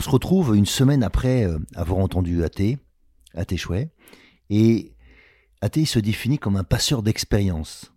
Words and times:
On 0.00 0.02
se 0.02 0.08
retrouve 0.08 0.56
une 0.56 0.64
semaine 0.64 1.02
après 1.02 1.44
euh, 1.44 1.58
avoir 1.74 1.98
entendu 1.98 2.42
Athé, 2.42 2.78
Athé 3.34 3.58
Chouet, 3.58 3.90
et 4.48 4.94
Athé 5.60 5.84
se 5.84 5.98
définit 5.98 6.38
comme 6.38 6.56
un 6.56 6.64
passeur 6.64 7.02
d'expérience, 7.02 7.92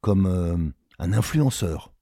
comme 0.00 0.26
euh, 0.26 0.56
un 0.98 1.12
influenceur. 1.12 1.94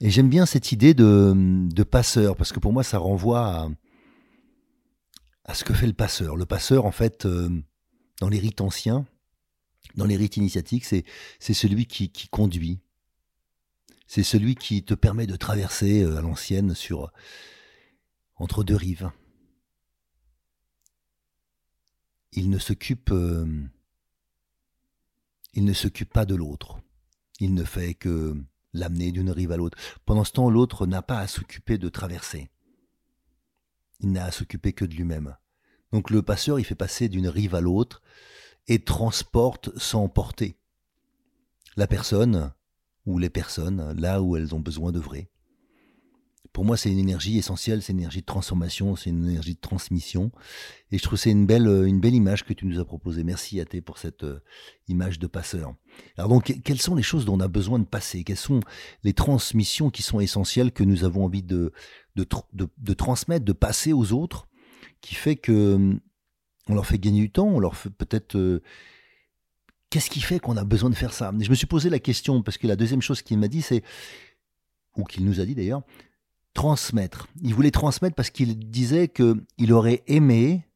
Et 0.00 0.10
j'aime 0.10 0.28
bien 0.28 0.46
cette 0.46 0.72
idée 0.72 0.94
de, 0.94 1.82
passeur, 1.84 2.34
parce 2.34 2.50
que 2.50 2.58
pour 2.58 2.72
moi 2.72 2.82
ça 2.82 2.98
renvoie 2.98 3.70
à, 5.44 5.54
ce 5.54 5.62
que 5.62 5.72
fait 5.72 5.86
le 5.86 5.92
passeur. 5.92 6.34
Le 6.34 6.46
passeur, 6.46 6.86
en 6.86 6.90
fait, 6.90 7.24
euh, 7.24 7.50
dans 8.18 8.28
les 8.28 8.40
rites 8.40 8.62
anciens, 8.62 9.06
dans 9.94 10.06
les 10.06 10.16
rites 10.16 10.38
initiatiques, 10.38 10.84
c'est 10.86 11.04
celui 11.54 11.86
qui 11.86 12.10
conduit, 12.32 12.80
c'est 14.08 14.24
celui 14.24 14.56
qui 14.56 14.82
te 14.82 14.94
permet 14.94 15.28
de 15.28 15.36
traverser 15.36 16.02
à 16.02 16.20
l'ancienne 16.20 16.74
sur 16.74 17.12
entre 18.40 18.64
deux 18.64 18.74
rives. 18.74 19.10
Il 22.32 22.50
ne 22.50 22.58
s'occupe 22.58 23.10
euh, 23.12 23.46
il 25.54 25.64
ne 25.64 25.72
s'occupe 25.72 26.12
pas 26.12 26.24
de 26.24 26.34
l'autre. 26.34 26.80
Il 27.38 27.54
ne 27.54 27.64
fait 27.64 27.94
que 27.94 28.36
l'amener 28.72 29.12
d'une 29.12 29.30
rive 29.30 29.52
à 29.52 29.56
l'autre. 29.56 29.78
Pendant 30.04 30.24
ce 30.24 30.32
temps, 30.32 30.50
l'autre 30.50 30.86
n'a 30.86 31.02
pas 31.02 31.18
à 31.18 31.26
s'occuper 31.26 31.76
de 31.76 31.88
traverser. 31.88 32.50
Il 34.00 34.12
n'a 34.12 34.24
à 34.24 34.30
s'occuper 34.30 34.72
que 34.72 34.84
de 34.84 34.94
lui-même. 34.94 35.36
Donc 35.92 36.10
le 36.10 36.22
passeur, 36.22 36.58
il 36.58 36.64
fait 36.64 36.74
passer 36.74 37.08
d'une 37.08 37.28
rive 37.28 37.54
à 37.54 37.60
l'autre 37.60 38.00
et 38.68 38.84
transporte 38.84 39.76
sans 39.76 40.08
porter. 40.08 40.56
La 41.76 41.86
personne 41.86 42.52
ou 43.06 43.18
les 43.18 43.30
personnes 43.30 43.92
là 44.00 44.22
où 44.22 44.36
elles 44.36 44.54
ont 44.54 44.60
besoin 44.60 44.92
de 44.92 45.00
vrai. 45.00 45.30
Pour 46.52 46.64
moi, 46.64 46.76
c'est 46.76 46.90
une 46.90 46.98
énergie 46.98 47.38
essentielle, 47.38 47.80
c'est 47.80 47.92
une 47.92 48.00
énergie 48.00 48.20
de 48.20 48.26
transformation, 48.26 48.96
c'est 48.96 49.10
une 49.10 49.28
énergie 49.28 49.54
de 49.54 49.60
transmission. 49.60 50.32
Et 50.90 50.98
je 50.98 51.02
trouve 51.02 51.16
que 51.16 51.22
c'est 51.22 51.30
une 51.30 51.46
belle, 51.46 51.66
une 51.66 52.00
belle 52.00 52.14
image 52.14 52.44
que 52.44 52.52
tu 52.52 52.66
nous 52.66 52.80
as 52.80 52.84
proposée. 52.84 53.22
Merci 53.22 53.60
à 53.60 53.64
Thé 53.64 53.80
pour 53.80 53.98
cette 53.98 54.24
euh, 54.24 54.40
image 54.88 55.18
de 55.20 55.28
passeur. 55.28 55.74
Alors 56.16 56.28
donc, 56.28 56.52
quelles 56.64 56.80
sont 56.80 56.96
les 56.96 57.02
choses 57.02 57.24
dont 57.24 57.36
on 57.36 57.40
a 57.40 57.48
besoin 57.48 57.78
de 57.78 57.84
passer? 57.84 58.24
Quelles 58.24 58.36
sont 58.36 58.60
les 59.04 59.12
transmissions 59.12 59.90
qui 59.90 60.02
sont 60.02 60.18
essentielles 60.18 60.72
que 60.72 60.82
nous 60.82 61.04
avons 61.04 61.24
envie 61.24 61.42
de, 61.42 61.72
de, 62.16 62.26
de, 62.52 62.94
transmettre, 62.94 63.44
de 63.44 63.52
passer 63.52 63.92
aux 63.92 64.12
autres, 64.12 64.48
qui 65.00 65.14
fait 65.14 65.36
que 65.36 65.74
hum, 65.74 66.00
on 66.68 66.74
leur 66.74 66.86
fait 66.86 66.98
gagner 66.98 67.20
du 67.20 67.30
temps, 67.30 67.48
on 67.48 67.60
leur 67.60 67.76
fait 67.76 67.90
peut-être 67.90 68.36
euh, 68.36 68.62
Qu'est-ce 69.90 70.08
qui 70.08 70.20
fait 70.20 70.38
qu'on 70.38 70.56
a 70.56 70.62
besoin 70.62 70.88
de 70.88 70.94
faire 70.94 71.12
ça? 71.12 71.32
Je 71.40 71.50
me 71.50 71.54
suis 71.56 71.66
posé 71.66 71.90
la 71.90 71.98
question, 71.98 72.42
parce 72.42 72.58
que 72.58 72.68
la 72.68 72.76
deuxième 72.76 73.02
chose 73.02 73.22
qu'il 73.22 73.38
m'a 73.38 73.48
dit, 73.48 73.60
c'est, 73.60 73.82
ou 74.96 75.02
qu'il 75.02 75.24
nous 75.24 75.40
a 75.40 75.44
dit 75.44 75.56
d'ailleurs, 75.56 75.82
transmettre. 76.60 77.26
Il 77.40 77.54
voulait 77.54 77.70
transmettre 77.70 78.14
parce 78.14 78.28
qu'il 78.28 78.58
disait 78.58 79.08
qu'il 79.08 79.72
aurait 79.72 80.02
aimé 80.08 80.66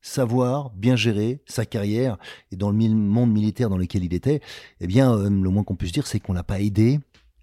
savoir 0.00 0.70
bien 0.70 0.96
gérer 0.96 1.42
sa 1.44 1.66
carrière 1.66 2.16
et 2.50 2.56
dans 2.56 2.70
le 2.70 2.76
monde 2.88 3.30
militaire 3.30 3.68
dans 3.68 3.76
lequel 3.76 4.02
il 4.02 4.14
était, 4.14 4.40
eh 4.80 4.86
bien, 4.86 5.14
euh, 5.14 5.28
le 5.28 5.50
moins 5.50 5.62
qu'on 5.62 5.76
puisse 5.76 5.92
dire, 5.92 6.06
c'est 6.06 6.20
qu'on 6.20 6.32
l'a 6.32 6.42
pas 6.42 6.60
aidé 6.60 7.00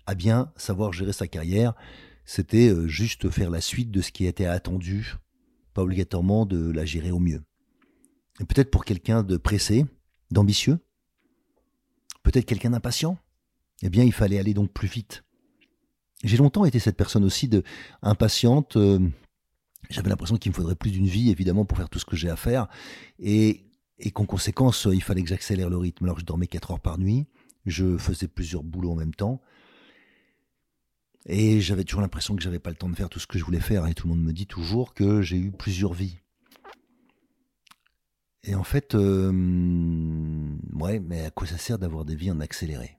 à 0.08 0.16
bien 0.16 0.52
savoir 0.56 0.92
gérer 0.92 1.14
sa 1.14 1.28
carrière. 1.28 1.76
C'était 2.26 2.70
euh, 2.70 2.88
juste 2.88 3.30
faire 3.30 3.52
la 3.52 3.62
suite 3.62 3.92
de 3.92 4.02
ce 4.02 4.12
qui 4.12 4.26
était 4.26 4.48
attendu, 4.48 5.14
pas 5.76 5.84
obligatoirement 5.84 6.48
de 6.48 6.72
la 6.72 6.86
gérer 6.86 7.12
au 7.12 7.20
mieux. 7.20 7.44
Et 8.40 8.46
peut-être 8.46 8.72
pour 8.72 8.86
quelqu'un 8.86 9.22
de 9.22 9.38
pressé, 9.38 9.86
d'ambitieux, 10.32 10.80
peut-être 12.24 12.46
quelqu'un 12.46 12.72
d'impatient, 12.72 13.20
eh 13.84 13.90
bien, 13.92 14.04
il 14.04 14.14
fallait 14.14 14.40
aller 14.40 14.56
donc 14.56 14.74
plus 14.74 14.88
vite. 14.88 15.23
J'ai 16.24 16.38
longtemps 16.38 16.66
été 16.66 16.80
cette 16.80 16.96
personne 16.96 17.26
aussi 17.26 17.48
de 17.48 17.64
impatiente. 18.02 18.78
Euh, 18.78 19.00
j'avais 19.90 20.10
l'impression 20.10 20.38
qu'il 20.38 20.52
me 20.52 20.56
faudrait 20.56 20.76
plus 20.76 20.92
d'une 20.92 21.08
vie, 21.08 21.30
évidemment, 21.30 21.66
pour 21.66 21.78
faire 21.78 21.90
tout 21.90 22.00
ce 22.00 22.06
que 22.06 22.16
j'ai 22.16 22.30
à 22.30 22.38
faire. 22.38 22.68
Et, 23.20 23.66
qu'en 24.14 24.26
conséquence, 24.26 24.88
il 24.92 25.04
fallait 25.04 25.22
que 25.22 25.30
j'accélère 25.30 25.70
le 25.70 25.78
rythme. 25.78 26.06
Alors, 26.06 26.20
je 26.20 26.26
dormais 26.26 26.48
4 26.48 26.72
heures 26.72 26.80
par 26.80 26.98
nuit. 26.98 27.28
Je 27.66 27.98
faisais 27.98 28.28
plusieurs 28.28 28.64
boulots 28.64 28.92
en 28.92 28.96
même 28.96 29.14
temps. 29.14 29.42
Et 31.26 31.62
j'avais 31.62 31.84
toujours 31.84 32.02
l'impression 32.02 32.36
que 32.36 32.42
j'avais 32.42 32.60
pas 32.60 32.70
le 32.70 32.76
temps 32.76 32.90
de 32.90 32.96
faire 32.96 33.10
tout 33.10 33.20
ce 33.20 33.28
que 33.28 33.38
je 33.38 33.44
voulais 33.44 33.60
faire. 33.60 33.86
Et 33.88 33.94
tout 33.94 34.08
le 34.08 34.16
monde 34.16 34.24
me 34.24 34.34
dit 34.34 34.48
toujours 34.48 34.94
que 34.94 35.22
j'ai 35.22 35.38
eu 35.38 35.52
plusieurs 35.52 35.94
vies. 35.94 36.18
Et 38.46 38.56
en 38.56 38.64
fait, 38.64 38.96
euh, 38.96 39.32
ouais, 40.74 41.00
mais 41.00 41.26
à 41.26 41.32
quoi 41.32 41.48
ça 41.48 41.58
sert 41.58 41.80
d'avoir 41.80 42.04
des 42.04 42.16
vies 42.16 42.32
en 42.32 42.42
accéléré? 42.42 42.98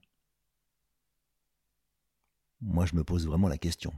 Moi, 2.64 2.86
je 2.86 2.96
me 2.96 3.04
pose 3.04 3.26
vraiment 3.26 3.48
la 3.48 3.58
question. 3.58 3.92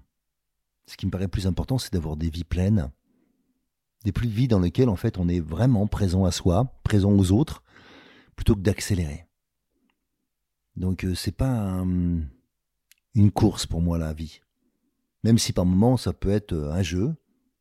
Ce 0.87 0.97
qui 0.97 1.07
me 1.07 1.11
paraît 1.11 1.29
plus 1.29 1.47
important, 1.47 1.79
c'est 1.79 1.93
d'avoir 1.93 2.17
des 2.17 2.31
vies 2.31 2.45
pleines, 2.45 2.91
des 4.05 4.13
plus 4.13 4.29
vies 4.29 4.49
dans 4.49 4.61
lesquelles, 4.61 4.89
en 4.89 4.97
fait, 4.97 5.19
on 5.19 5.29
est 5.29 5.41
vraiment 5.41 5.87
présent 5.87 6.25
à 6.25 6.33
soi, 6.33 6.73
présent 6.83 7.13
aux 7.13 7.31
autres, 7.31 7.63
plutôt 8.35 8.55
que 8.55 8.61
d'accélérer. 8.61 9.27
Donc, 10.75 11.05
euh, 11.05 11.15
c'est 11.15 11.33
pas 11.33 11.85
une 13.15 13.31
course 13.33 13.67
pour 13.67 13.81
moi, 13.81 13.99
la 13.99 14.13
vie. 14.13 14.41
Même 15.23 15.39
si 15.39 15.53
par 15.53 15.65
moments, 15.65 15.97
ça 15.97 16.13
peut 16.13 16.31
être 16.31 16.55
un 16.55 16.83
jeu, 16.83 17.15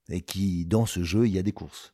et 0.10 0.22
qui, 0.22 0.66
dans 0.66 0.86
ce 0.86 1.04
jeu, 1.04 1.28
il 1.28 1.34
y 1.34 1.40
a 1.40 1.44
des 1.44 1.52
courses. 1.52 1.94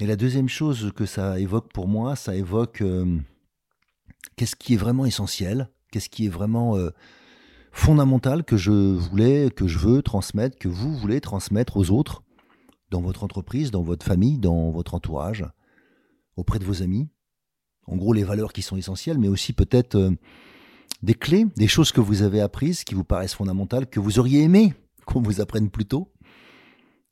Et 0.00 0.06
la 0.06 0.16
deuxième 0.16 0.48
chose 0.48 0.92
que 0.94 1.06
ça 1.06 1.40
évoque 1.40 1.72
pour 1.72 1.88
moi, 1.88 2.16
ça 2.16 2.36
évoque 2.36 2.82
euh, 2.82 3.18
qu'est-ce 4.36 4.56
qui 4.56 4.74
est 4.74 4.78
vraiment 4.78 5.06
essentiel, 5.06 5.68
qu'est-ce 5.90 6.08
qui 6.08 6.26
est 6.26 6.30
vraiment 6.30 6.76
euh, 6.76 6.90
fondamental 7.72 8.44
que 8.44 8.56
je 8.56 8.70
voulais, 8.70 9.50
que 9.50 9.66
je 9.66 9.78
veux 9.78 10.02
transmettre, 10.02 10.58
que 10.58 10.68
vous 10.68 10.94
voulez 10.94 11.20
transmettre 11.20 11.76
aux 11.76 11.90
autres, 11.90 12.22
dans 12.90 13.00
votre 13.00 13.24
entreprise, 13.24 13.70
dans 13.70 13.82
votre 13.82 14.04
famille, 14.04 14.38
dans 14.38 14.70
votre 14.70 14.94
entourage, 14.94 15.44
auprès 16.36 16.58
de 16.58 16.64
vos 16.64 16.82
amis? 16.82 17.08
En 17.86 17.96
gros, 17.96 18.12
les 18.12 18.24
valeurs 18.24 18.52
qui 18.52 18.62
sont 18.62 18.76
essentielles, 18.76 19.18
mais 19.18 19.28
aussi 19.28 19.52
peut-être 19.52 19.94
euh, 19.94 20.10
des 21.02 21.14
clés, 21.14 21.46
des 21.56 21.68
choses 21.68 21.92
que 21.92 22.00
vous 22.00 22.22
avez 22.22 22.40
apprises, 22.40 22.84
qui 22.84 22.94
vous 22.94 23.04
paraissent 23.04 23.34
fondamentales, 23.34 23.86
que 23.86 24.00
vous 24.00 24.18
auriez 24.18 24.42
aimé 24.42 24.74
qu'on 25.06 25.22
vous 25.22 25.40
apprenne 25.40 25.70
plus 25.70 25.86
tôt. 25.86 26.12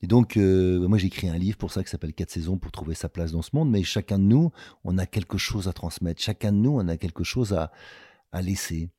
Et 0.03 0.07
donc, 0.07 0.37
euh, 0.37 0.87
moi, 0.87 0.99
j'ai 0.99 1.07
écrit 1.07 1.29
un 1.29 1.39
livre 1.39 1.57
pour 1.57 1.73
ça 1.73 1.83
qui 1.83 1.89
s'appelle 1.89 2.13
Quatre 2.13 2.31
saisons 2.31 2.59
pour 2.59 2.71
trouver 2.71 2.95
sa 2.95 3.09
place 3.09 3.33
dans 3.33 3.41
ce 3.41 3.51
monde. 3.55 3.71
Mais 3.71 3.83
chacun 3.83 4.19
de 4.19 4.25
nous, 4.25 4.53
on 4.85 4.99
a 4.99 5.07
quelque 5.07 5.39
chose 5.39 5.69
à 5.69 5.73
transmettre. 5.73 6.23
Chacun 6.23 6.53
de 6.53 6.59
nous, 6.59 6.73
on 6.79 6.87
a 6.89 6.99
quelque 6.99 7.25
chose 7.25 7.55
à, 7.55 7.73
à 8.37 8.43
laisser. 8.43 8.91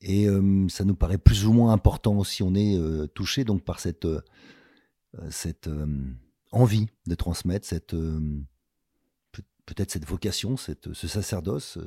Et 0.00 0.28
euh, 0.28 0.66
ça 0.68 0.84
nous 0.84 0.94
paraît 0.94 1.18
plus 1.18 1.46
ou 1.46 1.52
moins 1.52 1.72
important 1.72 2.22
si 2.24 2.42
on 2.42 2.54
est 2.54 2.76
euh, 2.76 3.06
touché 3.06 3.44
donc 3.44 3.62
par 3.62 3.80
cette, 3.80 4.06
cette 5.30 5.70
envie 6.50 6.86
de 7.06 7.14
transmettre, 7.14 7.66
cette 7.66 7.94
peut-être 9.64 9.90
cette 9.90 10.06
vocation, 10.06 10.56
cette, 10.56 10.92
ce 10.92 11.06
sacerdoce, 11.06 11.78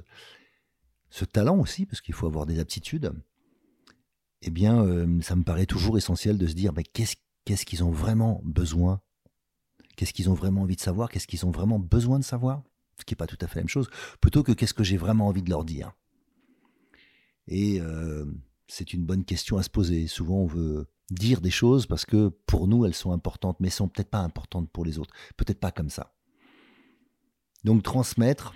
ce 1.10 1.26
talent 1.26 1.60
aussi, 1.60 1.86
parce 1.86 2.02
qu'il 2.02 2.14
faut 2.14 2.28
avoir 2.28 2.46
des 2.46 2.60
aptitudes. 2.60 3.12
Eh 4.42 4.50
bien, 4.50 4.86
ça 5.22 5.36
me 5.36 5.44
paraît 5.44 5.66
toujours 5.66 5.98
essentiel 5.98 6.38
de 6.38 6.48
se 6.48 6.54
dire, 6.54 6.72
mais 6.74 6.84
qu'est-ce 6.84 7.16
qu'est-ce 7.46 7.66
qu'ils 7.66 7.84
ont 7.84 7.92
vraiment 7.92 8.42
besoin? 8.44 9.02
Qu'est-ce 9.96 10.14
qu'ils 10.14 10.30
ont 10.30 10.34
vraiment 10.34 10.64
envie 10.64 10.76
de 10.76 10.82
savoir? 10.82 11.10
Qu'est-ce 11.10 11.28
qu'ils 11.28 11.46
ont 11.46 11.52
vraiment 11.52 11.80
besoin 11.80 12.20
de 12.20 12.24
savoir? 12.24 12.64
Ce 13.00 13.06
qui 13.06 13.14
n'est 13.14 13.18
pas 13.18 13.28
tout 13.28 13.38
à 13.40 13.48
fait 13.48 13.56
la 13.56 13.62
même 13.62 13.70
chose, 13.70 13.90
plutôt 14.20 14.44
que 14.44 14.52
qu'est-ce 14.52 14.74
que 14.74 14.84
j'ai 14.84 14.98
vraiment 14.98 15.28
envie 15.28 15.44
de 15.44 15.50
leur 15.50 15.64
dire. 15.64 15.94
Et 17.48 17.80
euh, 17.80 18.26
C'est 18.68 18.94
une 18.94 19.06
bonne 19.06 19.26
question 19.26 19.58
à 19.58 19.64
se 19.64 19.70
poser. 19.70 20.08
Souvent, 20.08 20.38
on 20.38 20.48
veut 20.48 20.88
dire 21.12 21.42
des 21.42 21.52
choses 21.52 21.86
parce 21.86 22.06
que 22.06 22.30
pour 22.48 22.68
nous, 22.68 22.86
elles 22.86 22.96
sont 22.96 23.12
importantes, 23.12 23.58
mais 23.60 23.70
sont 23.70 23.88
peut-être 23.88 24.10
pas 24.10 24.20
importantes 24.20 24.70
pour 24.72 24.86
les 24.86 24.98
autres. 24.98 25.14
Peut-être 25.38 25.60
pas 25.60 25.72
comme 25.72 25.90
ça. 25.90 26.14
Donc 27.64 27.84
transmettre 27.84 28.54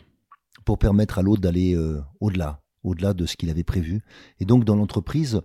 pour 0.65 0.77
permettre 0.77 1.19
à 1.19 1.21
l'autre 1.21 1.41
d'aller 1.41 1.75
euh, 1.75 2.01
au-delà, 2.19 2.63
au-delà 2.83 3.13
de 3.13 3.25
ce 3.25 3.35
qu'il 3.37 3.49
avait 3.49 3.63
prévu. 3.63 4.01
Et 4.39 4.45
donc 4.45 4.65
dans 4.65 4.75
l'entreprise, 4.75 5.41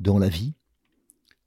dans 0.00 0.18
la 0.18 0.28
vie, 0.28 0.54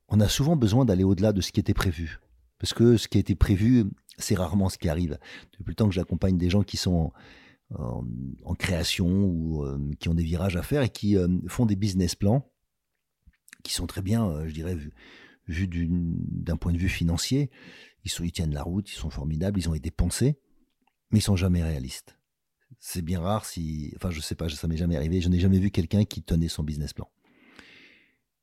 on 0.08 0.20
a 0.20 0.28
souvent 0.28 0.56
besoin 0.56 0.86
d'aller 0.86 1.04
au-delà 1.04 1.32
de 1.32 1.42
ce 1.42 1.52
qui 1.52 1.60
était 1.60 1.74
prévu. 1.74 2.20
Parce 2.60 2.74
que 2.74 2.98
ce 2.98 3.08
qui 3.08 3.18
a 3.18 3.22
été 3.22 3.36
prévu, 3.36 3.86
c'est 4.18 4.36
rarement 4.36 4.70
ce 4.70 4.78
qui 4.78 4.90
arrive. 4.90 5.18
Depuis 5.58 5.72
le 5.72 5.76
temps 5.76 5.88
que 5.88 5.96
j'accompagne 5.96 6.38
des 6.38 6.50
gens 6.50 6.64
qui 6.64 6.78
sont 6.78 7.12
en, 7.78 8.56
création 8.56 9.08
ou 9.08 9.64
euh, 9.64 9.80
qui 10.00 10.10
ont 10.10 10.14
des 10.14 10.24
virages 10.24 10.56
à 10.56 10.64
faire 10.64 10.82
et 10.82 10.90
qui 10.90 11.18
euh, 11.18 11.28
font 11.48 11.66
des 11.66 11.76
business 11.76 12.16
plans 12.16 12.52
qui 13.64 13.74
sont 13.74 13.88
très 13.88 14.02
bien, 14.02 14.28
euh, 14.28 14.48
je 14.48 14.54
dirais, 14.54 14.78
vus 15.48 15.70
d'un 15.70 16.58
point 16.58 16.74
de 16.74 16.78
vue 16.78 16.90
financier. 16.90 17.50
Ils, 18.04 18.12
sont, 18.12 18.26
tiennent 18.26 18.54
la 18.54 18.64
route, 18.64 18.92
ils 18.92 18.96
sont 18.96 19.10
formidables, 19.10 19.60
ils 19.60 19.70
ont 19.70 19.74
été 19.74 19.92
pensés, 19.92 20.40
mais 21.12 21.20
ils 21.20 21.24
sont 21.24 21.36
jamais 21.36 21.64
réalistes. 21.64 22.18
C'est 22.80 23.04
bien 23.04 23.22
rare 23.22 23.46
si, 23.46 23.94
enfin, 23.96 24.10
je 24.10 24.22
sais 24.22 24.36
pas, 24.36 24.50
ça 24.50 24.68
m'est 24.68 24.78
jamais 24.78 24.96
arrivé. 24.96 25.22
Je 25.22 25.30
n'ai 25.30 25.40
jamais 25.40 25.60
vu 25.60 25.72
quelqu'un 25.72 26.04
qui 26.06 26.24
tenait 26.24 26.48
son 26.48 26.64
business 26.64 26.94
plan. 26.94 27.10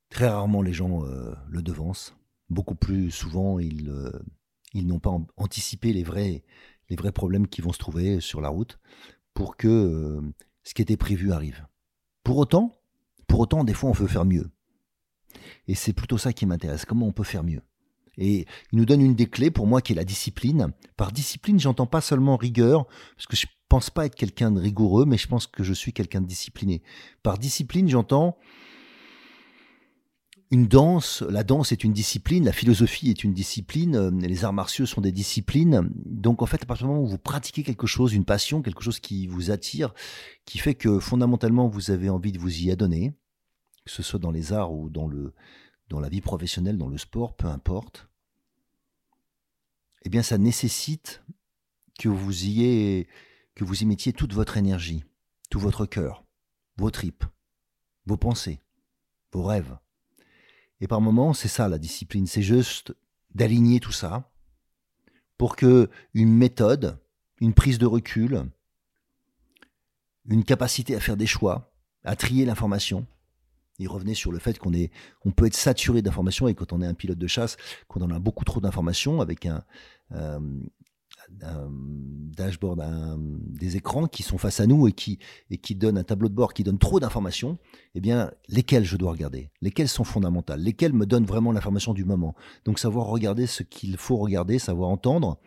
Très 0.09 0.27
rarement 0.27 0.61
les 0.61 0.73
gens 0.73 1.03
le 1.03 1.61
devancent. 1.61 2.15
Beaucoup 2.49 2.75
plus 2.75 3.11
souvent, 3.11 3.59
ils, 3.59 3.91
n'ont 4.75 4.99
pas 4.99 5.17
anticipé 5.35 5.91
les 5.93 6.03
vrais 6.03 6.43
problèmes 7.13 7.47
qui 7.47 7.61
vont 7.61 7.73
se 7.73 7.79
trouver 7.79 8.21
sur 8.21 8.39
la 8.39 8.49
route 8.49 8.79
pour 9.39 9.55
que 9.55 9.69
euh, 9.69 10.21
ce 10.63 10.73
qui 10.73 10.81
était 10.81 10.97
prévu 10.97 11.31
arrive. 11.31 11.65
Pour 12.25 12.39
autant, 12.39 12.77
pour 13.25 13.39
autant, 13.39 13.63
des 13.63 13.73
fois, 13.73 13.89
on 13.89 13.93
veut 13.93 14.05
faire 14.05 14.25
mieux. 14.25 14.51
Et 15.69 15.75
c'est 15.75 15.93
plutôt 15.93 16.17
ça 16.17 16.33
qui 16.33 16.45
m'intéresse. 16.45 16.83
Comment 16.83 17.07
on 17.07 17.13
peut 17.13 17.23
faire 17.23 17.45
mieux 17.45 17.61
Et 18.17 18.45
il 18.73 18.77
nous 18.77 18.83
donne 18.83 18.99
une 18.99 19.15
des 19.15 19.27
clés 19.27 19.49
pour 19.49 19.65
moi 19.65 19.81
qui 19.81 19.93
est 19.93 19.95
la 19.95 20.03
discipline. 20.03 20.73
Par 20.97 21.13
discipline, 21.13 21.57
j'entends 21.57 21.85
pas 21.85 22.01
seulement 22.01 22.35
rigueur, 22.35 22.85
parce 23.15 23.27
que 23.27 23.37
je 23.37 23.47
pense 23.69 23.89
pas 23.89 24.07
être 24.07 24.15
quelqu'un 24.15 24.51
de 24.51 24.59
rigoureux, 24.59 25.05
mais 25.05 25.17
je 25.17 25.29
pense 25.29 25.47
que 25.47 25.63
je 25.63 25.71
suis 25.71 25.93
quelqu'un 25.93 26.19
de 26.19 26.27
discipliné. 26.27 26.81
Par 27.23 27.37
discipline, 27.37 27.87
j'entends 27.87 28.37
une 30.51 30.67
danse, 30.67 31.21
la 31.21 31.43
danse 31.43 31.71
est 31.71 31.83
une 31.83 31.93
discipline, 31.93 32.43
la 32.43 32.51
philosophie 32.51 33.11
est 33.11 33.23
une 33.23 33.33
discipline, 33.33 33.95
euh, 33.95 34.09
les 34.09 34.45
arts 34.45 34.53
martiaux 34.53 34.87
sont 34.87 35.01
des 35.01 35.11
disciplines. 35.11 35.91
Donc 35.95 36.41
en 36.41 36.47
fait, 36.47 36.63
à 36.63 36.65
partir 36.65 36.87
du 36.87 36.91
moment 36.91 37.03
où 37.03 37.07
vous 37.07 37.19
pratiquez 37.19 37.61
quelque 37.61 37.85
chose, 37.85 38.13
une 38.13 38.25
passion, 38.25 38.63
quelque 38.63 38.81
chose 38.81 38.99
qui 38.99 39.27
vous 39.27 39.51
attire, 39.51 39.93
qui 40.45 40.57
fait 40.57 40.73
que 40.73 40.99
fondamentalement 40.99 41.67
vous 41.67 41.91
avez 41.91 42.09
envie 42.09 42.31
de 42.31 42.39
vous 42.39 42.63
y 42.63 42.71
adonner, 42.71 43.13
que 43.85 43.91
ce 43.91 44.01
soit 44.01 44.19
dans 44.19 44.31
les 44.31 44.51
arts 44.51 44.73
ou 44.73 44.89
dans, 44.89 45.07
le, 45.07 45.33
dans 45.87 45.99
la 45.99 46.09
vie 46.09 46.21
professionnelle, 46.21 46.79
dans 46.79 46.89
le 46.89 46.97
sport, 46.97 47.35
peu 47.35 47.47
importe, 47.47 48.09
eh 50.03 50.09
bien 50.09 50.23
ça 50.23 50.39
nécessite 50.39 51.23
que 51.99 52.09
vous 52.09 52.45
y, 52.45 53.05
que 53.53 53.63
vous 53.63 53.83
y 53.83 53.85
mettiez 53.85 54.13
toute 54.13 54.33
votre 54.33 54.57
énergie, 54.57 55.03
tout 55.51 55.59
votre 55.59 55.85
cœur, 55.85 56.23
vos 56.77 56.89
tripes, 56.89 57.25
vos 58.07 58.17
pensées, 58.17 58.61
vos 59.31 59.43
rêves 59.43 59.77
et 60.81 60.87
par 60.87 61.01
moments, 61.01 61.33
c'est 61.33 61.47
ça 61.47 61.67
la 61.67 61.77
discipline, 61.77 62.27
c'est 62.27 62.41
juste 62.41 62.93
d'aligner 63.35 63.79
tout 63.79 63.91
ça 63.91 64.31
pour 65.37 65.55
que 65.55 65.89
une 66.13 66.33
méthode, 66.33 66.97
une 67.39 67.53
prise 67.53 67.77
de 67.77 67.85
recul, 67.85 68.45
une 70.29 70.43
capacité 70.43 70.95
à 70.95 70.99
faire 70.99 71.17
des 71.17 71.27
choix, 71.27 71.73
à 72.03 72.15
trier 72.15 72.45
l'information. 72.45 73.05
Il 73.77 73.87
revenait 73.87 74.13
sur 74.13 74.31
le 74.31 74.39
fait 74.39 74.59
qu'on 74.59 74.73
est, 74.73 74.91
on 75.23 75.31
peut 75.31 75.45
être 75.45 75.55
saturé 75.55 76.01
d'informations 76.01 76.47
et 76.47 76.55
quand 76.55 76.73
on 76.73 76.81
est 76.81 76.85
un 76.85 76.93
pilote 76.93 77.17
de 77.17 77.27
chasse, 77.27 77.55
qu'on 77.87 78.01
en 78.01 78.11
a 78.11 78.19
beaucoup 78.19 78.43
trop 78.43 78.59
d'informations 78.59 79.21
avec 79.21 79.45
un, 79.45 79.63
euh, 80.11 80.39
un 81.41 81.69
dashboard, 82.35 82.83
des 83.17 83.77
écrans 83.77 84.07
qui 84.07 84.23
sont 84.23 84.37
face 84.37 84.59
à 84.59 84.67
nous 84.67 84.87
et 84.87 84.91
qui, 84.91 85.19
et 85.49 85.57
qui 85.57 85.75
donnent 85.75 85.97
un 85.97 86.03
tableau 86.03 86.29
de 86.29 86.33
bord 86.33 86.53
qui 86.53 86.63
donne 86.63 86.79
trop 86.79 86.99
d'informations, 86.99 87.57
eh 87.95 87.99
bien, 87.99 88.31
lesquelles 88.47 88.85
je 88.85 88.97
dois 88.97 89.11
regarder? 89.11 89.49
Lesquelles 89.61 89.87
sont 89.87 90.03
fondamentales? 90.03 90.61
Lesquelles 90.61 90.93
me 90.93 91.05
donnent 91.05 91.25
vraiment 91.25 91.51
l'information 91.51 91.93
du 91.93 92.05
moment? 92.05 92.35
Donc, 92.65 92.79
savoir 92.79 93.07
regarder 93.07 93.47
ce 93.47 93.63
qu'il 93.63 93.97
faut 93.97 94.17
regarder, 94.17 94.59
savoir 94.59 94.89
entendre, 94.89 95.39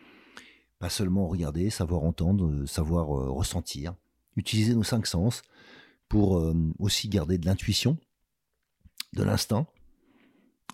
pas 0.82 0.90
seulement 0.90 1.28
regarder, 1.28 1.70
savoir 1.70 2.02
entendre, 2.02 2.46
euh, 2.46 2.66
savoir 2.66 3.16
euh, 3.16 3.30
ressentir, 3.30 3.94
utiliser 4.34 4.74
nos 4.74 4.82
cinq 4.82 5.06
sens 5.06 5.42
pour 6.08 6.38
euh, 6.38 6.56
aussi 6.80 7.08
garder 7.08 7.38
de 7.38 7.46
l'intuition, 7.46 7.98
de 9.12 9.22
l'instinct, 9.22 9.68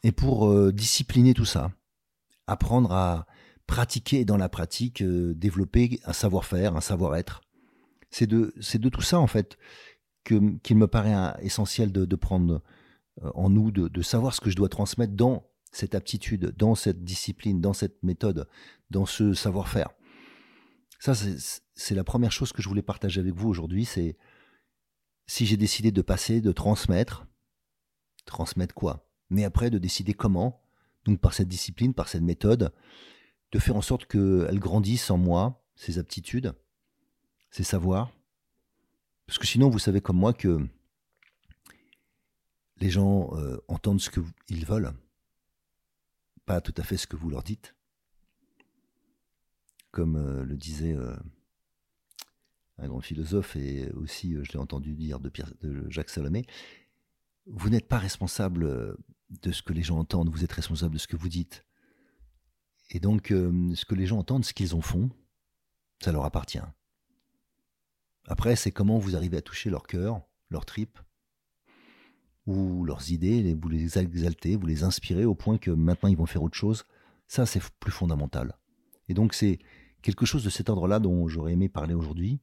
et 0.02 0.12
pour 0.12 0.72
discipliner 0.72 1.34
tout 1.34 1.44
ça, 1.44 1.72
apprendre 2.46 2.92
à 2.92 3.26
pratiquer 3.68 4.24
dans 4.24 4.38
la 4.38 4.48
pratique, 4.48 5.02
euh, 5.02 5.34
développer 5.34 6.00
un 6.04 6.14
savoir-faire, 6.14 6.74
un 6.74 6.80
savoir-être. 6.80 7.42
C'est 8.10 8.26
de, 8.26 8.52
c'est 8.60 8.80
de 8.80 8.88
tout 8.88 9.02
ça, 9.02 9.20
en 9.20 9.28
fait, 9.28 9.58
que, 10.24 10.56
qu'il 10.60 10.78
me 10.78 10.88
paraît 10.88 11.36
essentiel 11.44 11.92
de, 11.92 12.16
prendre 12.16 12.62
euh, 13.22 13.30
en 13.34 13.50
nous, 13.50 13.70
de, 13.70 14.02
savoir 14.02 14.34
ce 14.34 14.40
que 14.40 14.50
je 14.50 14.56
dois 14.56 14.70
transmettre 14.70 15.12
dans 15.12 15.46
cette 15.70 15.94
aptitude, 15.94 16.54
dans 16.56 16.74
cette 16.74 17.04
discipline, 17.04 17.60
dans 17.60 17.74
cette 17.74 18.02
méthode, 18.02 18.48
dans 18.90 19.04
ce 19.04 19.34
savoir-faire. 19.34 19.90
Ça, 20.98 21.12
c'est, 21.14 21.94
la 21.94 22.04
première 22.04 22.32
chose 22.32 22.52
que 22.52 22.62
je 22.62 22.68
voulais 22.68 22.82
partager 22.82 23.20
avec 23.20 23.34
vous 23.34 23.48
aujourd'hui, 23.48 23.84
c'est 23.84 24.16
si 25.26 25.44
j'ai 25.44 25.58
décidé 25.58 25.92
de 25.92 26.00
passer, 26.00 26.40
de 26.40 26.52
transmettre, 26.52 27.26
transmettre 28.24 28.74
quoi? 28.74 29.06
Mais 29.28 29.44
après, 29.44 29.68
de 29.68 29.76
décider 29.76 30.14
comment, 30.14 30.62
donc 31.04 31.20
par 31.20 31.34
cette 31.34 31.48
discipline, 31.48 31.92
par 31.92 32.08
cette 32.08 32.22
méthode, 32.22 32.72
de 33.52 33.58
faire 33.58 33.76
en 33.76 33.82
sorte 33.82 34.06
qu'elles 34.06 34.58
grandissent 34.58 35.10
en 35.10 35.18
moi, 35.18 35.64
ces 35.74 35.98
aptitudes, 35.98 36.54
ces 37.50 37.64
savoirs. 37.64 38.12
Parce 39.26 39.38
que 39.38 39.46
sinon, 39.46 39.70
vous 39.70 39.78
savez 39.78 40.00
comme 40.00 40.18
moi 40.18 40.32
que 40.32 40.66
les 42.80 42.90
gens 42.90 43.30
euh, 43.34 43.58
entendent 43.68 44.00
ce 44.00 44.10
qu'ils 44.10 44.66
veulent, 44.66 44.92
pas 46.46 46.60
tout 46.60 46.74
à 46.76 46.82
fait 46.82 46.96
ce 46.96 47.06
que 47.06 47.16
vous 47.16 47.30
leur 47.30 47.42
dites. 47.42 47.74
Comme 49.90 50.16
euh, 50.16 50.44
le 50.44 50.56
disait 50.56 50.94
euh, 50.94 51.16
un 52.78 52.88
grand 52.88 53.00
philosophe, 53.00 53.56
et 53.56 53.90
aussi 53.92 54.36
je 54.42 54.52
l'ai 54.52 54.58
entendu 54.58 54.94
dire 54.94 55.20
de, 55.20 55.30
de 55.60 55.90
Jacques 55.90 56.10
Salomé, 56.10 56.46
vous 57.46 57.70
n'êtes 57.70 57.88
pas 57.88 57.98
responsable 57.98 58.96
de 59.30 59.52
ce 59.52 59.62
que 59.62 59.72
les 59.72 59.82
gens 59.82 59.98
entendent, 59.98 60.28
vous 60.28 60.44
êtes 60.44 60.52
responsable 60.52 60.94
de 60.94 60.98
ce 60.98 61.06
que 61.06 61.16
vous 61.16 61.30
dites. 61.30 61.64
Et 62.90 63.00
donc, 63.00 63.30
euh, 63.30 63.74
ce 63.74 63.84
que 63.84 63.94
les 63.94 64.06
gens 64.06 64.18
entendent, 64.18 64.44
ce 64.44 64.54
qu'ils 64.54 64.74
en 64.74 64.80
font, 64.80 65.10
ça 66.02 66.12
leur 66.12 66.24
appartient. 66.24 66.60
Après, 68.26 68.56
c'est 68.56 68.70
comment 68.70 68.98
vous 68.98 69.16
arrivez 69.16 69.36
à 69.36 69.42
toucher 69.42 69.70
leur 69.70 69.86
cœur, 69.86 70.22
leur 70.50 70.64
tripes, 70.64 70.98
ou 72.46 72.84
leurs 72.84 73.10
idées, 73.10 73.54
vous 73.54 73.68
les 73.68 73.98
exaltez, 73.98 74.56
vous 74.56 74.66
les 74.66 74.82
inspirez 74.82 75.26
au 75.26 75.34
point 75.34 75.58
que 75.58 75.70
maintenant 75.70 76.08
ils 76.08 76.16
vont 76.16 76.26
faire 76.26 76.42
autre 76.42 76.56
chose. 76.56 76.84
Ça, 77.26 77.44
c'est 77.44 77.62
plus 77.78 77.92
fondamental. 77.92 78.56
Et 79.08 79.14
donc, 79.14 79.34
c'est 79.34 79.58
quelque 80.00 80.24
chose 80.24 80.44
de 80.44 80.50
cet 80.50 80.70
ordre-là 80.70 80.98
dont 80.98 81.28
j'aurais 81.28 81.52
aimé 81.52 81.68
parler 81.68 81.92
aujourd'hui. 81.92 82.40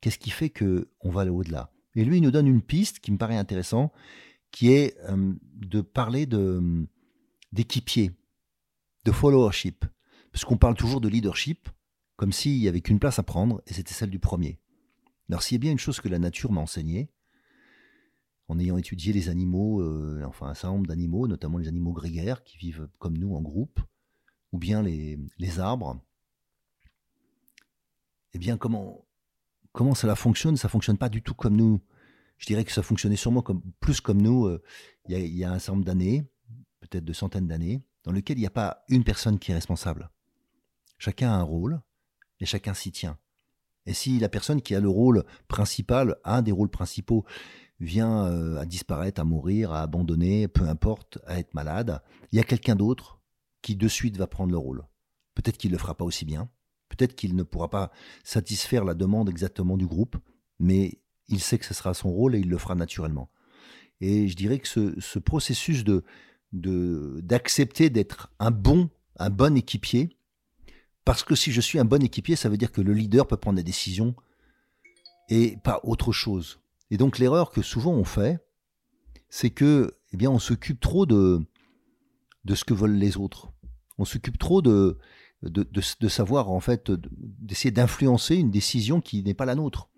Qu'est-ce 0.00 0.18
qui 0.18 0.30
fait 0.30 0.48
que 0.48 0.88
on 1.00 1.10
va 1.10 1.22
aller 1.22 1.30
au-delà? 1.30 1.70
Et 1.94 2.04
lui, 2.04 2.18
il 2.18 2.22
nous 2.22 2.30
donne 2.30 2.46
une 2.46 2.62
piste 2.62 3.00
qui 3.00 3.12
me 3.12 3.18
paraît 3.18 3.36
intéressante, 3.36 3.92
qui 4.50 4.72
est 4.72 4.96
euh, 5.08 5.34
de 5.54 5.80
parler 5.82 6.24
de 6.24 6.86
d'équipiers 7.52 8.12
de 9.06 9.12
followership. 9.12 9.86
Parce 10.32 10.44
qu'on 10.44 10.58
parle 10.58 10.74
toujours 10.74 11.00
de 11.00 11.08
leadership 11.08 11.70
comme 12.16 12.32
s'il 12.32 12.58
n'y 12.58 12.68
avait 12.68 12.80
qu'une 12.80 12.98
place 12.98 13.18
à 13.18 13.22
prendre, 13.22 13.62
et 13.66 13.74
c'était 13.74 13.92
celle 13.92 14.10
du 14.10 14.18
premier. 14.18 14.58
Alors 15.28 15.42
s'il 15.42 15.56
y 15.56 15.60
a 15.60 15.60
bien 15.60 15.72
une 15.72 15.78
chose 15.78 16.00
que 16.00 16.08
la 16.08 16.18
nature 16.18 16.50
m'a 16.50 16.62
enseigné, 16.62 17.10
en 18.48 18.58
ayant 18.58 18.78
étudié 18.78 19.12
les 19.12 19.28
animaux, 19.28 19.82
euh, 19.82 20.22
enfin 20.26 20.46
un 20.46 20.54
certain 20.54 20.72
nombre 20.74 20.86
d'animaux, 20.86 21.26
notamment 21.28 21.58
les 21.58 21.68
animaux 21.68 21.92
grégaires 21.92 22.42
qui 22.42 22.56
vivent 22.56 22.88
comme 22.98 23.18
nous 23.18 23.34
en 23.34 23.42
groupe, 23.42 23.80
ou 24.52 24.58
bien 24.58 24.82
les, 24.82 25.18
arbres, 25.58 26.00
eh 28.32 28.38
bien 28.38 28.56
comment, 28.56 29.06
comment 29.72 29.94
cela 29.94 30.16
fonctionne? 30.16 30.56
Ça 30.56 30.70
fonctionne 30.70 30.96
pas 30.96 31.10
du 31.10 31.22
tout 31.22 31.34
comme 31.34 31.56
nous. 31.56 31.82
Je 32.38 32.46
dirais 32.46 32.64
que 32.64 32.72
ça 32.72 32.82
fonctionnait 32.82 33.16
sûrement 33.16 33.42
comme, 33.42 33.60
plus 33.80 34.00
comme 34.00 34.22
nous 34.22 34.46
euh, 34.46 34.62
il 35.08 35.18
y, 35.18 35.44
a 35.44 35.52
un 35.52 35.58
certain 35.58 35.72
nombre 35.72 35.84
d'années, 35.84 36.24
peut-être 36.80 37.04
de 37.04 37.12
centaines 37.12 37.46
d'années 37.46 37.82
dans 38.06 38.12
lequel 38.12 38.38
il 38.38 38.40
n'y 38.40 38.46
a 38.46 38.50
pas 38.50 38.84
une 38.88 39.04
personne 39.04 39.38
qui 39.38 39.50
est 39.50 39.54
responsable. 39.54 40.10
Chacun 40.96 41.30
a 41.30 41.36
un 41.36 41.42
rôle 41.42 41.82
et 42.40 42.46
chacun 42.46 42.72
s'y 42.72 42.92
tient. 42.92 43.18
Et 43.84 43.92
si 43.92 44.18
la 44.18 44.28
personne 44.28 44.62
qui 44.62 44.74
a 44.74 44.80
le 44.80 44.88
rôle 44.88 45.24
principal, 45.48 46.16
un 46.24 46.40
des 46.40 46.52
rôles 46.52 46.70
principaux, 46.70 47.24
vient 47.78 48.26
euh, 48.26 48.58
à 48.58 48.64
disparaître, 48.64 49.20
à 49.20 49.24
mourir, 49.24 49.72
à 49.72 49.82
abandonner, 49.82 50.48
peu 50.48 50.66
importe, 50.66 51.18
à 51.26 51.38
être 51.38 51.52
malade, 51.52 52.00
il 52.32 52.36
y 52.36 52.40
a 52.40 52.44
quelqu'un 52.44 52.74
d'autre 52.74 53.20
qui 53.60 53.76
de 53.76 53.88
suite 53.88 54.16
va 54.16 54.26
prendre 54.26 54.52
le 54.52 54.58
rôle. 54.58 54.86
Peut-être 55.34 55.58
qu'il 55.58 55.70
ne 55.70 55.76
le 55.76 55.80
fera 55.80 55.94
pas 55.94 56.04
aussi 56.04 56.24
bien, 56.24 56.48
peut-être 56.88 57.14
qu'il 57.14 57.36
ne 57.36 57.42
pourra 57.42 57.68
pas 57.68 57.90
satisfaire 58.24 58.84
la 58.84 58.94
demande 58.94 59.28
exactement 59.28 59.76
du 59.76 59.86
groupe, 59.86 60.16
mais 60.58 61.00
il 61.28 61.40
sait 61.40 61.58
que 61.58 61.66
ce 61.66 61.74
sera 61.74 61.92
son 61.92 62.10
rôle 62.10 62.34
et 62.34 62.38
il 62.38 62.48
le 62.48 62.58
fera 62.58 62.74
naturellement. 62.74 63.30
Et 64.00 64.28
je 64.28 64.36
dirais 64.36 64.58
que 64.58 64.68
ce, 65.00 65.18
processus 65.18 65.84
de 65.84 66.04
d'accepter 66.56 67.90
d'être 67.90 68.30
un 68.38 68.50
bon, 68.50 68.90
un 69.18 69.30
bon 69.30 69.56
équipier, 69.56 70.16
parce 71.04 71.22
que 71.22 71.34
si 71.34 71.52
je 71.52 71.60
suis 71.60 71.78
un 71.78 71.84
bon 71.84 72.02
équipier, 72.02 72.36
ça 72.36 72.48
veut 72.48 72.56
dire 72.56 72.72
que 72.72 72.80
le 72.80 72.92
leader 72.92 73.26
peut 73.26 73.36
prendre 73.36 73.56
des 73.56 73.62
décisions 73.62 74.16
et 75.28 75.56
pas 75.62 75.80
autre 75.84 76.12
chose. 76.12 76.60
Et 76.90 76.96
donc 76.96 77.18
l'erreur 77.18 77.50
que 77.50 77.62
souvent 77.62 77.92
on 77.92 78.04
fait, 78.04 78.38
c'est 79.28 79.50
que, 79.50 79.96
eh 80.12 80.16
bien, 80.16 80.30
on 80.30 80.38
s'occupe 80.38 80.80
trop 80.80 81.06
de 81.06 81.40
de 82.44 82.54
ce 82.54 82.64
que 82.64 82.74
veulent 82.74 82.96
les 82.96 83.16
autres. 83.16 83.52
On 83.98 84.04
s'occupe 84.04 84.38
trop 84.38 84.62
de 84.62 84.98
de, 85.42 85.62
de, 85.64 86.08
savoir 86.08 86.50
en 86.50 86.60
fait 86.60 86.90
d'essayer 86.90 87.70
d'influencer 87.70 88.36
une 88.36 88.50
décision 88.50 89.00
qui 89.00 89.22
n'est 89.22 89.34
pas 89.34 89.44
la 89.44 89.54
nôtre. 89.54 89.90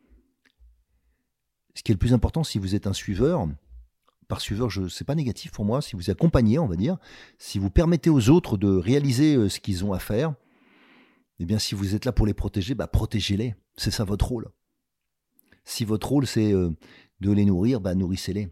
Ce 1.74 1.82
qui 1.82 1.92
est 1.92 1.94
le 1.94 1.98
plus 1.98 2.12
important, 2.12 2.42
si 2.42 2.58
vous 2.58 2.74
êtes 2.74 2.86
un 2.86 2.92
suiveur, 2.92 3.46
par 4.28 4.40
suiveur, 4.42 4.70
ce 4.70 4.80
n'est 4.80 5.06
pas 5.06 5.14
négatif 5.14 5.50
pour 5.50 5.64
moi, 5.64 5.80
si 5.80 5.96
vous 5.96 6.10
accompagnez, 6.10 6.58
on 6.58 6.66
va 6.66 6.76
dire, 6.76 6.98
si 7.38 7.58
vous 7.58 7.70
permettez 7.70 8.10
aux 8.10 8.28
autres 8.28 8.58
de 8.58 8.68
réaliser 8.68 9.34
euh, 9.34 9.48
ce 9.48 9.58
qu'ils 9.58 9.84
ont 9.84 9.94
à 9.94 9.98
faire, 9.98 10.34
eh 11.40 11.46
bien, 11.46 11.58
si 11.58 11.74
vous 11.74 11.94
êtes 11.94 12.04
là 12.04 12.12
pour 12.12 12.26
les 12.26 12.34
protéger, 12.34 12.74
bah, 12.74 12.86
protégez-les. 12.86 13.54
C'est 13.76 13.90
ça 13.90 14.04
votre 14.04 14.26
rôle. 14.26 14.48
Si 15.64 15.84
votre 15.84 16.08
rôle, 16.08 16.26
c'est 16.26 16.52
euh, 16.52 16.70
de 17.20 17.32
les 17.32 17.44
nourrir, 17.44 17.80
bah, 17.80 17.94
nourrissez-les. 17.94 18.48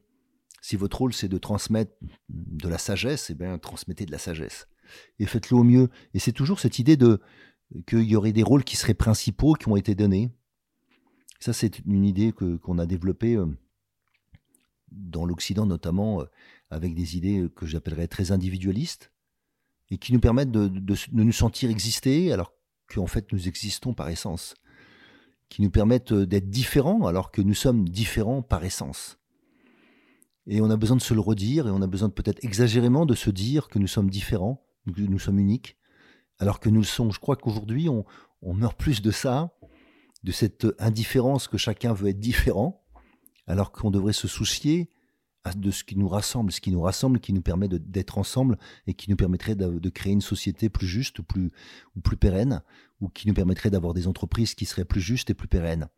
Si 0.62 0.76
votre 0.76 0.98
rôle, 0.98 1.12
c'est 1.12 1.28
de 1.28 1.38
transmettre 1.38 1.92
de 2.28 2.68
la 2.68 2.78
sagesse, 2.78 3.30
eh 3.30 3.34
bien, 3.34 3.58
transmettez 3.58 4.06
de 4.06 4.12
la 4.12 4.18
sagesse. 4.18 4.68
Et 5.18 5.26
faites-le 5.26 5.56
au 5.56 5.64
mieux. 5.64 5.90
Et 6.14 6.18
c'est 6.18 6.32
toujours 6.32 6.58
cette 6.58 6.78
idée 6.78 6.96
de 6.96 7.20
qu'il 7.86 8.02
y 8.04 8.16
aurait 8.16 8.32
des 8.32 8.42
rôles 8.42 8.64
qui 8.64 8.76
seraient 8.76 8.94
principaux, 8.94 9.54
qui 9.54 9.68
ont 9.68 9.76
été 9.76 9.94
donnés. 9.94 10.30
Ça, 11.40 11.52
c'est 11.52 11.80
une 11.80 12.04
idée 12.04 12.32
que, 12.32 12.56
qu'on 12.56 12.78
a 12.78 12.86
développée 12.86 13.36
euh, 13.36 13.46
dans 14.96 15.24
l'Occident, 15.24 15.66
notamment 15.66 16.20
euh, 16.20 16.24
avec 16.70 16.94
des 16.94 17.16
idées 17.16 17.48
que 17.54 17.66
j'appellerais 17.66 18.08
très 18.08 18.32
individualistes, 18.32 19.12
et 19.90 19.98
qui 19.98 20.12
nous 20.12 20.20
permettent 20.20 20.50
de, 20.50 20.70
nous 21.12 21.32
sentir 21.32 21.70
exister 21.70 22.32
alors 22.32 22.52
qu'en 22.92 23.06
fait 23.06 23.32
nous 23.32 23.48
existons 23.48 23.94
par 23.94 24.08
essence, 24.08 24.54
qui 25.48 25.62
nous 25.62 25.70
permettent 25.70 26.12
euh, 26.12 26.26
d'être 26.26 26.50
différents 26.50 27.06
alors 27.06 27.30
que 27.30 27.42
nous 27.42 27.54
sommes 27.54 27.88
différents 27.88 28.42
par 28.42 28.64
essence. 28.64 29.18
Et 30.48 30.60
on 30.60 30.70
a 30.70 30.76
besoin 30.76 30.96
de 30.96 31.02
se 31.02 31.14
le 31.14 31.20
redire, 31.20 31.66
et 31.66 31.70
on 31.70 31.82
a 31.82 31.88
besoin 31.88 32.08
peut-être 32.08 32.44
exagérément 32.44 33.04
de 33.04 33.14
se 33.14 33.30
dire 33.30 33.68
que 33.68 33.80
nous 33.80 33.88
sommes 33.88 34.10
différents, 34.10 34.64
que 34.86 35.00
nous 35.00 35.18
sommes 35.18 35.40
uniques, 35.40 35.76
alors 36.38 36.60
que 36.60 36.68
nous 36.68 36.80
le 36.80 36.86
sommes. 36.86 37.10
Je 37.10 37.18
crois 37.18 37.34
qu'aujourd'hui, 37.34 37.88
on 37.88 38.04
meurt 38.54 38.78
plus 38.78 39.02
de 39.02 39.10
ça, 39.10 39.56
de 40.22 40.30
cette 40.30 40.66
indifférence 40.78 41.48
que 41.48 41.58
chacun 41.58 41.92
veut 41.92 42.08
être 42.08 42.20
différent, 42.20 42.85
alors 43.46 43.72
qu'on 43.72 43.90
devrait 43.90 44.12
se 44.12 44.28
soucier 44.28 44.90
de 45.54 45.70
ce 45.70 45.84
qui 45.84 45.96
nous 45.96 46.08
rassemble, 46.08 46.50
ce 46.50 46.60
qui 46.60 46.72
nous 46.72 46.80
rassemble, 46.80 47.20
qui 47.20 47.32
nous 47.32 47.42
permet 47.42 47.68
d'être 47.68 48.18
ensemble 48.18 48.58
et 48.86 48.94
qui 48.94 49.10
nous 49.10 49.16
permettrait 49.16 49.54
de, 49.54 49.88
créer 49.90 50.12
une 50.12 50.20
société 50.20 50.68
plus 50.68 50.86
juste 50.86 51.18
ou 51.20 51.22
plus, 51.22 51.52
ou 51.94 52.00
plus 52.00 52.16
pérenne, 52.16 52.62
ou 53.00 53.08
qui 53.08 53.28
nous 53.28 53.34
permettrait 53.34 53.70
d'avoir 53.70 53.94
des 53.94 54.08
entreprises 54.08 54.54
qui 54.54 54.66
seraient 54.66 54.84
plus 54.84 55.00
justes 55.00 55.30
et 55.30 55.34
plus 55.34 55.48
pérennes, 55.48 55.88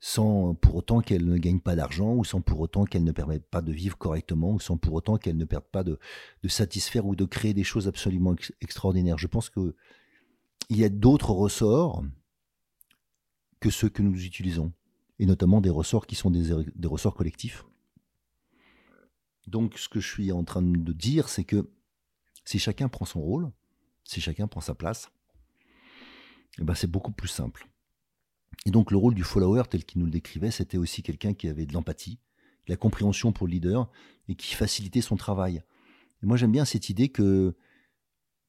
sans 0.00 0.54
pour 0.54 0.76
autant 0.76 1.00
qu'elles 1.00 1.24
ne 1.24 1.36
gagnent 1.36 1.60
pas 1.60 1.74
d'argent, 1.74 2.14
ou 2.14 2.24
sans 2.24 2.40
pour 2.40 2.60
autant 2.60 2.84
qu'elles 2.84 3.04
ne 3.04 3.12
permettent 3.12 3.48
pas 3.48 3.62
de 3.62 3.72
vivre 3.72 3.98
correctement, 3.98 4.52
ou 4.52 4.60
sans 4.60 4.76
pour 4.76 4.94
autant 4.94 5.16
qu'elles 5.16 5.36
ne 5.36 5.44
perdent 5.44 5.64
pas 5.64 5.82
de, 5.82 5.98
satisfaire 6.46 7.06
ou 7.06 7.16
de 7.16 7.24
créer 7.24 7.54
des 7.54 7.64
choses 7.64 7.88
absolument 7.88 8.36
extraordinaires. 8.60 9.18
Je 9.18 9.26
pense 9.26 9.50
qu'il 9.50 9.72
y 10.70 10.84
a 10.84 10.88
d'autres 10.88 11.32
ressorts 11.32 12.04
que 13.60 13.70
ceux 13.70 13.88
que 13.88 14.02
nous 14.02 14.24
utilisons, 14.24 14.72
et 15.18 15.26
notamment 15.26 15.60
des 15.60 15.70
ressorts 15.70 16.06
qui 16.06 16.14
sont 16.14 16.30
des 16.30 16.88
ressorts 16.88 17.14
collectifs 17.14 17.64
donc, 19.48 19.78
ce 19.78 19.88
que 19.88 19.98
je 19.98 20.06
suis 20.06 20.30
en 20.30 20.44
train 20.44 20.62
de 20.62 20.92
dire, 20.92 21.28
c'est 21.28 21.44
que 21.44 21.70
si 22.44 22.58
chacun 22.58 22.88
prend 22.88 23.06
son 23.06 23.20
rôle, 23.20 23.50
si 24.04 24.20
chacun 24.20 24.46
prend 24.46 24.60
sa 24.60 24.74
place, 24.74 25.10
eh 26.58 26.64
ben 26.64 26.74
c'est 26.74 26.90
beaucoup 26.90 27.12
plus 27.12 27.28
simple. 27.28 27.68
Et 28.66 28.70
donc, 28.70 28.90
le 28.90 28.98
rôle 28.98 29.14
du 29.14 29.24
follower, 29.24 29.62
tel 29.70 29.84
qu'il 29.84 30.00
nous 30.00 30.06
le 30.06 30.12
décrivait, 30.12 30.50
c'était 30.50 30.76
aussi 30.76 31.02
quelqu'un 31.02 31.32
qui 31.32 31.48
avait 31.48 31.66
de 31.66 31.72
l'empathie, 31.72 32.18
de 32.66 32.72
la 32.72 32.76
compréhension 32.76 33.32
pour 33.32 33.46
le 33.46 33.52
leader 33.52 33.90
et 34.28 34.34
qui 34.34 34.54
facilitait 34.54 35.00
son 35.00 35.16
travail. 35.16 35.62
Et 36.22 36.26
moi, 36.26 36.36
j'aime 36.36 36.52
bien 36.52 36.64
cette 36.64 36.90
idée 36.90 37.08
que, 37.08 37.56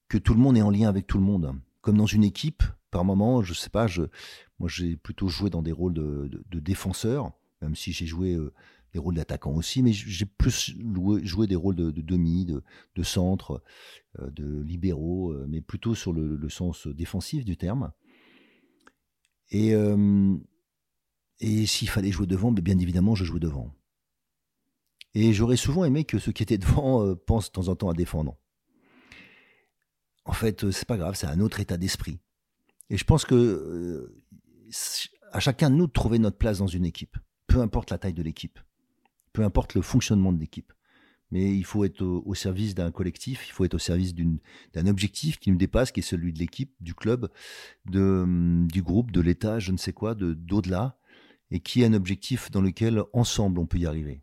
que 0.08 0.18
tout 0.18 0.34
le 0.34 0.40
monde 0.40 0.58
est 0.58 0.62
en 0.62 0.70
lien 0.70 0.88
avec 0.88 1.06
tout 1.06 1.18
le 1.18 1.24
monde. 1.24 1.54
Comme 1.80 1.96
dans 1.96 2.06
une 2.06 2.24
équipe, 2.24 2.62
par 2.90 3.04
moment, 3.04 3.42
je 3.42 3.54
sais 3.54 3.70
pas, 3.70 3.86
moi 4.58 4.68
j'ai 4.68 4.96
plutôt 4.96 5.28
joué 5.28 5.50
dans 5.50 5.62
des 5.62 5.72
rôles 5.72 5.94
de, 5.94 6.60
défenseur, 6.60 7.32
même 7.62 7.74
si 7.74 7.92
j'ai 7.92 8.06
joué 8.06 8.34
euh, 8.34 8.52
des 8.92 8.98
rôles 8.98 9.14
d'attaquant 9.14 9.54
aussi, 9.54 9.82
mais 9.82 9.92
j'ai 9.92 10.26
plus 10.26 10.74
joué, 11.22 11.46
des 11.46 11.56
rôles 11.56 11.76
de, 11.76 11.90
demi, 11.90 12.44
de, 12.46 13.02
centre, 13.02 13.62
euh, 14.18 14.30
de 14.30 14.60
libéraux, 14.62 15.32
euh, 15.32 15.46
mais 15.48 15.60
plutôt 15.60 15.94
sur 15.94 16.12
le, 16.12 16.48
sens 16.48 16.86
défensif 16.86 17.44
du 17.44 17.56
terme. 17.56 17.92
Et, 19.52 19.72
et 21.40 21.66
s'il 21.66 21.88
fallait 21.88 22.12
jouer 22.12 22.26
devant, 22.26 22.52
ben, 22.52 22.62
bien 22.62 22.78
évidemment, 22.78 23.16
je 23.16 23.24
jouais 23.24 23.40
devant. 23.40 23.74
Et 25.14 25.32
j'aurais 25.32 25.56
souvent 25.56 25.84
aimé 25.84 26.04
que 26.04 26.20
ceux 26.20 26.30
qui 26.30 26.44
étaient 26.44 26.58
devant 26.58 27.16
pensent 27.16 27.48
de 27.48 27.52
temps 27.52 27.68
en 27.68 27.74
temps 27.74 27.90
à 27.90 27.94
défendre. 27.94 28.36
En 30.30 30.34
fait, 30.34 30.70
c'est 30.70 30.86
pas 30.86 30.96
grave, 30.96 31.14
c'est 31.16 31.26
un 31.26 31.40
autre 31.40 31.60
état 31.60 31.76
d'esprit. 31.76 32.18
Et 32.88 32.96
je 32.96 33.04
pense 33.04 33.24
que 33.24 34.14
à 35.32 35.40
chacun 35.40 35.70
de 35.70 35.74
nous 35.74 35.86
de 35.86 35.92
trouver 35.92 36.18
notre 36.18 36.38
place 36.38 36.58
dans 36.58 36.66
une 36.66 36.84
équipe, 36.84 37.16
peu 37.46 37.60
importe 37.60 37.90
la 37.90 37.98
taille 37.98 38.14
de 38.14 38.22
l'équipe 38.22 38.58
peu 39.32 39.42
importe 39.42 39.74
le 39.74 39.82
fonctionnement 39.82 40.32
de 40.32 40.38
l'équipe. 40.38 40.72
Mais 41.32 41.54
il 41.56 41.64
faut 41.64 41.84
être 41.84 42.02
au, 42.02 42.34
service 42.34 42.74
d'un 42.74 42.90
collectif, 42.90 43.46
il 43.48 43.52
faut 43.52 43.64
être 43.64 43.74
au 43.74 43.78
service 43.78 44.14
d'un 44.14 44.86
objectif 44.88 45.38
qui 45.38 45.52
nous 45.52 45.56
dépasse, 45.56 45.92
qui 45.92 46.00
est 46.00 46.02
celui 46.02 46.32
de 46.32 46.40
l'équipe, 46.40 46.74
du 46.80 46.92
club, 46.92 47.30
de, 47.86 48.22
hum, 48.24 48.66
du 48.66 48.82
groupe, 48.82 49.12
de 49.12 49.20
l'État, 49.20 49.60
je 49.60 49.70
ne 49.70 49.76
sais 49.76 49.92
quoi, 49.92 50.16
de 50.16 50.32
d'au-delà, 50.34 50.98
et 51.52 51.60
qui 51.60 51.82
est 51.82 51.86
un 51.86 51.94
objectif 51.94 52.50
dans 52.50 52.60
lequel 52.60 53.04
ensemble 53.12 53.60
on 53.60 53.66
peut 53.66 53.78
y 53.78 53.86
arriver. 53.86 54.22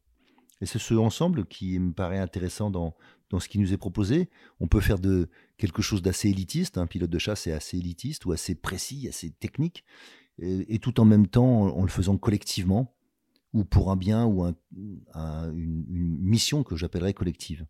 Et 0.59 0.65
c'est 0.65 0.79
ce 0.79 0.95
ensemble 0.95 1.45
qui 1.45 1.79
me 1.79 1.93
paraît 1.93 2.19
intéressant 2.19 2.71
dans, 2.71 2.97
dans 3.29 3.39
ce 3.39 3.50
qui 3.50 3.60
nous 3.60 3.74
est 3.74 3.77
proposé. 3.77 4.29
On 4.60 4.67
peut 4.67 4.79
faire 4.79 4.98
quelque 5.57 5.81
chose 5.81 6.01
d'assez 6.01 6.29
élitiste, 6.29 6.77
un 6.77 6.88
pilote 6.88 7.10
de 7.10 7.19
chasse 7.19 7.48
est 7.48 7.51
assez 7.51 7.77
élitiste 7.77 8.25
ou 8.25 8.31
assez 8.31 8.55
précis, 8.55 9.07
assez 9.07 9.31
technique, 9.31 9.84
et 10.39 10.79
tout 10.79 11.00
en 11.00 11.05
même 11.05 11.27
temps 11.27 11.75
en 11.75 11.81
le 11.81 11.89
faisant 11.89 12.17
collectivement 12.17 12.96
ou 13.53 13.63
pour 13.63 13.91
un 13.91 13.96
bien 13.96 14.25
ou 14.25 14.46
une, 14.46 16.17
mission 16.19 16.63
que 16.63 16.75
j'appellerais 16.75 17.13
collective. 17.13 17.65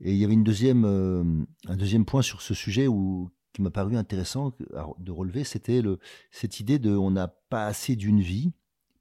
Et 0.00 0.12
il 0.12 0.18
y 0.18 0.24
avait 0.24 0.34
une 0.34 0.44
deuxième, 0.44 0.84
euh, 0.86 1.22
un 1.66 1.76
deuxième 1.76 2.06
point 2.06 2.22
sur 2.22 2.40
ce 2.40 2.54
sujet 2.54 2.86
où, 2.86 3.30
qui 3.52 3.60
m'a 3.60 3.70
paru 3.70 3.96
intéressant 3.96 4.56
de 4.98 5.12
relever, 5.12 5.44
c'était 5.44 5.82
cette 6.30 6.58
idée 6.58 6.78
de 6.78 6.90
on 6.90 7.10
n'a 7.10 7.28
pas 7.28 7.66
assez 7.66 7.96
d'une 7.96 8.20
vie 8.20 8.52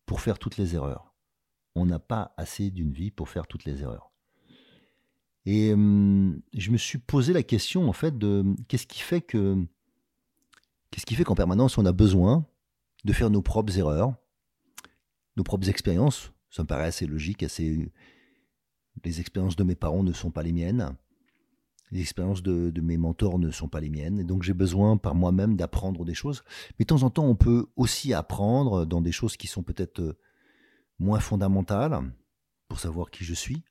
pour 0.05 0.19
faire 0.21 0.37
toutes 0.37 0.57
les 0.57 0.75
erreurs. 0.75 1.15
On 1.75 1.85
n'a 1.85 1.99
pas 1.99 2.33
assez 2.35 2.69
d'une 2.69 2.91
vie 2.91 3.11
pour 3.11 3.29
faire 3.29 3.47
toutes 3.47 3.63
les 3.63 3.81
erreurs. 3.81 4.08
Et 5.45 5.69
je 5.69 6.71
me 6.71 6.77
suis 6.77 6.97
posé 6.97 7.33
la 7.33 7.43
question 7.43 7.87
en 7.89 7.93
fait 7.93 8.17
de 8.17 8.43
qu'est-ce 8.67 8.85
qui 8.85 8.99
fait 8.99 9.21
que 9.21 9.57
qu'est-ce 10.91 11.05
qui 11.05 11.15
fait 11.15 11.23
qu'en 11.23 11.35
permanence 11.35 11.77
on 11.77 11.85
a 11.85 11.91
besoin 11.91 12.45
de 13.05 13.13
faire 13.13 13.29
nos 13.29 13.41
propres 13.41 13.77
erreurs 13.77 14.13
nos 15.39 15.43
propres 15.43 15.69
expériences? 15.69 16.31
Ça 16.51 16.63
me 16.63 16.67
paraît 16.67 16.85
assez 16.85 17.07
logique, 17.07 17.43
assez. 17.43 17.91
Les 19.03 19.19
expériences 19.21 19.55
de 19.55 19.63
mes 19.63 19.75
parents 19.75 20.03
ne 20.03 20.11
sont 20.11 20.31
pas 20.31 20.43
les 20.43 20.51
miennes. 20.51 20.95
Les 21.91 22.01
expériences 22.01 22.43
de, 22.43 22.81
mes 22.81 22.97
mentors 22.97 23.39
ne 23.39 23.49
sont 23.49 23.69
pas 23.69 23.79
les 23.79 23.89
miennes. 23.89 24.19
Et 24.19 24.23
donc 24.23 24.43
j'ai 24.43 24.53
besoin 24.53 24.97
par 24.97 25.15
moi-même 25.15 25.55
d'apprendre 25.55 26.03
des 26.05 26.13
choses. 26.13 26.43
Mais 26.77 26.83
de 26.83 26.87
temps 26.87 27.03
en 27.03 27.09
temps, 27.09 27.25
on 27.25 27.35
peut 27.35 27.67
aussi 27.77 28.13
apprendre 28.13 28.85
dans 28.85 29.01
des 29.01 29.13
choses 29.13 29.37
qui 29.37 29.47
sont 29.47 29.63
peut-être 29.63 30.17
moins 30.99 31.19
fondamentales 31.19 32.01
pour 32.67 32.79
savoir 32.79 33.09
qui 33.09 33.23
je 33.23 33.33
suis, 33.33 33.63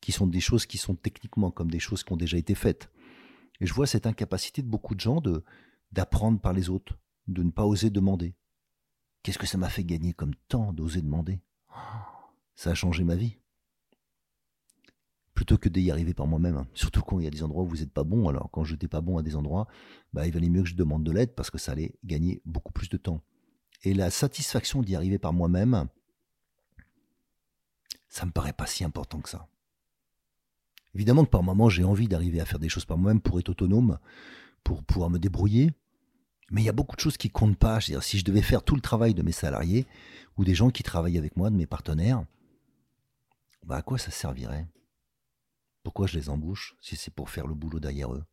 qui 0.00 0.12
sont 0.12 0.26
des 0.26 0.40
choses 0.40 0.66
qui 0.66 0.78
sont 0.78 0.94
techniquement 0.94 1.50
comme 1.50 1.70
des 1.70 1.80
choses 1.80 2.04
qui 2.04 2.12
ont 2.12 2.16
déjà 2.16 2.36
été 2.36 2.54
faites. 2.54 2.90
Et 3.60 3.66
je 3.66 3.74
vois 3.74 3.86
cette 3.86 4.06
incapacité 4.06 4.62
de 4.62 4.68
beaucoup 4.68 4.94
de 4.94 5.00
gens 5.00 5.20
de 5.20 5.44
d'apprendre 5.92 6.38
par 6.38 6.52
les 6.52 6.68
autres, 6.68 6.98
de 7.28 7.42
ne 7.42 7.50
pas 7.50 7.64
oser 7.64 7.90
demander. 7.90 8.34
Qu'est-ce 9.22 9.38
que 9.38 9.46
ça 9.46 9.58
m'a 9.58 9.68
fait 9.68 9.84
gagner 9.84 10.12
comme 10.12 10.34
temps 10.48 10.72
d'oser 10.72 11.02
demander? 11.02 11.40
Ça 12.54 12.70
a 12.70 12.74
changé 12.74 13.04
ma 13.04 13.14
vie. 13.14 13.38
Plutôt 15.34 15.56
que 15.58 15.68
d'y 15.68 15.90
arriver 15.90 16.14
par 16.14 16.26
moi-même. 16.26 16.56
Hein. 16.56 16.68
Surtout 16.74 17.02
quand 17.02 17.20
il 17.20 17.24
y 17.24 17.28
a 17.28 17.30
des 17.30 17.42
endroits 17.42 17.62
où 17.62 17.68
vous 17.68 17.76
n'êtes 17.76 17.92
pas 17.92 18.04
bon. 18.04 18.28
Alors 18.28 18.50
quand 18.50 18.64
je 18.64 18.72
n'étais 18.72 18.88
pas 18.88 19.00
bon 19.00 19.16
à 19.18 19.22
des 19.22 19.36
endroits, 19.36 19.66
bah, 20.12 20.26
il 20.26 20.32
valait 20.32 20.48
mieux 20.48 20.62
que 20.62 20.68
je 20.68 20.74
demande 20.74 21.04
de 21.04 21.12
l'aide 21.12 21.34
parce 21.34 21.50
que 21.50 21.58
ça 21.58 21.72
allait 21.72 21.94
gagner 22.04 22.42
beaucoup 22.44 22.72
plus 22.72 22.88
de 22.88 22.96
temps. 22.96 23.22
Et 23.84 23.94
la 23.94 24.10
satisfaction 24.10 24.82
d'y 24.82 24.96
arriver 24.96 25.18
par 25.18 25.32
moi-même, 25.32 25.88
ça 28.08 28.26
me 28.26 28.32
paraît 28.32 28.52
pas 28.52 28.66
si 28.66 28.84
important 28.84 29.20
que 29.20 29.28
ça. 29.28 29.48
Évidemment 30.98 31.24
que 31.24 31.30
par 31.30 31.44
moments 31.44 31.68
j'ai 31.68 31.84
envie 31.84 32.08
d'arriver 32.08 32.40
à 32.40 32.44
faire 32.44 32.58
des 32.58 32.68
choses 32.68 32.84
par 32.84 32.98
moi-même 32.98 33.20
pour 33.20 33.38
être 33.38 33.50
autonome, 33.50 34.00
pour 34.64 34.82
pouvoir 34.82 35.10
me 35.10 35.18
débrouiller, 35.20 35.70
Mais 36.50 36.62
il 36.62 36.64
y 36.64 36.68
a 36.68 36.72
beaucoup 36.72 36.96
de 36.96 37.00
choses 37.00 37.16
qui 37.16 37.30
comptent 37.30 37.56
pas. 37.56 37.78
dire 37.78 38.02
si 38.02 38.18
je 38.18 38.24
devais 38.24 38.42
faire 38.42 38.62
tout 38.64 38.74
le 38.74 38.80
travail 38.80 39.14
de 39.14 39.22
mes 39.22 39.32
salariés 39.32 39.86
ou 40.36 40.44
des 40.44 40.56
gens 40.56 40.70
qui 40.70 40.82
travaillent 40.82 41.18
avec 41.18 41.36
moi, 41.36 41.50
de 41.50 41.56
mes 41.56 41.66
partenaires, 41.66 42.24
bah 43.64 43.76
à 43.76 43.82
quoi 43.82 43.96
ça 43.98 44.10
servirait? 44.10 44.66
Pourquoi 45.84 46.06
je 46.06 46.18
les 46.18 46.30
embauche 46.30 46.74
si 46.80 46.96
c'est 46.96 47.14
pour 47.14 47.30
faire 47.30 47.46
le 47.46 47.54
boulot 47.54 47.80
derrière 47.80 48.12
eux? 48.12 48.24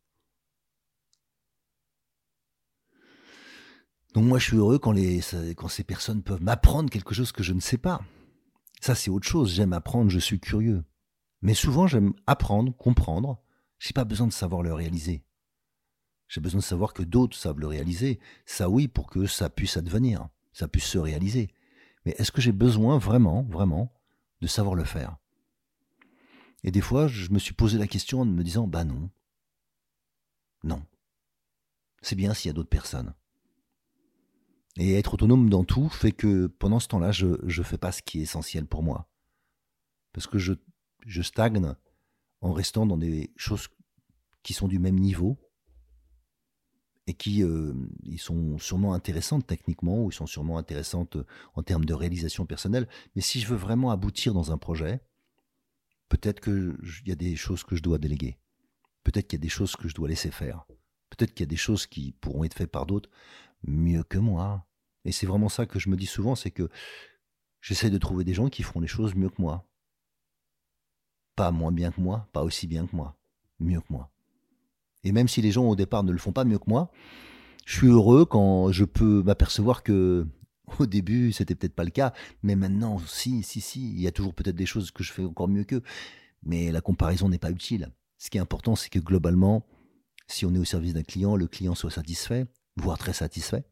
Donc 4.14 4.24
moi 4.24 4.38
je 4.38 4.46
suis 4.46 4.56
heureux 4.56 4.78
quand 4.78 5.68
ces 5.68 5.84
personnes 5.84 6.22
peuvent 6.22 6.42
m'apprendre 6.42 6.90
quelque 6.90 7.14
chose 7.14 7.32
que 7.32 7.42
je 7.42 7.52
ne 7.52 7.60
sais 7.60 7.78
pas. 7.78 8.00
Ça 8.80 8.94
c'est 8.94 9.10
autre 9.10 9.28
chose, 9.28 9.52
j'aime 9.52 9.72
apprendre, 9.72 10.10
je 10.10 10.18
suis 10.18 10.40
curieux. 10.40 10.82
Mais 11.46 11.54
souvent 11.54 11.86
j'aime 11.86 12.12
apprendre, 12.26 12.76
comprendre, 12.76 13.40
j'ai 13.78 13.92
pas 13.92 14.04
besoin 14.04 14.26
de 14.26 14.32
savoir 14.32 14.64
le 14.64 14.74
réaliser. 14.74 15.22
J'ai 16.26 16.40
besoin 16.40 16.58
de 16.58 16.64
savoir 16.64 16.92
que 16.92 17.04
d'autres 17.04 17.36
savent 17.36 17.60
le 17.60 17.68
réaliser. 17.68 18.18
Ça 18.46 18.68
oui, 18.68 18.88
pour 18.88 19.08
que 19.08 19.26
ça 19.26 19.48
puisse 19.48 19.76
advenir, 19.76 20.28
ça 20.52 20.66
puisse 20.66 20.86
se 20.86 20.98
réaliser. 20.98 21.54
Mais 22.04 22.16
est-ce 22.18 22.32
que 22.32 22.40
j'ai 22.40 22.50
besoin 22.50 22.98
vraiment, 22.98 23.44
vraiment, 23.44 23.94
de 24.40 24.48
savoir 24.48 24.74
le 24.74 24.82
faire? 24.82 25.18
Et 26.64 26.72
des 26.72 26.80
fois, 26.80 27.06
je 27.06 27.30
me 27.30 27.38
suis 27.38 27.54
posé 27.54 27.78
la 27.78 27.86
question 27.86 28.22
en 28.22 28.24
me 28.24 28.42
disant, 28.42 28.66
bah 28.66 28.82
non. 28.82 29.08
Non. 30.64 30.84
C'est 32.02 32.16
bien 32.16 32.34
s'il 32.34 32.48
y 32.48 32.50
a 32.50 32.54
d'autres 32.54 32.68
personnes. 32.68 33.14
Et 34.78 34.94
être 34.94 35.14
autonome 35.14 35.48
dans 35.48 35.62
tout 35.62 35.90
fait 35.90 36.10
que 36.10 36.48
pendant 36.48 36.80
ce 36.80 36.88
temps-là, 36.88 37.12
je 37.12 37.36
ne 37.44 37.62
fais 37.62 37.78
pas 37.78 37.92
ce 37.92 38.02
qui 38.02 38.18
est 38.18 38.22
essentiel 38.22 38.66
pour 38.66 38.82
moi. 38.82 39.08
Parce 40.12 40.26
que 40.26 40.38
je, 40.38 40.54
je 41.06 41.22
stagne 41.22 41.74
en 42.40 42.52
restant 42.52 42.84
dans 42.84 42.98
des 42.98 43.32
choses 43.36 43.68
qui 44.42 44.52
sont 44.52 44.68
du 44.68 44.78
même 44.78 44.98
niveau 44.98 45.38
et 47.06 47.14
qui 47.14 47.42
euh, 47.42 47.72
ils 48.02 48.18
sont 48.18 48.58
sûrement 48.58 48.92
intéressantes 48.92 49.46
techniquement 49.46 50.04
ou 50.04 50.10
sont 50.10 50.26
sûrement 50.26 50.58
intéressantes 50.58 51.16
en 51.54 51.62
termes 51.62 51.84
de 51.84 51.94
réalisation 51.94 52.46
personnelle. 52.46 52.88
Mais 53.14 53.22
si 53.22 53.40
je 53.40 53.46
veux 53.46 53.56
vraiment 53.56 53.90
aboutir 53.90 54.34
dans 54.34 54.52
un 54.52 54.58
projet, 54.58 55.00
peut-être 56.08 56.40
qu'il 56.40 56.76
y 57.06 57.12
a 57.12 57.16
des 57.16 57.36
choses 57.36 57.62
que 57.62 57.76
je 57.76 57.82
dois 57.82 57.98
déléguer. 57.98 58.38
Peut-être 59.04 59.28
qu'il 59.28 59.38
y 59.38 59.42
a 59.42 59.44
des 59.44 59.48
choses 59.48 59.76
que 59.76 59.88
je 59.88 59.94
dois 59.94 60.08
laisser 60.08 60.32
faire. 60.32 60.66
Peut-être 61.10 61.32
qu'il 61.32 61.44
y 61.44 61.48
a 61.48 61.50
des 61.50 61.56
choses 61.56 61.86
qui 61.86 62.12
pourront 62.12 62.42
être 62.42 62.54
faites 62.54 62.72
par 62.72 62.86
d'autres 62.86 63.10
mieux 63.62 64.02
que 64.02 64.18
moi. 64.18 64.66
Et 65.04 65.12
c'est 65.12 65.26
vraiment 65.26 65.48
ça 65.48 65.64
que 65.66 65.78
je 65.78 65.88
me 65.88 65.96
dis 65.96 66.06
souvent, 66.06 66.34
c'est 66.34 66.50
que 66.50 66.68
j'essaie 67.60 67.90
de 67.90 67.98
trouver 67.98 68.24
des 68.24 68.34
gens 68.34 68.48
qui 68.48 68.64
feront 68.64 68.80
les 68.80 68.88
choses 68.88 69.14
mieux 69.14 69.30
que 69.30 69.40
moi. 69.40 69.68
Pas 71.36 71.50
moins 71.52 71.72
bien 71.72 71.92
que 71.92 72.00
moi, 72.00 72.28
pas 72.32 72.42
aussi 72.42 72.66
bien 72.66 72.86
que 72.86 72.96
moi, 72.96 73.16
mieux 73.60 73.80
que 73.80 73.90
moi. 73.90 74.10
Et 75.04 75.12
même 75.12 75.28
si 75.28 75.40
les 75.42 75.52
gens 75.52 75.66
au 75.66 75.76
départ 75.76 76.02
ne 76.02 76.12
le 76.12 76.18
font 76.18 76.32
pas 76.32 76.44
mieux 76.44 76.58
que 76.58 76.68
moi, 76.68 76.90
je 77.64 77.76
suis 77.76 77.86
heureux 77.86 78.24
quand 78.24 78.72
je 78.72 78.84
peux 78.84 79.22
m'apercevoir 79.22 79.82
que 79.82 80.26
au 80.80 80.86
début 80.86 81.32
c'était 81.32 81.54
peut-être 81.54 81.74
pas 81.74 81.84
le 81.84 81.90
cas, 81.90 82.12
mais 82.42 82.56
maintenant 82.56 82.98
si, 82.98 83.42
si, 83.42 83.60
si, 83.60 83.90
il 83.92 84.00
y 84.00 84.06
a 84.08 84.12
toujours 84.12 84.34
peut-être 84.34 84.56
des 84.56 84.66
choses 84.66 84.90
que 84.90 85.04
je 85.04 85.12
fais 85.12 85.24
encore 85.24 85.48
mieux 85.48 85.64
qu'eux. 85.64 85.82
Mais 86.42 86.72
la 86.72 86.80
comparaison 86.80 87.28
n'est 87.28 87.38
pas 87.38 87.50
utile. 87.50 87.92
Ce 88.18 88.30
qui 88.30 88.38
est 88.38 88.40
important, 88.40 88.76
c'est 88.76 88.88
que 88.88 88.98
globalement, 88.98 89.66
si 90.28 90.46
on 90.46 90.54
est 90.54 90.58
au 90.58 90.64
service 90.64 90.94
d'un 90.94 91.02
client, 91.02 91.36
le 91.36 91.46
client 91.46 91.74
soit 91.74 91.90
satisfait, 91.90 92.46
voire 92.76 92.98
très 92.98 93.12
satisfait. 93.12 93.64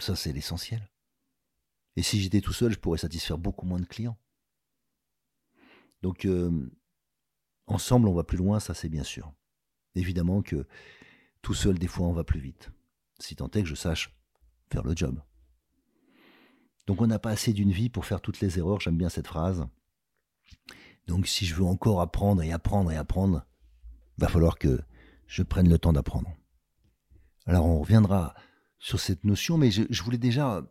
Ça, 0.00 0.16
c'est 0.16 0.32
l'essentiel. 0.32 0.90
Et 1.96 2.02
si 2.02 2.20
j'étais 2.20 2.40
tout 2.40 2.52
seul, 2.52 2.72
je 2.72 2.78
pourrais 2.78 2.98
satisfaire 2.98 3.38
beaucoup 3.38 3.66
moins 3.66 3.80
de 3.80 3.84
clients. 3.84 4.16
Donc, 6.02 6.24
euh, 6.24 6.70
ensemble, 7.66 8.08
on 8.08 8.14
va 8.14 8.24
plus 8.24 8.38
loin, 8.38 8.60
ça 8.60 8.74
c'est 8.74 8.88
bien 8.88 9.04
sûr. 9.04 9.32
Évidemment 9.94 10.42
que 10.42 10.66
tout 11.42 11.54
seul, 11.54 11.78
des 11.78 11.86
fois, 11.86 12.06
on 12.06 12.12
va 12.12 12.24
plus 12.24 12.40
vite. 12.40 12.70
Si 13.18 13.36
tant 13.36 13.50
est 13.50 13.62
que 13.62 13.68
je 13.68 13.74
sache 13.74 14.14
faire 14.70 14.84
le 14.84 14.94
job. 14.94 15.20
Donc 16.86 17.02
on 17.02 17.06
n'a 17.06 17.18
pas 17.18 17.30
assez 17.30 17.52
d'une 17.52 17.70
vie 17.70 17.90
pour 17.90 18.06
faire 18.06 18.20
toutes 18.20 18.40
les 18.40 18.58
erreurs, 18.58 18.80
j'aime 18.80 18.96
bien 18.96 19.10
cette 19.10 19.26
phrase. 19.26 19.66
Donc 21.06 21.26
si 21.26 21.44
je 21.44 21.54
veux 21.54 21.64
encore 21.64 22.00
apprendre 22.00 22.42
et 22.42 22.50
apprendre 22.50 22.90
et 22.90 22.96
apprendre, 22.96 23.44
va 24.16 24.28
falloir 24.28 24.58
que 24.58 24.80
je 25.26 25.42
prenne 25.42 25.68
le 25.68 25.78
temps 25.78 25.92
d'apprendre. 25.92 26.34
Alors 27.46 27.66
on 27.66 27.80
reviendra 27.80 28.34
sur 28.78 29.00
cette 29.00 29.24
notion, 29.24 29.58
mais 29.58 29.70
je, 29.70 29.82
je, 29.90 30.02
voulais 30.02 30.18
déjà 30.18 30.62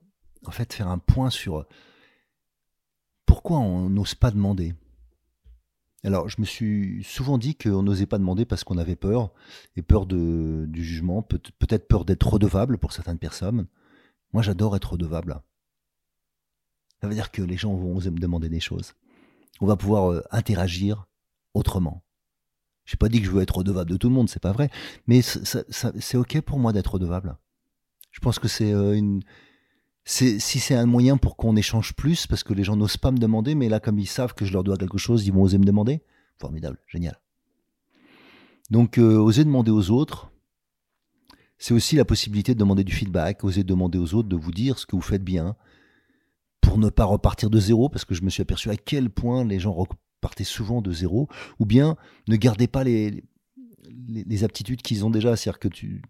en 0.46 0.52
fait 0.52 0.74
faire 0.74 0.88
un 0.88 0.98
point 0.98 1.30
sur 1.30 1.68
pourquoi 3.28 3.60
on 3.60 3.90
n'ose 3.90 4.16
pas 4.16 4.32
demander. 4.32 4.74
Alors, 6.08 6.30
je 6.30 6.38
me 6.40 6.46
suis 6.46 7.04
souvent 7.04 7.38
dit 7.38 7.56
qu'on 7.56 7.84
n'osait 7.84 8.06
pas 8.06 8.18
demander 8.18 8.46
parce 8.46 8.64
qu'on 8.64 8.78
avait 8.78 8.96
peur, 8.96 9.34
et 9.76 9.82
peur 9.82 10.06
de, 10.06 10.64
du 10.70 10.82
jugement, 10.82 11.22
peut-être 11.22 11.86
peur 11.90 12.06
d'être 12.06 12.26
redevable 12.32 12.78
pour 12.78 12.94
certaines 12.94 13.18
personnes. 13.18 13.68
Moi, 14.32 14.42
j'adore 14.42 14.78
être 14.78 14.94
redevable. 14.94 15.42
Ça 17.02 17.10
veut 17.10 17.14
dire 17.14 17.30
que 17.30 17.42
les 17.42 17.58
gens 17.58 17.76
vont 17.76 17.94
oser 17.94 18.10
me 18.10 18.20
demander 18.20 18.48
des 18.48 18.62
choses. 18.62 18.94
On 19.60 19.66
va 19.66 19.76
pouvoir 19.76 20.14
euh, 20.14 20.24
interagir 20.32 21.08
autrement. 21.54 22.06
Je 22.86 22.94
n'ai 22.94 22.98
pas 22.98 23.10
dit 23.10 23.20
que 23.20 23.26
je 23.26 23.32
veux 23.32 23.42
être 23.42 23.58
redevable 23.58 23.92
de 23.92 23.98
tout 23.98 24.08
le 24.08 24.16
monde, 24.16 24.30
c'est 24.30 24.42
pas 24.42 24.54
vrai, 24.54 24.70
mais 25.08 25.22
c'est 25.22 26.18
ok 26.18 26.40
pour 26.40 26.58
moi 26.58 26.72
d'être 26.72 26.94
redevable. 26.94 27.38
Je 28.12 28.22
pense 28.22 28.40
que 28.40 28.48
c'est 28.48 28.72
euh, 28.72 28.94
une, 28.94 29.24
si 30.08 30.40
c'est 30.40 30.74
un 30.74 30.86
moyen 30.86 31.18
pour 31.18 31.36
qu'on 31.36 31.58
échange 31.58 31.94
plus, 31.94 32.28
parce 32.28 32.44
que 32.46 32.54
les 32.54 32.64
gens 32.64 32.78
n'osent 32.78 32.96
pas 32.96 33.12
me 33.12 33.18
demander, 33.18 33.56
mais 33.56 33.68
là, 33.68 33.82
comme 33.82 34.00
ils 34.00 34.08
savent 34.08 34.34
que 34.34 34.46
je 34.46 34.54
leur 34.54 34.64
dois 34.64 34.78
quelque 34.78 34.98
chose, 34.98 35.28
ils 35.28 35.34
vont 35.34 35.42
oser 35.42 35.58
me 35.58 35.66
demander. 35.66 36.02
Formidable, 36.40 36.80
génial. 36.88 37.20
Donc, 38.70 39.00
euh, 39.00 39.18
oser 39.18 39.44
demander 39.44 39.72
aux 39.72 39.92
autres, 39.92 40.32
c'est 41.58 41.74
aussi 41.74 41.98
la 41.98 42.06
possibilité 42.06 42.54
de 42.54 42.60
demander 42.60 42.86
du 42.86 42.94
feedback, 42.94 43.44
oser 43.44 43.66
demander 43.66 43.98
aux 43.98 44.14
autres 44.14 44.30
de 44.30 44.38
vous 44.38 44.52
dire 44.52 44.80
ce 44.80 44.86
que 44.86 44.96
vous 44.96 45.02
faites 45.02 45.26
bien, 45.26 45.58
pour 46.62 46.78
ne 46.78 46.90
pas 46.90 47.06
repartir 47.06 47.50
de 47.50 47.60
zéro, 47.60 47.90
parce 47.90 48.06
que 48.06 48.16
je 48.16 48.22
me 48.22 48.30
suis 48.30 48.42
aperçu 48.42 48.70
à 48.70 48.78
quel 48.78 49.10
point 49.10 49.44
les 49.44 49.60
gens 49.60 49.74
repartaient 49.74 50.46
souvent 50.46 50.82
de 50.82 50.94
zéro, 50.94 51.28
ou 51.60 51.66
bien 51.66 51.98
ne 52.30 52.38
gardez 52.38 52.68
pas 52.68 52.86
les, 52.86 53.26
les, 54.08 54.24
les 54.24 54.44
aptitudes 54.46 54.82
qu'ils 54.82 55.06
ont 55.06 55.10
déjà. 55.10 55.36
C'est-à-dire 55.36 55.60
que 55.60 55.68
tu 55.68 56.02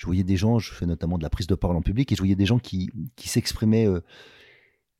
je 0.00 0.06
voyais 0.06 0.24
des 0.24 0.38
gens, 0.38 0.58
je 0.58 0.72
fais 0.72 0.86
notamment 0.86 1.18
de 1.18 1.22
la 1.22 1.28
prise 1.28 1.46
de 1.46 1.54
parole 1.54 1.76
en 1.76 1.82
public, 1.82 2.10
et 2.10 2.14
je 2.14 2.20
voyais 2.22 2.34
des 2.34 2.46
gens 2.46 2.58
qui, 2.58 2.90
qui 3.16 3.28
s'exprimaient 3.28 3.86
euh, 3.86 4.00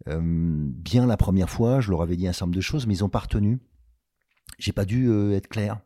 euh, 0.09 0.21
bien 0.23 1.07
la 1.07 1.17
première 1.17 1.49
fois, 1.49 1.81
je 1.81 1.91
leur 1.91 2.03
avais 2.03 2.19
dit 2.19 2.29
un 2.29 2.35
certain 2.35 2.47
nombre 2.47 2.57
de 2.57 2.61
choses, 2.61 2.87
mais 2.87 2.99
ils 2.99 3.01
n'ont 3.01 3.09
pas 3.09 3.21
retenu. 3.21 3.61
J'ai 4.59 4.73
pas 4.73 4.85
dû 4.85 5.09
euh, 5.09 5.35
être 5.35 5.49
clair. 5.49 5.81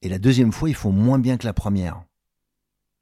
Et 0.00 0.08
la 0.08 0.20
deuxième 0.20 0.52
fois, 0.52 0.68
ils 0.68 0.76
font 0.76 0.92
moins 0.92 1.18
bien 1.18 1.38
que 1.38 1.44
la 1.44 1.52
première. 1.52 2.04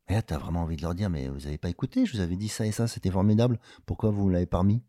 Et 0.08 0.14
là, 0.14 0.22
tu 0.22 0.32
as 0.32 0.38
vraiment 0.38 0.62
envie 0.62 0.76
de 0.76 0.82
leur 0.82 0.94
dire, 0.94 1.10
mais 1.10 1.28
vous 1.28 1.40
n'avez 1.40 1.58
pas 1.58 1.68
écouté, 1.68 2.06
je 2.06 2.14
vous 2.14 2.20
avais 2.20 2.36
dit 2.36 2.48
ça 2.48 2.64
et 2.64 2.72
ça, 2.72 2.88
c'était 2.88 3.10
formidable, 3.10 3.60
pourquoi 3.84 4.08
vous 4.12 4.30
l'avez 4.30 4.46
pas 4.46 4.62
mis 4.62 4.82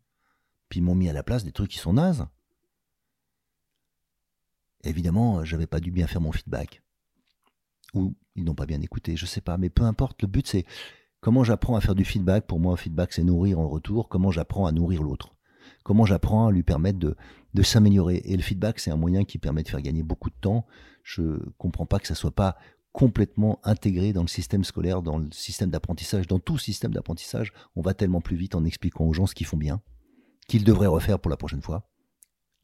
Puis 0.70 0.80
ils 0.80 0.82
m'ont 0.82 0.94
mis 0.94 1.10
à 1.10 1.12
la 1.12 1.22
place 1.22 1.44
des 1.44 1.52
trucs 1.52 1.72
qui 1.72 1.78
sont 1.78 1.92
nazes. 1.92 2.26
Évidemment, 4.84 5.44
j'avais 5.44 5.66
pas 5.66 5.80
dû 5.80 5.90
bien 5.90 6.06
faire 6.06 6.22
mon 6.22 6.32
feedback 6.32 6.82
ou 7.92 8.14
ils 8.36 8.44
n'ont 8.44 8.54
pas 8.54 8.66
bien 8.66 8.80
écouté, 8.80 9.16
je 9.16 9.26
sais 9.26 9.40
pas, 9.40 9.56
mais 9.56 9.70
peu 9.70 9.84
importe, 9.84 10.22
le 10.22 10.28
but 10.28 10.46
c'est 10.46 10.64
comment 11.20 11.44
j'apprends 11.44 11.76
à 11.76 11.80
faire 11.80 11.94
du 11.94 12.04
feedback. 12.04 12.46
Pour 12.46 12.60
moi, 12.60 12.74
un 12.74 12.76
feedback 12.76 13.12
c'est 13.12 13.24
nourrir 13.24 13.58
en 13.58 13.68
retour, 13.68 14.08
comment 14.08 14.30
j'apprends 14.30 14.66
à 14.66 14.72
nourrir 14.72 15.02
l'autre, 15.02 15.34
comment 15.82 16.04
j'apprends 16.04 16.46
à 16.46 16.52
lui 16.52 16.62
permettre 16.62 16.98
de, 16.98 17.16
s'améliorer. 17.62 18.20
Et 18.24 18.36
le 18.36 18.42
feedback 18.42 18.78
c'est 18.78 18.90
un 18.90 18.96
moyen 18.96 19.24
qui 19.24 19.38
permet 19.38 19.62
de 19.62 19.68
faire 19.68 19.80
gagner 19.80 20.02
beaucoup 20.02 20.30
de 20.30 20.36
temps. 20.40 20.66
Je 21.02 21.38
comprends 21.58 21.86
pas 21.86 21.98
que 21.98 22.06
ça 22.06 22.14
soit 22.14 22.34
pas 22.34 22.56
complètement 22.92 23.60
intégré 23.64 24.12
dans 24.12 24.22
le 24.22 24.28
système 24.28 24.64
scolaire, 24.64 25.02
dans 25.02 25.18
le 25.18 25.30
système 25.30 25.70
d'apprentissage, 25.70 26.26
dans 26.26 26.38
tout 26.38 26.58
système 26.58 26.92
d'apprentissage. 26.92 27.52
On 27.76 27.82
va 27.82 27.94
tellement 27.94 28.20
plus 28.20 28.36
vite 28.36 28.54
en 28.54 28.64
expliquant 28.64 29.04
aux 29.04 29.12
gens 29.12 29.26
ce 29.26 29.34
qu'ils 29.34 29.46
font 29.46 29.56
bien, 29.56 29.80
qu'ils 30.48 30.64
devraient 30.64 30.86
refaire 30.86 31.18
pour 31.18 31.30
la 31.30 31.36
prochaine 31.36 31.62
fois, 31.62 31.88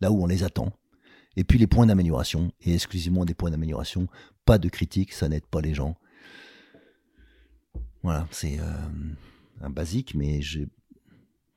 là 0.01 0.11
où 0.11 0.23
on 0.23 0.27
les 0.27 0.43
attend. 0.43 0.73
Et 1.37 1.45
puis 1.45 1.59
les 1.59 1.66
points 1.66 1.87
d'amélioration, 1.87 2.53
et 2.61 2.75
exclusivement 2.75 3.25
des 3.25 3.35
points 3.35 3.51
d'amélioration, 3.51 4.09
pas 4.45 4.59
de 4.59 4.68
critique, 4.68 5.12
ça 5.12 5.29
n'aide 5.29 5.47
pas 5.47 5.61
les 5.61 5.75
gens. 5.75 5.97
Voilà, 8.03 8.27
c'est 8.31 8.59
euh, 8.59 8.64
un 9.61 9.71
basique, 9.71 10.14
mais 10.14 10.42
j'ai 10.42 10.68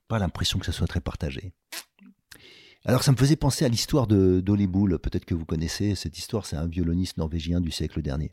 pas 0.08 0.20
l'impression 0.20 0.60
que 0.60 0.66
ça 0.66 0.72
soit 0.72 0.88
très 0.88 1.02
partagé. 1.02 1.54
Alors 2.86 3.02
ça 3.02 3.12
me 3.12 3.18
faisait 3.18 3.36
penser 3.36 3.66
à 3.66 3.68
l'histoire 3.68 4.06
de 4.06 4.42
d'Oli 4.42 4.68
peut-être 4.68 5.26
que 5.26 5.34
vous 5.34 5.46
connaissez 5.46 5.96
cette 5.96 6.20
histoire, 6.20 6.46
c'est 6.46 6.56
un 6.56 6.68
violoniste 6.68 7.18
norvégien 7.18 7.60
du 7.60 7.72
siècle 7.72 8.04
dernier. 8.04 8.32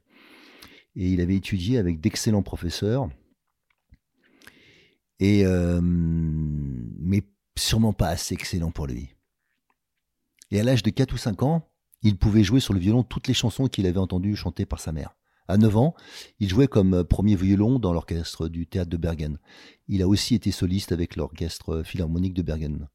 Et 0.94 1.08
il 1.08 1.22
avait 1.22 1.36
étudié 1.36 1.78
avec 1.78 2.00
d'excellents 2.00 2.42
professeurs, 2.42 3.08
et 5.20 5.46
euh, 5.46 5.80
mais 5.82 7.22
sûrement 7.56 7.94
pas 7.94 8.08
assez 8.08 8.34
excellent 8.34 8.70
pour 8.70 8.86
lui. 8.86 9.14
Et 10.52 10.60
à 10.60 10.64
l'âge 10.64 10.82
de 10.82 10.90
4 10.90 11.14
ou 11.14 11.16
5 11.16 11.42
ans, 11.42 11.66
il 12.02 12.18
pouvait 12.18 12.44
jouer 12.44 12.60
sur 12.60 12.74
le 12.74 12.78
violon 12.78 13.02
toutes 13.02 13.26
les 13.26 13.32
chansons 13.34 13.68
qu'il 13.68 13.86
avait 13.86 13.98
entendues 13.98 14.36
chanter 14.36 14.66
par 14.66 14.80
sa 14.80 14.92
mère. 14.92 15.16
À 15.48 15.56
9 15.56 15.76
ans, 15.78 15.94
il 16.40 16.48
jouait 16.50 16.68
comme 16.68 17.04
premier 17.04 17.36
violon 17.36 17.78
dans 17.78 17.94
l'orchestre 17.94 18.48
du 18.48 18.66
théâtre 18.66 18.90
de 18.90 18.98
Bergen. 18.98 19.38
Il 19.88 20.02
a 20.02 20.08
aussi 20.08 20.34
été 20.34 20.50
soliste 20.50 20.92
avec 20.92 21.16
l'orchestre 21.16 21.82
philharmonique 21.82 22.34
de 22.34 22.42
Bergen. 22.42 22.86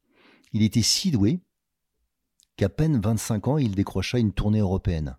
Il 0.52 0.62
était 0.62 0.82
si 0.82 1.10
doué 1.10 1.40
qu'à 2.56 2.68
peine 2.68 3.00
25 3.00 3.48
ans, 3.48 3.58
il 3.58 3.74
décrocha 3.74 4.20
une 4.20 4.32
tournée 4.32 4.60
européenne. 4.60 5.16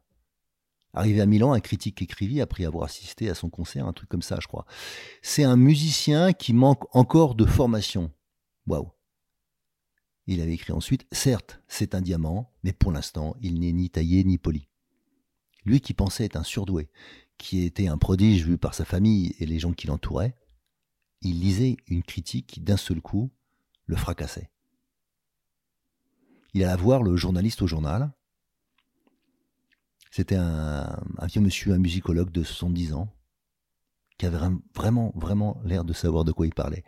Arrivé 0.94 1.20
à 1.20 1.26
Milan, 1.26 1.52
un 1.52 1.60
critique 1.60 2.02
écrivit, 2.02 2.40
après 2.40 2.64
avoir 2.64 2.86
assisté 2.86 3.30
à 3.30 3.36
son 3.36 3.50
concert, 3.50 3.86
un 3.86 3.94
truc 3.94 4.08
comme 4.08 4.22
ça, 4.22 4.38
je 4.42 4.48
crois. 4.48 4.66
C'est 5.22 5.44
un 5.44 5.58
musicien 5.58 6.32
qui 6.32 6.54
manque 6.54 6.84
encore 6.96 7.36
de 7.36 7.46
formation. 7.46 8.14
Waouh. 8.66 8.92
Il 10.32 10.42
avait 10.42 10.54
écrit 10.54 10.74
ensuite, 10.74 11.08
certes, 11.12 11.60
c'est 11.68 11.96
un 11.96 12.02
diamant, 12.02 12.54
mais 12.62 12.72
pour 12.72 12.92
l'instant, 12.92 13.36
il 13.42 13.60
n'est 13.60 13.72
ni 13.72 13.90
taillé 13.90 14.24
ni 14.24 14.38
poli. 14.38 14.68
Lui 15.66 15.82
qui 15.82 15.96
pensait 15.96 16.26
être 16.26 16.36
un 16.36 16.44
surdoué, 16.44 16.88
qui 17.40 17.64
était 17.64 17.88
un 17.88 17.98
prodige 17.98 18.46
vu 18.46 18.60
par 18.60 18.76
sa 18.76 18.86
famille 18.86 19.34
et 19.40 19.48
les 19.48 19.58
gens 19.58 19.74
qui 19.74 19.88
l'entouraient, 19.88 20.36
il 21.22 21.40
lisait 21.40 21.78
une 21.88 22.04
critique 22.04 22.46
qui 22.46 22.60
d'un 22.60 22.78
seul 22.78 23.02
coup 23.02 23.32
le 23.88 23.96
fracassait. 23.96 24.52
Il 26.54 26.64
alla 26.64 26.76
voir 26.76 27.02
le 27.02 27.16
journaliste 27.16 27.64
au 27.64 27.68
journal, 27.68 28.12
c'était 30.12 30.36
un, 30.36 30.96
vieux 31.24 31.42
monsieur, 31.42 31.74
un 31.74 31.80
musicologue 31.80 32.30
de 32.30 32.44
70 32.44 32.94
ans, 32.94 33.12
qui 34.20 34.28
avait 34.28 34.38
vraiment, 34.76 35.12
vraiment 35.16 35.60
l'air 35.64 35.84
de 35.84 35.94
savoir 35.94 36.24
de 36.24 36.32
quoi 36.32 36.46
il 36.46 36.54
parlait. 36.54 36.84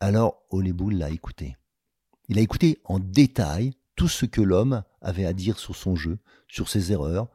Alors, 0.00 0.46
Oleboul 0.48 0.94
l'a 0.94 1.10
écouté. 1.10 1.58
Il 2.28 2.38
a 2.38 2.42
écouté 2.42 2.80
en 2.84 2.98
détail 2.98 3.72
tout 3.94 4.08
ce 4.08 4.26
que 4.26 4.40
l'homme 4.40 4.82
avait 5.00 5.26
à 5.26 5.32
dire 5.32 5.58
sur 5.58 5.74
son 5.74 5.96
jeu, 5.96 6.18
sur 6.48 6.68
ses 6.68 6.92
erreurs, 6.92 7.28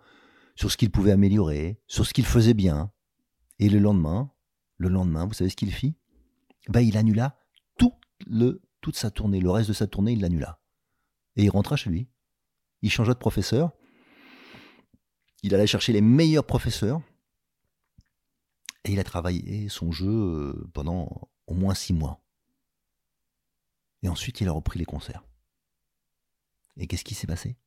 sur 0.56 0.71
ce 0.71 0.77
qu'il 0.77 0.91
pouvait 0.91 1.12
améliorer, 1.12 1.80
sur 1.88 2.06
ce 2.06 2.13
qu'il 2.13 2.25
faisait 2.25 2.54
bien. 2.54 2.91
Et 3.60 3.69
le 3.69 3.80
lendemain, 3.80 4.32
le 4.77 4.89
lendemain, 4.89 5.25
vous 5.25 5.34
savez 5.34 5.49
ce 5.49 5.56
qu'il 5.56 5.73
fit? 5.73 5.95
Ben, 6.69 6.82
Il 6.82 6.97
annula 6.97 7.38
toute 8.82 8.95
sa 8.95 9.12
tournée, 9.12 9.39
le 9.39 9.51
reste 9.51 9.69
de 9.69 9.73
sa 9.73 9.86
tournée, 9.86 10.13
il 10.13 10.21
l'annula. 10.21 10.60
Et 11.36 11.43
il 11.43 11.49
rentra 11.51 11.75
chez 11.75 11.91
lui. 11.91 12.10
Il 12.82 12.89
changea 12.89 13.13
de 13.13 13.19
professeur, 13.19 13.73
il 15.43 15.56
allait 15.56 15.67
chercher 15.67 15.93
les 15.93 16.01
meilleurs 16.01 16.45
professeurs 16.45 17.01
et 18.84 18.93
il 18.93 18.99
a 18.99 19.04
travaillé 19.04 19.69
son 19.69 19.91
jeu 19.91 20.08
euh, 20.08 20.69
pendant 20.73 21.30
au 21.47 21.54
moins 21.54 21.73
six 21.73 21.93
mois. 21.93 22.20
Et 24.04 24.10
ensuite, 24.10 24.42
il 24.42 24.48
a 24.48 24.52
repris 24.52 24.80
les 24.80 24.86
concerts. 24.86 25.24
Et 26.78 26.88
qu'est-ce 26.88 27.04
qui 27.04 27.16
s'est 27.16 27.28
passé? 27.28 27.58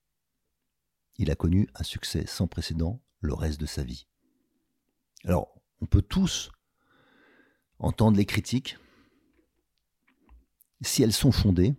Il 1.17 1.31
a 1.31 1.37
connu 1.37 1.69
un 1.75 1.85
succès 1.85 2.27
sans 2.27 2.49
précédent 2.49 3.01
le 3.21 3.35
reste 3.35 3.61
de 3.61 3.67
sa 3.67 3.85
vie. 3.85 4.07
Alors, 5.25 5.55
on 5.81 5.87
peut 5.87 6.03
tous 6.03 6.51
entendre 7.79 8.17
les 8.17 8.27
critiques 8.27 8.77
si 10.81 11.03
elles 11.03 11.13
sont 11.13 11.33
fondées, 11.33 11.75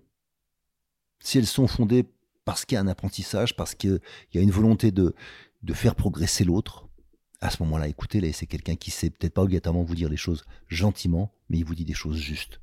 si 1.20 1.38
elles 1.38 1.48
sont 1.48 1.68
fondées 1.68 2.06
parce 2.44 2.65
qu'il 2.65 2.76
y 2.76 2.78
a 2.78 2.82
un 2.82 2.88
apprentissage, 2.88 3.56
parce 3.56 3.76
qu'il 3.76 4.00
y 4.34 4.38
a 4.38 4.41
une 4.41 4.52
volonté 4.52 4.91
de, 4.91 5.13
faire 5.74 5.96
progresser 5.96 6.44
l'autre, 6.44 6.88
à 7.41 7.50
ce 7.50 7.62
moment-là, 7.63 7.88
écoutez 7.88 8.32
c'est 8.32 8.46
quelqu'un 8.46 8.76
qui 8.76 8.91
sait 8.91 9.10
peut-être 9.10 9.34
pas 9.34 9.41
obligatoirement 9.41 9.84
vous 9.84 9.96
dire 9.96 10.10
les 10.10 10.18
choses 10.18 10.46
gentiment, 10.68 11.34
mais 11.50 11.58
il 11.58 11.65
vous 11.65 11.76
dit 11.76 11.86
des 11.86 11.94
choses 11.94 12.18
justes. 12.18 12.62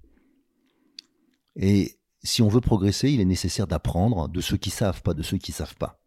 Et 1.56 1.98
si 2.22 2.42
on 2.42 2.48
veut 2.48 2.60
progresser, 2.60 3.10
il 3.10 3.20
est 3.20 3.26
nécessaire 3.26 3.66
d'apprendre 3.66 4.28
de 4.28 4.40
ceux 4.40 4.56
qui 4.56 4.70
savent, 4.70 5.02
pas 5.02 5.14
de 5.14 5.22
ceux 5.22 5.38
qui 5.38 5.52
savent 5.52 5.76
pas. 5.76 6.00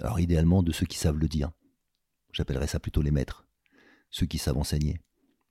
Alors 0.00 0.20
idéalement 0.20 0.62
de 0.62 0.72
ceux 0.72 0.86
qui 0.86 0.98
savent 0.98 1.18
le 1.18 1.28
dire. 1.28 1.50
J'appellerais 2.32 2.66
ça 2.66 2.80
plutôt 2.80 3.02
les 3.02 3.10
maîtres, 3.10 3.46
ceux 4.10 4.26
qui 4.26 4.38
savent 4.38 4.58
enseigner, 4.58 5.00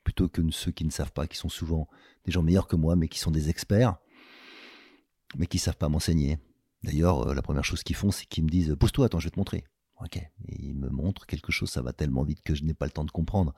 plutôt 0.03 0.29
que 0.29 0.41
ceux 0.51 0.71
qui 0.71 0.85
ne 0.85 0.91
savent 0.91 1.11
pas, 1.11 1.27
qui 1.27 1.37
sont 1.37 1.49
souvent 1.49 1.87
des 2.25 2.31
gens 2.31 2.43
meilleurs 2.43 2.67
que 2.67 2.75
moi, 2.75 2.95
mais 2.95 3.07
qui 3.07 3.19
sont 3.19 3.31
des 3.31 3.49
experts, 3.49 3.97
mais 5.35 5.47
qui 5.47 5.59
savent 5.59 5.77
pas 5.77 5.89
m'enseigner. 5.89 6.39
D'ailleurs, 6.83 7.29
euh, 7.29 7.33
la 7.33 7.41
première 7.41 7.65
chose 7.65 7.83
qu'ils 7.83 7.95
font, 7.95 8.11
c'est 8.11 8.25
qu'ils 8.25 8.43
me 8.43 8.49
disent 8.49 8.75
Pose-toi, 8.79 9.07
attends, 9.07 9.19
je 9.19 9.25
vais 9.25 9.31
te 9.31 9.39
montrer. 9.39 9.65
Ok. 10.01 10.17
Et 10.17 10.31
il 10.47 10.75
me 10.75 10.89
montre 10.89 11.25
quelque 11.25 11.51
chose, 11.51 11.69
ça 11.69 11.81
va 11.81 11.91
tellement 11.91 12.23
vite 12.23 12.41
que 12.41 12.55
je 12.55 12.63
n'ai 12.63 12.73
pas 12.73 12.85
le 12.85 12.91
temps 12.91 13.05
de 13.05 13.11
comprendre. 13.11 13.53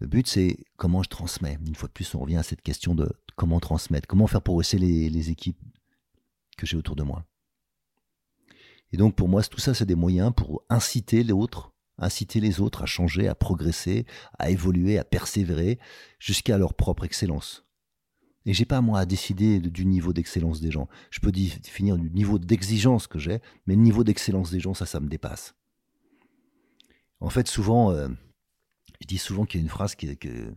Le 0.00 0.06
but, 0.06 0.26
c'est 0.26 0.56
comment 0.76 1.02
je 1.02 1.10
transmets. 1.10 1.58
Une 1.66 1.74
fois 1.74 1.88
de 1.88 1.92
plus, 1.92 2.14
on 2.14 2.20
revient 2.20 2.36
à 2.36 2.42
cette 2.42 2.62
question 2.62 2.94
de 2.94 3.10
comment 3.36 3.60
transmettre, 3.60 4.08
comment 4.08 4.26
faire 4.26 4.42
progresser 4.42 4.78
les, 4.78 5.10
les 5.10 5.30
équipes 5.30 5.60
que 6.56 6.66
j'ai 6.66 6.76
autour 6.76 6.96
de 6.96 7.02
moi. 7.02 7.24
Et 8.92 8.96
donc, 8.96 9.14
pour 9.14 9.28
moi, 9.28 9.42
tout 9.42 9.60
ça, 9.60 9.74
c'est 9.74 9.86
des 9.86 9.94
moyens 9.94 10.32
pour 10.34 10.62
inciter 10.68 11.22
l'autre, 11.22 11.74
inciter 11.98 12.40
les 12.40 12.60
autres 12.60 12.82
à 12.82 12.86
changer, 12.86 13.28
à 13.28 13.34
progresser, 13.34 14.06
à 14.38 14.50
évoluer, 14.50 14.98
à 14.98 15.04
persévérer 15.04 15.78
jusqu'à 16.18 16.58
leur 16.58 16.74
propre 16.74 17.04
excellence. 17.04 17.66
Et 18.46 18.54
j'ai 18.54 18.64
pas 18.64 18.80
moi 18.80 19.00
à 19.00 19.06
décider 19.06 19.60
du 19.60 19.84
niveau 19.84 20.14
d'excellence 20.14 20.60
des 20.60 20.70
gens. 20.70 20.88
Je 21.10 21.20
peux 21.20 21.30
définir 21.30 21.98
du 21.98 22.10
niveau 22.10 22.38
d'exigence 22.38 23.06
que 23.06 23.18
j'ai, 23.18 23.40
mais 23.66 23.74
le 23.76 23.82
niveau 23.82 24.02
d'excellence 24.02 24.50
des 24.50 24.60
gens, 24.60 24.72
ça, 24.72 24.86
ça 24.86 24.98
me 24.98 25.08
dépasse. 25.08 25.54
En 27.20 27.28
fait, 27.28 27.48
souvent, 27.48 27.92
euh, 27.92 28.08
je 29.00 29.06
dis 29.06 29.18
souvent 29.18 29.44
qu'il 29.44 29.60
y 29.60 29.62
a 29.62 29.64
une 29.64 29.70
phrase 29.70 29.94
que, 29.94 30.54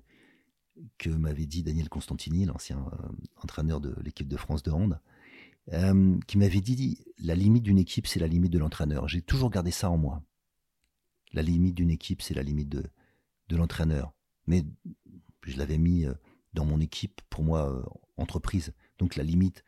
m'avait 1.08 1.46
dit 1.46 1.64
Daniel 1.64 1.90
Constantini, 1.90 2.46
l'ancien 2.46 2.86
euh, 2.94 3.08
entraîneur 3.42 3.80
de 3.80 3.96
l'équipe 4.04 4.28
de 4.28 4.38
France 4.38 4.64
de 4.64 4.72
hand, 4.72 5.00
euh, 5.72 6.20
qui 6.28 6.38
m'avait 6.38 6.62
dit 6.62 7.06
la 7.20 7.36
limite 7.36 7.64
d'une 7.64 7.78
équipe, 7.78 8.08
c'est 8.08 8.20
la 8.20 8.28
limite 8.28 8.52
de 8.52 8.60
l'entraîneur. 8.60 9.08
J'ai 9.08 9.22
toujours 9.22 9.50
gardé 9.50 9.72
ça 9.72 9.90
en 9.90 9.98
moi. 9.98 10.22
La 11.32 11.42
limite 11.42 11.76
d'une 11.76 11.92
équipe, 11.92 12.22
c'est 12.22 12.34
la 12.34 12.44
limite 12.44 12.70
de, 12.70 12.84
l'entraîneur. 13.52 14.14
Mais 14.48 14.64
je 15.46 15.58
l'avais 15.58 15.78
mis 15.78 16.08
dans 16.54 16.66
mon 16.66 16.80
équipe, 16.80 17.22
pour 17.30 17.44
moi, 17.44 17.70
euh, 17.70 17.84
entreprise. 18.18 18.74
Donc 19.00 19.16
la 19.16 19.24
limite 19.24 19.64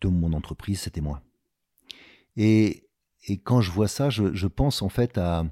de 0.00 0.08
mon 0.08 0.32
entreprise, 0.32 0.80
c'était 0.80 1.00
moi. 1.00 1.22
Et, 2.36 2.86
quand 3.44 3.60
je 3.60 3.70
vois 3.70 3.88
ça, 3.88 4.08
je, 4.08 4.46
pense 4.46 4.82
en 4.82 4.88
fait 4.88 5.18
à 5.18 5.44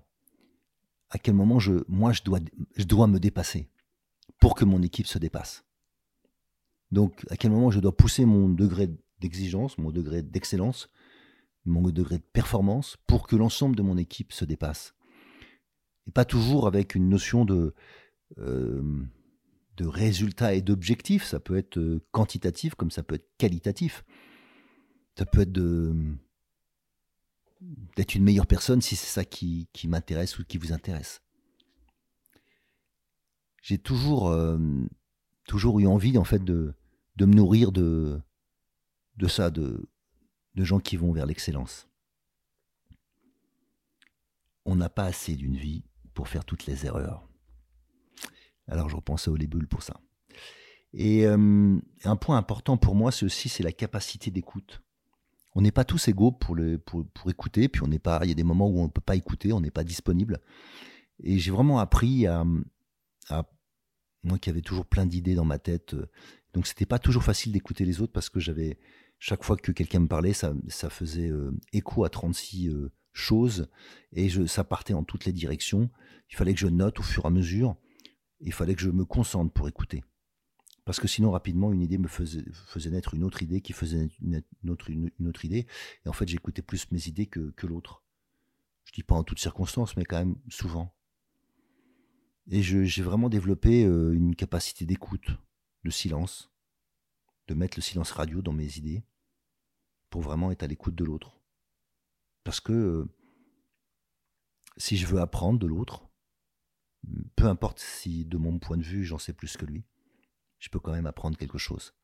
à 1.11 1.19
quel 1.19 1.35
moment 1.35 1.59
je, 1.59 1.73
moi 1.89 2.13
je 2.13 2.23
dois, 2.23 2.41
je 2.77 2.85
dois 2.85 3.07
me 3.07 3.19
dépasser 3.19 3.69
pour 4.41 4.55
que 4.55 4.65
mon 4.65 4.83
équipe 4.83 5.07
se 5.07 5.19
dépasse. 5.19 5.65
Donc 6.91 7.25
à 7.31 7.37
quel 7.37 7.51
moment 7.51 7.71
je 7.71 7.81
dois 7.81 7.97
pousser 7.97 8.25
mon 8.25 8.49
degré 8.49 8.91
d'exigence, 9.21 9.79
mon 9.79 9.91
degré 9.91 10.23
d'excellence, 10.23 10.89
mon 11.65 11.83
degré 11.91 12.19
de 12.19 12.25
performance 12.33 12.97
pour 13.07 13.27
que 13.27 13.37
l'ensemble 13.37 13.77
de 13.77 13.83
mon 13.83 13.99
équipe 13.99 14.33
se 14.33 14.45
dépasse? 14.45 14.95
Et 16.07 16.11
pas 16.11 16.25
toujours 16.25 16.67
avec 16.67 16.95
une 16.95 17.09
notion 17.09 17.45
de 17.45 17.75
euh, 18.39 18.83
de 19.79 19.87
résultats 19.87 20.55
et 20.55 20.61
d'objectifs. 20.61 21.25
Ça 21.25 21.41
peut 21.41 21.57
être 21.57 21.79
euh, 21.79 22.01
quantitatif 22.11 22.75
comme 22.75 22.91
ça 22.91 23.03
peut 23.03 23.15
être 23.15 23.31
qualitatif. 23.39 24.05
Ça 25.17 25.25
peut 25.25 25.43
être 25.43 25.53
d'être 27.61 28.15
une 28.15 28.25
meilleure 28.25 28.47
personne 28.47 28.81
si 28.81 28.97
c'est 28.97 29.07
ça 29.07 29.25
qui, 29.25 29.69
m'intéresse 29.85 30.39
ou 30.39 30.45
qui 30.45 30.59
vous 30.59 30.73
intéresse. 30.73 31.21
J'ai 33.63 33.79
toujours, 33.79 34.29
euh, 34.29 34.59
eu 35.53 35.87
envie 35.87 36.17
en 36.19 36.25
fait 36.25 36.45
de, 36.45 36.75
me 37.21 37.27
nourrir 37.27 37.73
de, 37.73 38.21
ça, 39.29 39.51
de, 39.51 39.89
de 40.55 40.65
gens 40.65 40.81
qui 40.81 40.97
vont 40.97 41.13
vers 41.13 41.27
l'excellence. 41.27 41.89
On 44.65 44.77
n'a 44.77 44.89
pas 44.89 45.05
assez 45.05 45.35
d'une 45.35 45.57
vie 45.57 45.85
pour 46.15 46.29
faire 46.29 46.45
toutes 46.45 46.67
les 46.67 46.87
erreurs. 46.87 47.29
Alors 48.67 48.89
je 48.89 48.97
repense 48.97 49.29
à 49.29 49.31
Olébul 49.31 49.67
pour 49.67 49.83
ça. 49.83 50.01
Et 50.93 51.27
euh, 51.27 51.79
un 52.05 52.17
point 52.17 52.37
important 52.37 52.77
pour 52.77 52.95
moi, 52.95 53.13
c'est 53.13 53.27
aussi 53.27 53.49
c'est 53.49 53.63
la 53.63 53.73
capacité 53.73 54.31
d'écoute. 54.31 54.83
On 55.59 55.61
n'est 55.61 55.73
pas 55.73 55.85
tous 55.85 56.07
égaux 56.07 56.31
pour, 56.31 56.57
écouter, 57.29 57.69
puis 57.69 57.83
on 57.83 57.89
n'est 57.89 57.99
pas. 57.99 58.21
Il 58.23 58.29
y 58.29 58.31
a 58.31 58.37
des 58.37 58.45
moments 58.45 58.69
où 58.69 58.79
on 58.79 58.85
ne 58.85 58.91
peut 58.91 59.01
pas 59.01 59.17
écouter, 59.17 59.53
on 59.53 59.61
n'est 59.61 59.73
pas 59.73 59.83
disponible. 59.83 60.41
Et 61.19 61.41
j'ai 61.41 61.51
vraiment 61.51 61.81
appris 61.81 62.29
à, 62.29 62.45
moi 64.23 64.39
qui 64.39 64.51
avais 64.51 64.61
toujours 64.61 64.87
plein 64.87 65.05
d'idées 65.05 65.35
dans 65.35 65.45
ma 65.45 65.59
tête, 65.59 65.95
euh, 65.95 66.07
donc 66.55 66.69
c'était 66.69 66.87
pas 66.87 67.01
toujours 67.01 67.25
facile 67.25 67.51
d'écouter 67.51 67.85
les 67.85 68.01
autres 68.01 68.13
parce 68.13 68.29
que 68.29 68.39
j'avais 68.39 68.79
chaque 69.19 69.43
fois 69.43 69.57
que 69.57 69.73
quelqu'un 69.73 69.99
me 69.99 70.07
parlait, 70.07 70.33
ça, 70.33 70.55
faisait 70.91 71.29
euh, 71.29 71.51
écho 71.73 72.05
à 72.05 72.09
36 72.09 72.71
choses 73.13 73.69
et 74.13 74.29
je, 74.29 74.47
ça 74.47 74.63
partait 74.63 74.95
en 74.95 75.03
toutes 75.03 75.25
les 75.25 75.33
directions. 75.33 75.91
Il 76.31 76.37
fallait 76.37 76.55
que 76.55 76.61
je 76.61 76.69
note 76.69 77.01
au 77.01 77.03
fur 77.03 77.25
et 77.25 77.27
à 77.27 77.31
mesure 77.31 77.77
il 78.41 78.53
fallait 78.53 78.75
que 78.75 78.83
je 78.83 78.91
me 78.91 79.05
concentre 79.05 79.53
pour 79.53 79.69
écouter. 79.69 80.05
Parce 80.89 81.01
que 81.01 81.07
sinon, 81.07 81.33
rapidement, 81.33 81.71
une 81.71 81.83
idée 81.83 81.99
me 81.99 82.09
faisait, 82.09 82.43
naître 82.91 83.13
une 83.13 83.23
autre 83.23 83.43
idée 83.43 83.61
qui 83.61 83.75
faisait 83.75 84.09
naître 84.23 84.49
une 84.89 85.29
autre, 85.29 85.45
idée. 85.45 85.67
Et 86.07 86.09
en 86.09 86.15
fait, 86.15 86.27
j'écoutais 86.27 86.63
plus 86.63 86.91
mes 86.93 87.09
idées 87.09 87.27
que, 87.27 87.51
que 87.51 87.67
l'autre. 87.67 88.03
Je 88.87 88.93
dis 88.95 89.03
pas 89.03 89.15
en 89.15 89.23
toutes 89.23 89.39
circonstances, 89.39 89.99
mais 89.99 90.07
quand 90.07 90.17
même 90.17 90.37
souvent. 90.49 90.97
Et 92.51 92.63
j'ai 92.63 93.03
vraiment 93.03 93.29
développé 93.29 93.85
euh, 93.85 94.15
une 94.15 94.35
capacité 94.35 94.87
d'écoute, 94.87 95.29
de 95.85 95.91
silence, 95.91 96.51
de 97.49 97.53
mettre 97.53 97.77
le 97.77 97.83
silence 97.83 98.13
radio 98.13 98.41
dans 98.41 98.55
mes 98.55 98.79
idées, 98.79 99.05
pour 100.09 100.23
vraiment 100.23 100.51
être 100.53 100.63
à 100.63 100.69
l'écoute 100.69 100.95
de 100.95 101.05
l'autre. 101.05 101.39
Parce 102.45 102.61
que 102.61 102.73
euh, 102.73 103.15
si 104.79 104.97
je 104.97 105.07
veux 105.07 105.21
apprendre 105.21 105.59
de 105.59 105.67
l'autre, 105.67 106.09
peu 107.37 107.45
importe 107.45 107.79
si 107.79 108.25
de 108.25 108.39
mon 108.39 108.59
point 108.59 108.79
de 108.79 108.85
vue 108.85 109.05
j'en 109.05 109.19
sais 109.19 109.35
plus 109.35 109.55
que 109.59 109.67
lui, 109.67 109.85
je 110.59 110.69
peux 110.69 110.81
quand 110.81 110.93
même 110.93 111.07
apprendre 111.07 111.37
quelque 111.37 111.59
chose. 111.59 111.95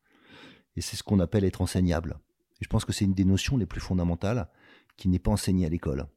Et 0.75 0.81
c'est 0.81 0.95
ce 0.95 1.03
qu'on 1.03 1.19
appelle 1.19 1.43
être 1.43 1.61
enseignable. 1.61 2.19
Et 2.59 2.63
je 2.63 2.69
pense 2.69 2.85
que 2.85 2.93
c'est 2.93 3.05
une 3.05 3.13
des 3.13 3.25
notions 3.25 3.57
les 3.57 3.65
plus 3.65 3.81
fondamentales 3.81 4.49
qui 4.97 5.09
n'est 5.09 5.19
pas 5.19 5.31
enseignée 5.31 5.65
à 5.65 5.69
l'école. 5.69 6.07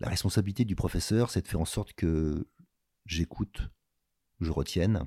La 0.00 0.08
responsabilité 0.08 0.64
du 0.64 0.74
professeur, 0.74 1.30
c'est 1.30 1.42
de 1.42 1.48
faire 1.48 1.60
en 1.60 1.64
sorte 1.64 1.92
que 1.92 2.46
j'écoute, 3.06 3.62
je 4.40 4.50
retienne, 4.50 5.06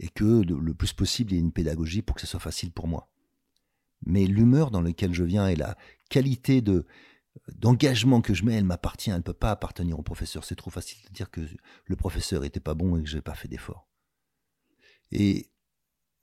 et 0.00 0.08
que 0.08 0.42
le 0.42 0.74
plus 0.74 0.92
possible, 0.92 1.32
il 1.32 1.34
y 1.36 1.38
ait 1.38 1.42
une 1.42 1.52
pédagogie 1.52 2.02
pour 2.02 2.16
que 2.16 2.20
ce 2.20 2.26
soit 2.26 2.40
facile 2.40 2.72
pour 2.72 2.88
moi. 2.88 3.10
Mais 4.06 4.26
l'humeur 4.26 4.70
dans 4.70 4.80
laquelle 4.80 5.14
je 5.14 5.24
viens 5.24 5.48
et 5.48 5.56
la 5.56 5.76
qualité 6.08 6.60
de 6.60 6.86
d'engagement 7.54 8.20
que 8.20 8.34
je 8.34 8.44
mets, 8.44 8.54
elle 8.54 8.64
m'appartient, 8.64 9.10
elle 9.10 9.18
ne 9.18 9.22
peut 9.22 9.32
pas 9.32 9.52
appartenir 9.52 9.98
au 9.98 10.02
professeur. 10.02 10.44
C'est 10.44 10.56
trop 10.56 10.70
facile 10.70 10.98
de 11.06 11.12
dire 11.12 11.30
que 11.30 11.40
le 11.84 11.96
professeur 11.96 12.44
était 12.44 12.60
pas 12.60 12.74
bon 12.74 12.96
et 12.96 13.02
que 13.02 13.08
je 13.08 13.16
n'ai 13.16 13.22
pas 13.22 13.34
fait 13.34 13.48
d'effort. 13.48 13.87
Et 15.12 15.50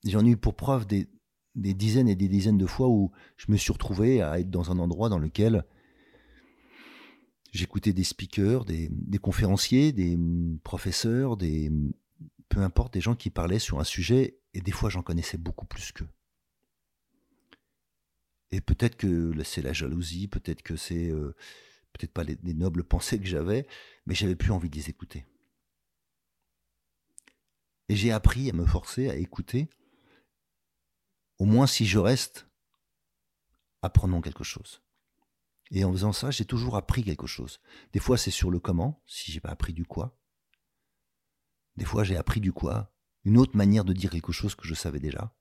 j'en 0.03 0.25
ai 0.25 0.31
eu 0.31 0.37
pour 0.37 0.55
preuve 0.55 0.85
des, 0.85 1.07
dizaines 1.55 2.07
et 2.07 2.15
des 2.15 2.27
dizaines 2.27 2.57
de 2.57 2.65
fois 2.65 2.87
où 2.87 3.11
je 3.37 3.51
me 3.51 3.57
suis 3.57 3.73
retrouvé 3.73 4.21
à 4.21 4.39
être 4.39 4.49
dans 4.49 4.71
un 4.71 4.79
endroit 4.79 5.09
dans 5.09 5.19
lequel 5.19 5.65
j'écoutais 7.51 7.93
des 7.93 8.03
speakers, 8.03 8.65
des, 8.65 8.89
conférenciers, 9.21 9.91
des 9.91 10.17
professeurs, 10.63 11.37
des 11.37 11.71
peu 12.49 12.61
importe, 12.61 12.93
des 12.93 13.01
gens 13.01 13.15
qui 13.15 13.29
parlaient 13.29 13.59
sur 13.59 13.79
un 13.79 13.83
sujet, 13.83 14.39
et 14.53 14.61
des 14.61 14.71
fois 14.71 14.89
j'en 14.89 15.01
connaissais 15.01 15.37
beaucoup 15.37 15.65
plus 15.65 15.91
qu'eux. 15.91 16.07
Et 18.51 18.61
peut-être 18.61 18.95
que 18.95 19.33
c'est 19.43 19.61
la 19.61 19.73
jalousie, 19.73 20.27
peut-être 20.27 20.61
que 20.61 20.75
c'est 20.75 21.09
euh, 21.09 21.35
peut-être 21.91 22.13
pas 22.13 22.23
les, 22.23 22.37
les, 22.43 22.53
nobles 22.53 22.83
pensées 22.87 23.19
que 23.19 23.25
j'avais, 23.25 23.67
mais 24.05 24.15
j'avais 24.15 24.35
plus 24.35 24.51
envie 24.51 24.69
de 24.69 24.75
les 24.75 24.89
écouter. 24.89 25.25
Et 27.89 27.95
j'ai 27.95 28.11
appris 28.11 28.49
à 28.49 28.53
me 28.53 28.65
forcer 28.65 29.09
à 29.09 29.15
écouter 29.15 29.69
au 31.37 31.45
moins 31.45 31.67
si 31.67 31.85
je 31.85 31.99
reste, 31.99 32.47
apprenons 33.81 34.21
quelque 34.21 34.43
chose. 34.43 34.81
Et 35.71 35.83
en 35.83 35.91
faisant 35.91 36.13
ça, 36.13 36.31
j'ai 36.31 36.45
toujours 36.45 36.77
appris 36.77 37.03
quelque 37.03 37.27
chose. 37.27 37.59
Des 37.91 37.99
fois, 37.99 38.17
c'est 38.17 38.31
sur 38.31 38.51
le 38.51 38.59
comment, 38.59 39.01
si 39.05 39.31
j'ai 39.31 39.39
pas 39.39 39.49
appris 39.49 39.73
du 39.73 39.85
quoi. 39.85 40.17
Des 41.75 41.85
fois, 41.85 42.03
j'ai 42.03 42.15
appris 42.15 42.39
du 42.39 42.53
quoi, 42.53 42.93
une 43.25 43.37
autre 43.37 43.57
manière 43.57 43.83
de 43.83 43.93
dire 43.93 44.11
quelque 44.11 44.31
chose 44.31 44.55
que 44.55 44.67
je 44.67 44.75
savais 44.75 44.99
déjà, 44.99 45.35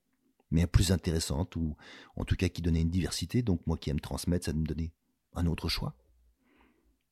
mais 0.51 0.67
plus 0.67 0.91
intéressante, 0.91 1.55
ou 1.55 1.77
en 2.15 2.25
tout 2.25 2.35
cas 2.35 2.49
qui 2.49 2.61
donnait 2.61 2.81
une 2.81 2.89
diversité. 2.89 3.41
Donc, 3.41 3.65
moi 3.67 3.77
qui 3.77 3.89
aime 3.89 4.01
transmettre, 4.01 4.45
ça 4.45 4.53
me 4.53 4.65
donnait 4.65 4.93
un 5.33 5.45
autre 5.45 5.69
choix. 5.69 5.95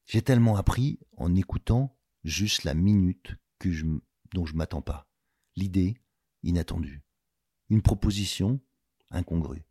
J'ai 0.06 0.22
tellement 0.22 0.58
appris 0.58 1.00
en 1.16 1.36
écoutant 1.36 1.98
juste 2.24 2.64
la 2.64 2.74
minute 2.74 3.36
que 3.60 3.72
je, 3.72 3.86
dont 4.34 4.46
je 4.46 4.56
m'attends 4.56 4.82
pas. 4.82 5.08
L'idée 5.56 5.96
inattendue. 6.44 7.02
Une 7.70 7.82
proposition 7.82 8.60
incongru. 9.10 9.64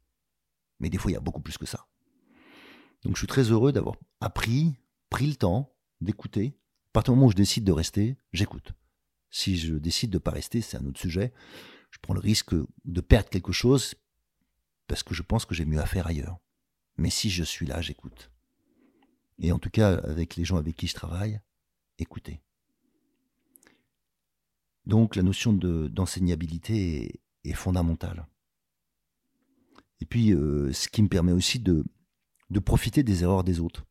Mais 0.81 0.91
des 0.91 0.99
fois, 0.99 1.11
il 1.11 1.15
y 1.15 1.19
a 1.19 1.21
beaucoup 1.21 1.41
plus 1.41 1.59
que 1.59 1.67
ça. 1.67 1.87
Donc 3.03 3.17
je 3.17 3.21
suis 3.21 3.27
très 3.27 3.51
heureux 3.51 3.73
d'avoir 3.73 3.97
appris, 4.21 4.77
pris 5.11 5.27
le 5.27 5.37
temps 5.37 5.75
d'écouter. 6.01 6.57
À 6.89 6.93
partir 6.93 7.13
du 7.13 7.17
moment 7.17 7.29
où 7.29 7.33
je 7.33 7.37
décide 7.37 7.65
de 7.65 7.73
rester, 7.73 8.17
j'écoute. 8.33 8.73
Si 9.31 9.57
je 9.57 9.75
décide 9.75 10.11
de 10.11 10.17
ne 10.17 10.23
pas 10.23 10.31
rester, 10.31 10.61
c'est 10.61 10.77
un 10.77 10.87
autre 10.87 11.01
sujet. 11.01 11.33
Je 11.91 11.99
prends 12.01 12.15
le 12.15 12.21
risque 12.21 12.55
de 12.85 13.01
perdre 13.01 13.29
quelque 13.29 13.53
chose 13.53 13.95
parce 14.87 15.03
que 15.03 15.15
je 15.15 15.23
pense 15.23 15.45
que 15.45 15.55
j'ai 15.55 15.65
mieux 15.65 15.81
à 15.81 15.87
faire 15.87 16.07
ailleurs. 16.07 16.39
Mais 16.97 17.11
si 17.11 17.31
je 17.31 17.43
suis 17.43 17.67
là, 17.67 17.81
j'écoute. 17.81 18.31
Et 19.39 19.53
en 19.53 19.59
tout 19.59 19.71
cas, 19.71 19.95
avec 19.99 20.37
les 20.37 20.45
gens 20.45 20.57
avec 20.57 20.77
qui 20.77 20.87
je 20.87 20.95
travaille, 20.95 21.41
écoutez. 21.99 22.43
Donc 24.87 25.17
la 25.17 25.23
notion 25.23 25.53
d'enseignabilité 25.53 27.21
est 27.45 27.53
fondamentale. 27.55 28.27
Et 30.03 30.05
puis, 30.05 30.33
euh, 30.33 30.73
ce 30.73 30.89
qui 30.89 31.01
me 31.01 31.09
permet 31.09 31.31
aussi 31.31 31.61
de, 31.61 31.85
profiter 32.65 33.05
des 33.05 33.23
erreurs 33.23 33.45
des 33.45 33.61
autres. 33.61 33.85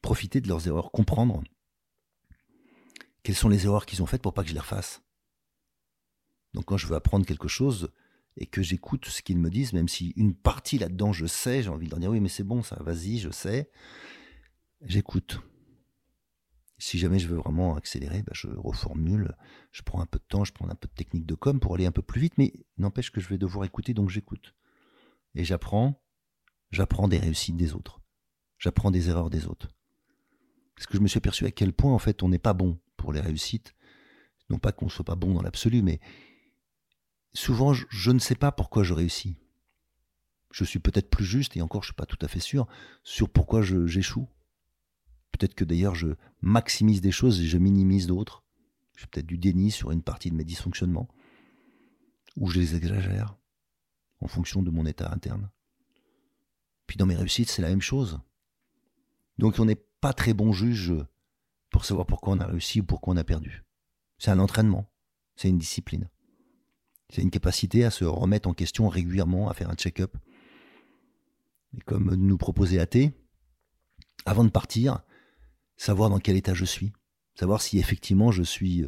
Profiter 0.00 0.40
de 0.40 0.48
leurs 0.48 0.66
erreurs, 0.66 0.90
comprendre 0.90 1.42
quelles 3.22 3.36
sont 3.36 3.50
les 3.50 3.66
erreurs 3.66 3.84
qu'ils 3.84 4.02
ont 4.02 4.06
faites 4.06 4.22
pour 4.22 4.32
pas 4.32 4.42
que 4.42 4.48
je 4.48 4.54
les 4.54 4.60
refasse. 4.60 5.02
Donc 6.54 6.64
quand 6.64 6.78
je 6.78 6.86
veux 6.86 6.96
apprendre 6.96 7.26
quelque 7.26 7.48
chose 7.48 7.90
et 8.38 8.46
que 8.46 8.62
j'écoute 8.62 9.06
ce 9.06 9.20
qu'ils 9.20 9.38
me 9.38 9.50
disent, 9.50 9.74
même 9.74 9.88
si 9.88 10.14
une 10.16 10.34
partie 10.34 10.78
là-dedans 10.78 11.12
je 11.12 11.26
sais, 11.26 11.62
j'ai 11.62 11.68
envie 11.68 11.86
de 11.86 11.90
leur 11.90 12.00
dire 12.00 12.10
oui 12.10 12.20
mais 12.20 12.30
c'est 12.30 12.44
bon 12.44 12.62
ça, 12.62 12.78
vas-y, 12.80 13.18
je 13.18 13.30
sais, 13.30 13.70
j'écoute. 14.80 15.42
Si 16.78 16.98
jamais 16.98 17.18
je 17.18 17.28
veux 17.28 17.36
vraiment 17.36 17.74
accélérer, 17.76 18.22
bah, 18.22 18.32
je 18.34 18.48
reformule, 18.48 19.34
je 19.72 19.82
prends 19.82 20.00
un 20.00 20.06
peu 20.06 20.18
de 20.18 20.24
temps, 20.28 20.44
je 20.44 20.52
prends 20.52 20.68
un 20.68 20.74
peu 20.74 20.86
de 20.86 20.94
technique 20.94 21.26
de 21.26 21.34
com 21.34 21.58
pour 21.58 21.74
aller 21.74 21.86
un 21.86 21.92
peu 21.92 22.02
plus 22.02 22.20
vite, 22.20 22.38
mais 22.38 22.52
n'empêche 22.76 23.10
que 23.10 23.20
je 23.20 23.28
vais 23.28 23.38
devoir 23.38 23.64
écouter, 23.64 23.94
donc 23.94 24.10
j'écoute 24.10 24.54
et 25.34 25.44
j'apprends, 25.44 26.02
j'apprends 26.70 27.08
des 27.08 27.18
réussites 27.18 27.56
des 27.56 27.74
autres. 27.74 28.00
J'apprends 28.58 28.90
des 28.90 29.08
erreurs 29.08 29.30
des 29.30 29.46
autres. 29.46 29.68
Parce 30.74 30.86
que 30.86 30.96
je 30.96 31.02
me 31.02 31.08
suis 31.08 31.18
aperçu 31.18 31.46
à 31.46 31.50
quel 31.50 31.72
point, 31.72 31.94
en 31.94 31.98
fait, 31.98 32.22
on 32.22 32.28
n'est 32.28 32.38
pas 32.38 32.54
bon 32.54 32.78
pour 32.96 33.12
les 33.12 33.20
réussites. 33.20 33.74
Non 34.50 34.58
pas 34.58 34.72
qu'on 34.72 34.86
ne 34.86 34.90
soit 34.90 35.04
pas 35.04 35.14
bon 35.14 35.34
dans 35.34 35.42
l'absolu, 35.42 35.82
mais 35.82 36.00
souvent, 37.34 37.72
je, 37.72 38.10
ne 38.10 38.18
sais 38.18 38.34
pas 38.34 38.50
pourquoi 38.50 38.82
je 38.82 38.94
réussis. 38.94 39.36
Je 40.50 40.64
suis 40.64 40.80
peut-être 40.80 41.10
plus 41.10 41.24
juste, 41.24 41.56
et 41.56 41.62
encore, 41.62 41.82
je 41.82 41.88
ne 41.88 41.92
suis 41.92 41.96
pas 41.96 42.06
tout 42.06 42.18
à 42.20 42.28
fait 42.28 42.40
sûr, 42.40 42.66
sur 43.04 43.28
pourquoi 43.28 43.62
j'échoue. 43.62 44.28
Peut-être 45.32 45.54
que 45.54 45.64
d'ailleurs, 45.64 45.94
je 45.94 46.08
maximise 46.40 47.00
des 47.00 47.12
choses 47.12 47.40
et 47.40 47.46
je 47.46 47.58
minimise 47.58 48.06
d'autres. 48.06 48.44
J'ai 48.96 49.06
peut-être 49.06 49.26
du 49.26 49.38
déni 49.38 49.70
sur 49.70 49.90
une 49.90 50.02
partie 50.02 50.30
de 50.30 50.36
mes 50.36 50.44
dysfonctionnements. 50.44 51.08
Ou 52.36 52.48
je 52.48 52.58
les 52.58 52.74
exagère 52.74 53.36
en 54.20 54.26
fonction 54.28 54.62
de 54.62 54.70
mon 54.70 54.86
état 54.86 55.12
interne. 55.12 55.50
Puis 56.86 56.96
dans 56.96 57.06
mes 57.06 57.14
réussites, 57.14 57.50
c'est 57.50 57.62
la 57.62 57.68
même 57.68 57.80
chose. 57.80 58.20
Donc 59.38 59.58
on 59.58 59.64
n'est 59.64 59.76
pas 60.00 60.12
très 60.12 60.34
bon 60.34 60.52
juge 60.52 60.92
pour 61.70 61.84
savoir 61.84 62.06
pourquoi 62.06 62.34
on 62.34 62.40
a 62.40 62.46
réussi 62.46 62.80
ou 62.80 62.84
pourquoi 62.84 63.14
on 63.14 63.16
a 63.16 63.24
perdu. 63.24 63.64
C'est 64.18 64.30
un 64.30 64.38
entraînement, 64.38 64.90
c'est 65.36 65.48
une 65.48 65.58
discipline. 65.58 66.08
C'est 67.10 67.22
une 67.22 67.30
capacité 67.30 67.84
à 67.84 67.90
se 67.90 68.04
remettre 68.04 68.48
en 68.48 68.54
question 68.54 68.88
régulièrement, 68.88 69.48
à 69.48 69.54
faire 69.54 69.70
un 69.70 69.74
check-up. 69.74 70.16
Et 71.76 71.80
comme 71.80 72.14
nous 72.14 72.38
proposait 72.38 72.80
Athée, 72.80 73.12
avant 74.26 74.44
de 74.44 74.50
partir, 74.50 75.00
savoir 75.78 76.10
dans 76.10 76.18
quel 76.18 76.36
état 76.36 76.52
je 76.52 76.66
suis, 76.66 76.92
savoir 77.34 77.62
si 77.62 77.78
effectivement 77.78 78.30
je 78.30 78.42
suis, 78.42 78.86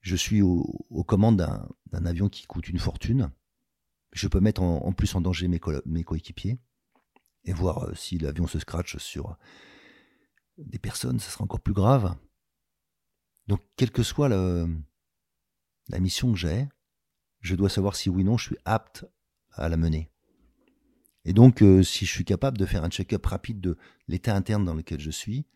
je 0.00 0.16
suis 0.16 0.42
aux 0.42 1.04
commandes 1.06 1.36
d'un 1.92 2.06
avion 2.06 2.28
qui 2.28 2.46
coûte 2.46 2.68
une 2.68 2.80
fortune, 2.80 3.30
je 4.14 4.28
peux 4.28 4.40
mettre 4.40 4.62
en, 4.62 4.92
plus 4.92 5.14
en 5.14 5.20
danger 5.20 5.48
mes, 5.48 5.58
coéquipiers 6.04 6.58
et 7.44 7.52
voir 7.52 7.84
euh, 7.84 7.94
si 7.94 8.16
l'avion 8.16 8.46
se 8.46 8.58
scratch 8.58 8.96
sur 8.96 9.36
des 10.56 10.78
personnes, 10.78 11.18
ça 11.18 11.30
sera 11.30 11.44
encore 11.44 11.60
plus 11.60 11.74
grave. 11.74 12.16
Donc, 13.48 13.60
quelle 13.76 13.90
que 13.90 14.04
soit 14.04 14.28
la 14.28 14.66
mission 15.98 16.32
que 16.32 16.38
j'ai, 16.38 16.68
je 17.40 17.56
dois 17.56 17.68
savoir 17.68 17.96
si 17.96 18.08
oui 18.08 18.22
ou 18.22 18.26
non 18.26 18.38
je 18.38 18.46
suis 18.46 18.58
apte 18.64 19.04
à 19.52 19.68
la 19.68 19.76
mener. 19.76 20.10
Et 21.24 21.32
donc, 21.32 21.62
euh, 21.62 21.82
si 21.82 22.06
je 22.06 22.12
suis 22.12 22.24
capable 22.24 22.56
de 22.56 22.66
faire 22.66 22.84
un 22.84 22.90
check-up 22.90 23.26
rapide 23.26 23.60
de 23.60 23.76
l'état 24.08 24.34
interne 24.34 24.64
dans 24.64 24.74
lequel 24.74 25.00
je 25.00 25.10
suis, 25.10 25.46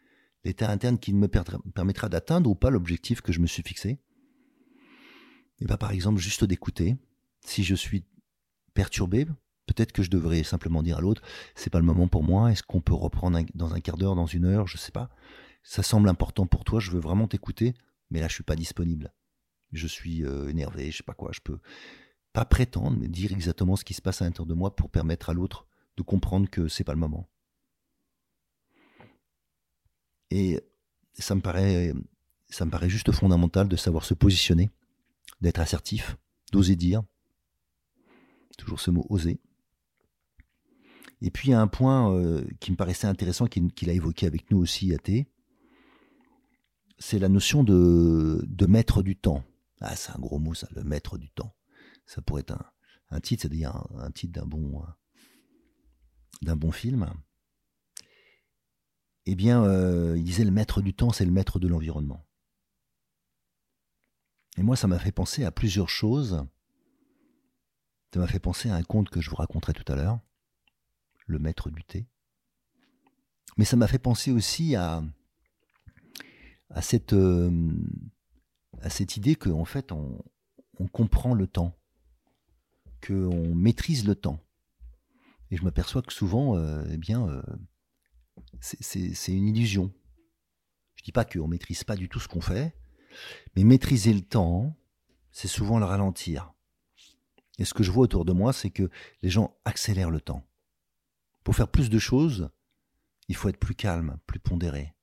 l'état 0.48 0.70
interne 0.70 0.98
qui 0.98 1.12
me 1.12 1.28
permettra 1.28 2.08
d'atteindre 2.08 2.50
ou 2.50 2.54
pas 2.54 2.70
l'objectif 2.70 3.20
que 3.20 3.32
je 3.32 3.40
me 3.40 3.46
suis 3.46 3.62
fixé, 3.62 3.98
et 5.60 5.64
bien 5.64 5.76
par 5.76 5.92
exemple, 5.92 6.18
juste 6.18 6.44
d'écouter. 6.44 6.96
Si 7.44 7.64
je 7.64 7.74
suis 7.74 8.04
perturbé, 8.74 9.26
peut-être 9.66 9.92
que 9.92 10.02
je 10.02 10.10
devrais 10.10 10.42
simplement 10.42 10.82
dire 10.82 10.98
à 10.98 11.00
l'autre, 11.00 11.22
c'est 11.54 11.70
pas 11.70 11.80
le 11.80 11.84
moment 11.84 12.08
pour 12.08 12.22
moi, 12.22 12.52
est-ce 12.52 12.62
qu'on 12.62 12.80
peut 12.80 12.94
reprendre 12.94 13.40
dans 13.54 13.74
un 13.74 13.80
quart 13.80 13.96
d'heure, 13.96 14.14
dans 14.14 14.26
une 14.26 14.44
heure, 14.44 14.66
je 14.66 14.76
sais 14.76 14.92
pas. 14.92 15.10
Ça 15.62 15.82
semble 15.82 16.08
important 16.08 16.46
pour 16.46 16.64
toi, 16.64 16.80
je 16.80 16.90
veux 16.90 17.00
vraiment 17.00 17.28
t'écouter, 17.28 17.74
mais 18.10 18.20
là 18.20 18.28
je 18.28 18.34
suis 18.34 18.44
pas 18.44 18.56
disponible. 18.56 19.12
Je 19.72 19.86
suis 19.86 20.24
euh, 20.24 20.48
énervé, 20.48 20.90
je 20.90 20.98
sais 20.98 21.02
pas 21.02 21.14
quoi, 21.14 21.30
je 21.32 21.40
peux 21.40 21.58
pas 22.32 22.44
prétendre, 22.44 22.96
mais 22.98 23.08
dire 23.08 23.32
exactement 23.32 23.76
ce 23.76 23.84
qui 23.84 23.94
se 23.94 24.02
passe 24.02 24.22
à 24.22 24.24
l'intérieur 24.24 24.46
de 24.46 24.54
moi 24.54 24.74
pour 24.74 24.90
permettre 24.90 25.30
à 25.30 25.34
l'autre 25.34 25.66
de 25.96 26.02
comprendre 26.02 26.48
que 26.48 26.68
c'est 26.68 26.84
pas 26.84 26.94
le 26.94 27.00
moment. 27.00 27.28
Et 30.30 30.60
ça 31.14 31.34
me 31.34 31.40
paraît, 31.40 31.92
ça 32.48 32.64
me 32.64 32.70
paraît 32.70 32.90
juste 32.90 33.12
fondamental 33.12 33.68
de 33.68 33.76
savoir 33.76 34.04
se 34.04 34.14
positionner, 34.14 34.70
d'être 35.40 35.60
assertif, 35.60 36.16
d'oser 36.52 36.76
dire, 36.76 37.02
toujours 38.56 38.80
ce 38.80 38.90
mot 38.90 39.06
oser. 39.08 39.40
Et 41.20 41.30
puis 41.30 41.48
il 41.48 41.50
y 41.52 41.54
a 41.54 41.60
un 41.60 41.66
point 41.66 42.14
euh, 42.14 42.44
qui 42.60 42.70
me 42.70 42.76
paraissait 42.76 43.06
intéressant, 43.06 43.46
qu'il 43.46 43.90
a 43.90 43.92
évoqué 43.92 44.26
avec 44.26 44.50
nous 44.50 44.58
aussi, 44.58 44.94
Athée, 44.94 45.28
c'est 46.98 47.18
la 47.18 47.28
notion 47.28 47.64
de, 47.64 48.44
de 48.46 48.66
maître 48.66 49.02
du 49.02 49.16
temps. 49.16 49.44
Ah, 49.80 49.96
c'est 49.96 50.12
un 50.12 50.18
gros 50.18 50.38
mot 50.38 50.54
ça, 50.54 50.68
le 50.74 50.82
maître 50.82 51.18
du 51.18 51.30
temps. 51.30 51.54
Ça 52.06 52.22
pourrait 52.22 52.42
être 52.42 52.56
un, 53.10 53.20
titre, 53.20 53.42
c'est-à-dire 53.42 53.86
un, 53.96 54.10
titre 54.10 54.32
d'un 54.32 54.46
bon, 54.46 54.82
d'un 56.42 56.56
bon 56.56 56.72
film. 56.72 57.12
Eh 59.30 59.34
bien, 59.34 59.62
euh, 59.62 60.14
il 60.16 60.24
disait 60.24 60.44
le 60.44 60.50
maître 60.50 60.80
du 60.80 60.94
temps, 60.94 61.10
c'est 61.10 61.26
le 61.26 61.30
maître 61.30 61.58
de 61.58 61.68
l'environnement. 61.68 62.24
Et 64.56 64.62
moi, 64.62 64.74
ça 64.74 64.86
m'a 64.86 64.98
fait 64.98 65.12
penser 65.12 65.44
à 65.44 65.52
plusieurs 65.52 65.90
choses 65.90 66.46
ça 68.14 68.20
m'a 68.20 68.26
fait 68.26 68.38
penser 68.38 68.70
à 68.70 68.74
un 68.74 68.82
conte 68.82 69.10
que 69.10 69.20
je 69.20 69.28
vous 69.28 69.36
raconterai 69.36 69.74
tout 69.74 69.92
à 69.92 69.94
l'heure, 69.94 70.18
Le 71.26 71.38
maître 71.38 71.68
du 71.68 71.84
thé. 71.84 72.06
Mais 73.58 73.66
ça 73.66 73.76
m'a 73.76 73.86
fait 73.86 73.98
penser 73.98 74.30
aussi 74.30 74.76
à, 74.76 75.02
euh, 77.12 77.50
cette 78.88 79.16
idée 79.18 79.36
qu'en 79.36 79.60
en 79.60 79.66
fait, 79.66 79.92
on, 79.92 80.24
comprend 80.90 81.34
le 81.34 81.46
temps, 81.46 81.76
qu'on 83.06 83.54
maîtrise 83.54 84.06
le 84.06 84.14
temps. 84.14 84.40
Et 85.50 85.58
je 85.58 85.64
m'aperçois 85.64 86.00
que 86.00 86.14
souvent, 86.14 86.56
euh, 86.56 86.82
eh 86.90 86.96
bien, 86.96 87.42
c'est 88.60 89.32
une 89.32 89.48
illusion. 89.48 89.92
Je 90.96 91.02
ne 91.02 91.04
dis 91.04 91.12
pas 91.12 91.24
qu'on 91.24 91.44
ne 91.44 91.48
maîtrise 91.48 91.84
pas 91.84 91.96
du 91.96 92.08
tout 92.08 92.20
ce 92.20 92.28
qu'on 92.28 92.40
fait, 92.40 92.76
mais 93.54 93.64
maîtriser 93.64 94.12
le 94.12 94.22
temps, 94.22 94.76
c'est 95.30 95.48
souvent 95.48 95.78
le 95.78 95.84
ralentir. 95.84 96.52
Et 97.58 97.64
ce 97.64 97.74
que 97.74 97.82
je 97.82 97.90
vois 97.90 98.04
autour 98.04 98.24
de 98.24 98.32
moi, 98.32 98.52
c'est 98.52 98.70
que 98.70 98.90
les 99.22 99.30
gens 99.30 99.56
accélèrent 99.64 100.10
le 100.10 100.20
temps. 100.20 100.46
Pour 101.44 101.56
faire 101.56 101.68
plus 101.68 101.90
de 101.90 101.98
choses, 101.98 102.50
il 103.28 103.36
faut 103.36 103.48
être 103.48 103.58
plus 103.58 103.74
calme, 103.74 104.18
plus 104.26 104.38
pondéré. 104.38 104.94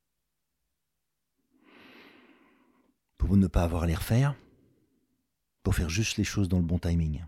Pour 3.18 3.36
ne 3.36 3.46
pas 3.46 3.62
avoir 3.62 3.86
l'air 3.86 4.02
faire, 4.02 4.36
pour 5.62 5.74
faire 5.74 5.88
juste 5.88 6.16
les 6.16 6.24
choses 6.24 6.48
dans 6.48 6.58
le 6.58 6.64
bon 6.64 6.78
timing 6.78 7.24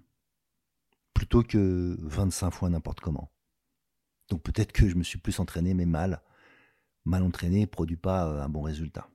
plutôt 1.18 1.42
que 1.42 1.96
25 2.00 2.52
fois 2.52 2.70
n'importe 2.70 3.00
comment. 3.00 3.32
Donc 4.28 4.42
peut-être 4.42 4.72
que 4.72 4.88
je 4.88 4.94
me 4.94 5.02
suis 5.02 5.18
plus 5.18 5.40
entraîné, 5.40 5.74
mais 5.74 5.86
mal. 5.86 6.22
Mal 7.04 7.22
entraîné 7.22 7.66
produit 7.66 7.96
pas 7.96 8.28
euh, 8.28 8.42
un 8.42 8.48
bon 8.48 8.62
résultat. 8.62 9.08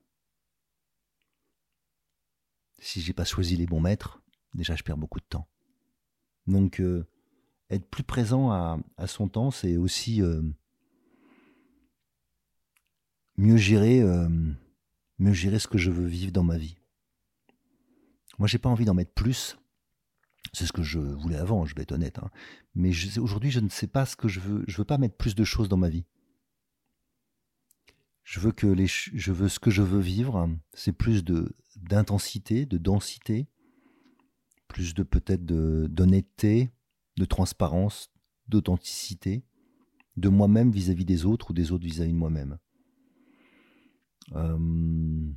Si 2.80 3.00
j'ai 3.00 3.12
pas 3.12 3.24
choisi 3.24 3.56
les 3.56 3.66
bons 3.66 3.80
maîtres, 3.80 4.20
déjà 4.54 4.74
je 4.74 4.82
perds 4.82 4.96
beaucoup 4.96 5.20
de 5.20 5.24
temps. 5.24 5.48
Donc 6.46 6.80
euh, 6.80 7.06
être 7.70 7.88
plus 7.88 8.02
présent 8.02 8.50
à, 8.50 9.06
son 9.06 9.28
temps, 9.28 9.50
c'est 9.50 9.76
aussi 9.76 10.20
euh, 10.20 10.42
mieux 13.36 13.56
gérer, 13.56 14.02
mieux 15.18 15.32
gérer 15.32 15.58
ce 15.58 15.66
que 15.66 15.78
je 15.78 15.90
veux 15.90 16.06
vivre 16.06 16.32
dans 16.32 16.44
ma 16.44 16.58
vie. 16.58 16.76
Moi, 18.38 18.48
j'ai 18.48 18.58
pas 18.58 18.68
envie 18.68 18.84
d'en 18.84 18.94
mettre 18.94 19.12
plus 19.12 19.56
c'est 20.54 20.66
ce 20.66 20.72
que 20.72 20.82
je 20.82 20.98
voulais 20.98 21.36
avant, 21.36 21.66
je 21.66 21.74
vais 21.74 21.82
être 21.82 21.92
honnête. 21.92 22.18
Hein. 22.18 22.30
Mais 22.74 22.92
aujourd'hui, 23.18 23.50
je 23.50 23.60
ne 23.60 23.68
sais 23.68 23.86
pas 23.86 24.06
ce 24.06 24.16
que 24.16 24.28
je 24.28 24.40
veux. 24.40 24.64
Je 24.66 24.76
veux 24.78 24.84
pas 24.84 24.98
mettre 24.98 25.16
plus 25.16 25.34
de 25.34 25.44
choses 25.44 25.68
dans 25.68 25.76
ma 25.76 25.88
vie. 25.88 26.04
Je 28.22 28.40
veux 28.40 28.52
que 28.52 28.66
les, 28.66 28.86
je 28.86 29.32
veux 29.32 29.48
ce 29.48 29.58
que 29.58 29.70
je 29.70 29.82
veux 29.82 30.00
vivre, 30.00 30.48
c'est 30.72 30.92
plus 30.92 31.24
de 31.24 31.54
d'intensité, 31.76 32.66
de 32.66 32.78
densité, 32.78 33.48
plus 34.68 34.94
de 34.94 35.02
peut-être 35.02 35.44
d'honnêteté, 35.44 36.70
de 37.16 37.24
transparence, 37.24 38.10
d'authenticité, 38.48 39.44
de 40.16 40.28
moi-même 40.28 40.70
vis-à-vis 40.70 41.04
des 41.04 41.26
autres 41.26 41.50
ou 41.50 41.52
des 41.52 41.72
autres 41.72 41.84
vis-à-vis 41.84 42.12
de 42.12 42.16
moi-même. 42.16 42.58
Euh, 44.32 45.32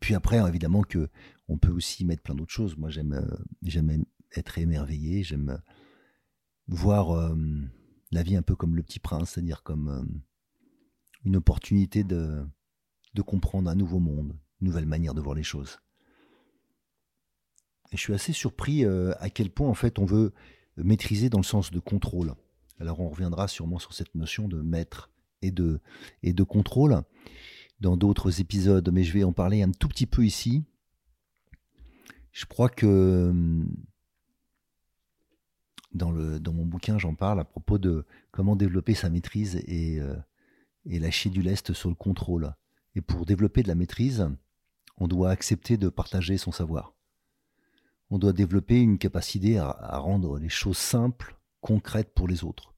puis 0.00 0.14
après, 0.14 0.38
évidemment 0.46 0.82
que 0.82 1.08
on 1.48 1.58
peut 1.58 1.72
aussi 1.72 2.04
mettre 2.04 2.22
plein 2.22 2.34
d'autres 2.34 2.52
choses. 2.52 2.76
Moi, 2.76 2.90
j'aime, 2.90 3.14
euh, 3.14 3.36
j'aime 3.62 4.04
être 4.34 4.58
émerveillé, 4.58 5.22
j'aime 5.22 5.50
euh, 5.50 5.72
voir 6.68 7.16
euh, 7.16 7.34
la 8.12 8.22
vie 8.22 8.36
un 8.36 8.42
peu 8.42 8.56
comme 8.56 8.76
le 8.76 8.82
petit 8.82 8.98
prince, 8.98 9.30
c'est-à-dire 9.30 9.62
comme 9.62 9.88
euh, 9.88 10.02
une 11.24 11.36
opportunité 11.36 12.04
de, 12.04 12.44
comprendre 13.24 13.70
un 13.70 13.74
nouveau 13.74 13.98
monde, 13.98 14.36
une 14.60 14.68
nouvelle 14.68 14.86
manière 14.86 15.14
de 15.14 15.20
voir 15.20 15.34
les 15.34 15.42
choses. 15.42 15.78
Et 17.92 17.96
je 17.96 18.02
suis 18.02 18.14
assez 18.14 18.32
surpris 18.32 18.84
à 18.84 19.30
quel 19.30 19.48
point 19.48 19.68
en 19.68 19.74
fait 19.74 19.98
on 19.98 20.04
veut 20.04 20.34
maîtriser 20.76 21.30
dans 21.30 21.38
le 21.38 21.44
sens 21.44 21.70
de 21.70 21.78
contrôle. 21.78 22.34
Alors 22.78 23.00
on 23.00 23.08
reviendra 23.08 23.48
sûrement 23.48 23.78
sur 23.78 23.94
cette 23.94 24.14
notion 24.14 24.48
de 24.48 24.60
maître 24.60 25.10
et 25.40 25.50
de, 25.50 25.80
et 26.22 26.34
de 26.34 26.42
contrôle 26.42 27.02
dans 27.80 27.96
d'autres 27.96 28.40
épisodes, 28.40 28.88
mais 28.92 29.02
je 29.02 29.12
vais 29.12 29.24
en 29.24 29.32
parler 29.32 29.62
un 29.62 29.70
tout 29.70 29.88
petit 29.88 30.06
peu 30.06 30.26
ici. 30.26 30.64
Je 32.32 32.44
crois 32.44 32.68
que 32.68 33.32
dans, 35.96 36.12
mon 36.12 36.64
bouquin, 36.64 36.98
j'en 36.98 37.14
parle 37.14 37.40
à 37.40 37.44
propos 37.44 37.78
de 37.78 38.04
comment 38.30 38.56
développer 38.56 38.94
sa 38.94 39.10
maîtrise 39.10 39.56
et, 39.66 40.00
euh, 40.00 40.14
et 40.86 40.98
lâcher 40.98 41.30
du 41.30 41.42
lest 41.42 41.72
sur 41.72 41.88
le 41.88 41.94
contrôle. 41.94 42.54
Et 42.94 43.00
pour 43.00 43.26
développer 43.26 43.62
de 43.62 43.68
la 43.68 43.74
maîtrise, 43.74 44.28
on 44.98 45.08
doit 45.08 45.30
accepter 45.30 45.76
de 45.76 45.88
partager 45.88 46.38
son 46.38 46.52
savoir. 46.52 46.94
On 48.10 48.18
doit 48.18 48.32
développer 48.32 48.80
une 48.80 48.98
capacité 48.98 49.58
à 49.58 49.98
rendre 49.98 50.38
les 50.38 50.48
choses 50.48 50.78
simples, 50.78 51.36
concrètes 51.60 52.14
pour 52.14 52.28
les 52.28 52.44
autres. 52.44 52.76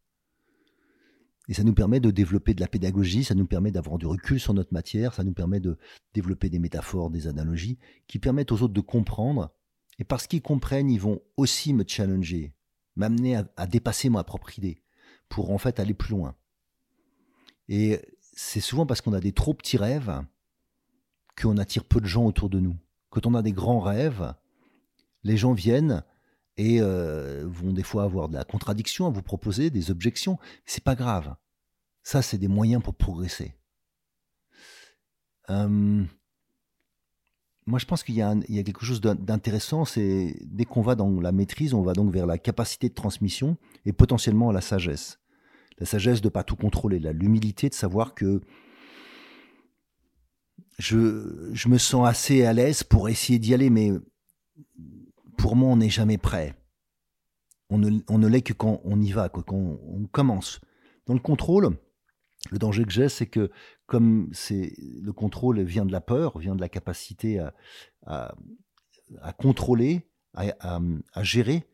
Et 1.49 1.55
ça 1.55 1.65
nous 1.65 1.73
permet 1.73 1.99
de 1.99 2.11
développer 2.11 2.53
de 2.53 2.61
la 2.61 2.69
pédagogie, 2.69 3.25
ça 3.25 3.35
nous 3.35 3.47
permet 3.47 3.71
d'avoir 3.71 3.97
du 3.99 4.07
recul 4.07 4.39
sur 4.39 4.53
notre 4.53 4.73
matière, 4.75 5.15
ça 5.15 5.25
nous 5.25 5.33
permet 5.33 5.61
de 5.61 5.79
développer 6.13 6.51
des 6.51 6.59
métaphores, 6.59 7.11
des 7.11 7.27
analogies, 7.27 7.79
qui 8.07 8.19
permettent 8.19 8.53
aux 8.53 8.63
autres 8.63 8.75
de 8.75 8.81
comprendre. 8.83 9.51
Et 9.99 10.05
parce 10.05 10.27
qu'ils 10.27 10.43
comprennent, 10.43 10.91
ils 10.91 11.01
vont 11.01 11.23
aussi 11.39 11.73
me 11.73 11.85
challenger, 11.87 12.53
m'amener 12.99 13.41
à, 13.57 13.67
dépasser 13.67 14.11
ma 14.11 14.25
propre 14.25 14.59
idée 14.59 14.83
pour 15.29 15.51
en 15.51 15.59
fait 15.59 15.81
aller 15.81 15.95
plus 15.95 16.11
loin. 16.11 16.35
Et 17.69 18.01
c'est 18.35 18.61
souvent 18.61 18.87
parce 18.87 19.01
qu'on 19.01 19.13
a 19.13 19.21
des 19.21 19.33
trop 19.33 19.55
petits 19.55 19.77
rêves 19.77 20.23
qu'on 21.41 21.57
attire 21.59 21.85
peu 21.85 22.01
de 22.01 22.07
gens 22.07 22.27
autour 22.27 22.51
de 22.51 22.59
nous. 22.59 22.77
Quand 23.11 23.25
on 23.27 23.35
a 23.35 23.43
des 23.43 23.53
grands 23.53 23.81
rêves, 23.81 24.35
les 25.23 25.37
gens 25.37 25.53
viennent 25.53 26.03
et 26.57 26.81
euh, 26.81 27.45
vont 27.47 27.73
des 27.73 27.85
fois 27.85 28.03
avoir 28.03 28.29
de 28.29 28.35
la 28.35 28.45
contradiction 28.45 29.07
à 29.07 29.11
vous 29.11 29.23
proposer, 29.23 29.71
des 29.71 29.91
objections. 29.91 30.39
C'est 30.67 30.83
pas 30.83 30.97
grave. 30.97 31.37
Ça, 32.03 32.21
c'est 32.21 32.39
des 32.39 32.49
moyens 32.49 32.83
pour 32.83 32.95
progresser. 32.95 33.55
Euh, 35.51 36.05
moi, 37.69 37.79
je 37.79 37.85
pense 37.85 38.03
qu'il 38.03 38.15
y, 38.15 38.23
a 38.23 38.35
quelque 38.63 38.87
chose 38.87 39.03
d'intéressant, 39.03 39.85
c'est 39.85 40.35
dès 40.41 40.65
qu'on 40.65 40.81
va 40.81 40.95
dans 40.95 41.21
la 41.21 41.33
maîtrise, 41.33 41.75
on 41.75 41.83
va 41.83 41.93
donc 41.93 42.11
vers 42.11 42.25
la 42.27 42.39
capacité 42.39 42.89
de 42.89 42.95
transmission 42.95 43.59
et 43.85 43.93
potentiellement 43.93 44.51
la 44.53 44.63
sagesse. 44.63 45.21
La 45.79 45.85
sagesse 45.85 46.23
de 46.23 46.29
ne 46.29 46.31
pas 46.31 46.45
tout 46.45 46.57
contrôler, 46.57 46.99
l'humilité 46.99 47.69
de 47.69 47.75
savoir 47.75 48.15
que 48.15 48.41
je, 50.79 51.51
je 51.53 51.69
me 51.69 51.77
sens 51.77 52.09
assez 52.09 52.43
à 52.47 52.55
l'aise 52.55 52.85
pour 52.85 53.11
essayer 53.11 53.39
d'y 53.39 53.53
aller, 53.53 53.69
mais 53.69 53.93
pour 55.37 55.55
moi, 55.55 55.69
on 55.69 55.77
n'est 55.77 55.91
jamais 55.91 56.17
prêt. 56.17 56.55
On 57.69 57.77
ne, 57.77 57.99
on 58.09 58.17
ne 58.17 58.29
l'est 58.29 58.41
que 58.41 58.55
quand 58.55 58.81
on 58.85 58.99
y 59.03 59.13
va, 59.13 59.29
quand 59.29 59.53
on 59.53 60.07
commence. 60.11 60.59
Dans 61.05 61.13
le 61.13 61.21
contrôle, 61.21 61.77
le 62.51 62.59
danger 62.59 62.85
que 62.85 62.91
j'ai, 62.91 63.09
c'est 63.09 63.27
que 63.27 63.51
comme 63.87 64.29
c'est 64.33 64.75
le 64.79 65.13
contrôle 65.13 65.61
vient 65.63 65.87
de 65.87 65.93
la 65.93 66.01
peur, 66.01 66.39
vient 66.39 66.55
de 66.55 66.61
la 66.61 66.69
capacité 66.69 67.41
à, 68.07 68.35
contrôler, 69.39 70.09
à, 70.35 70.81
gérer 71.23 71.65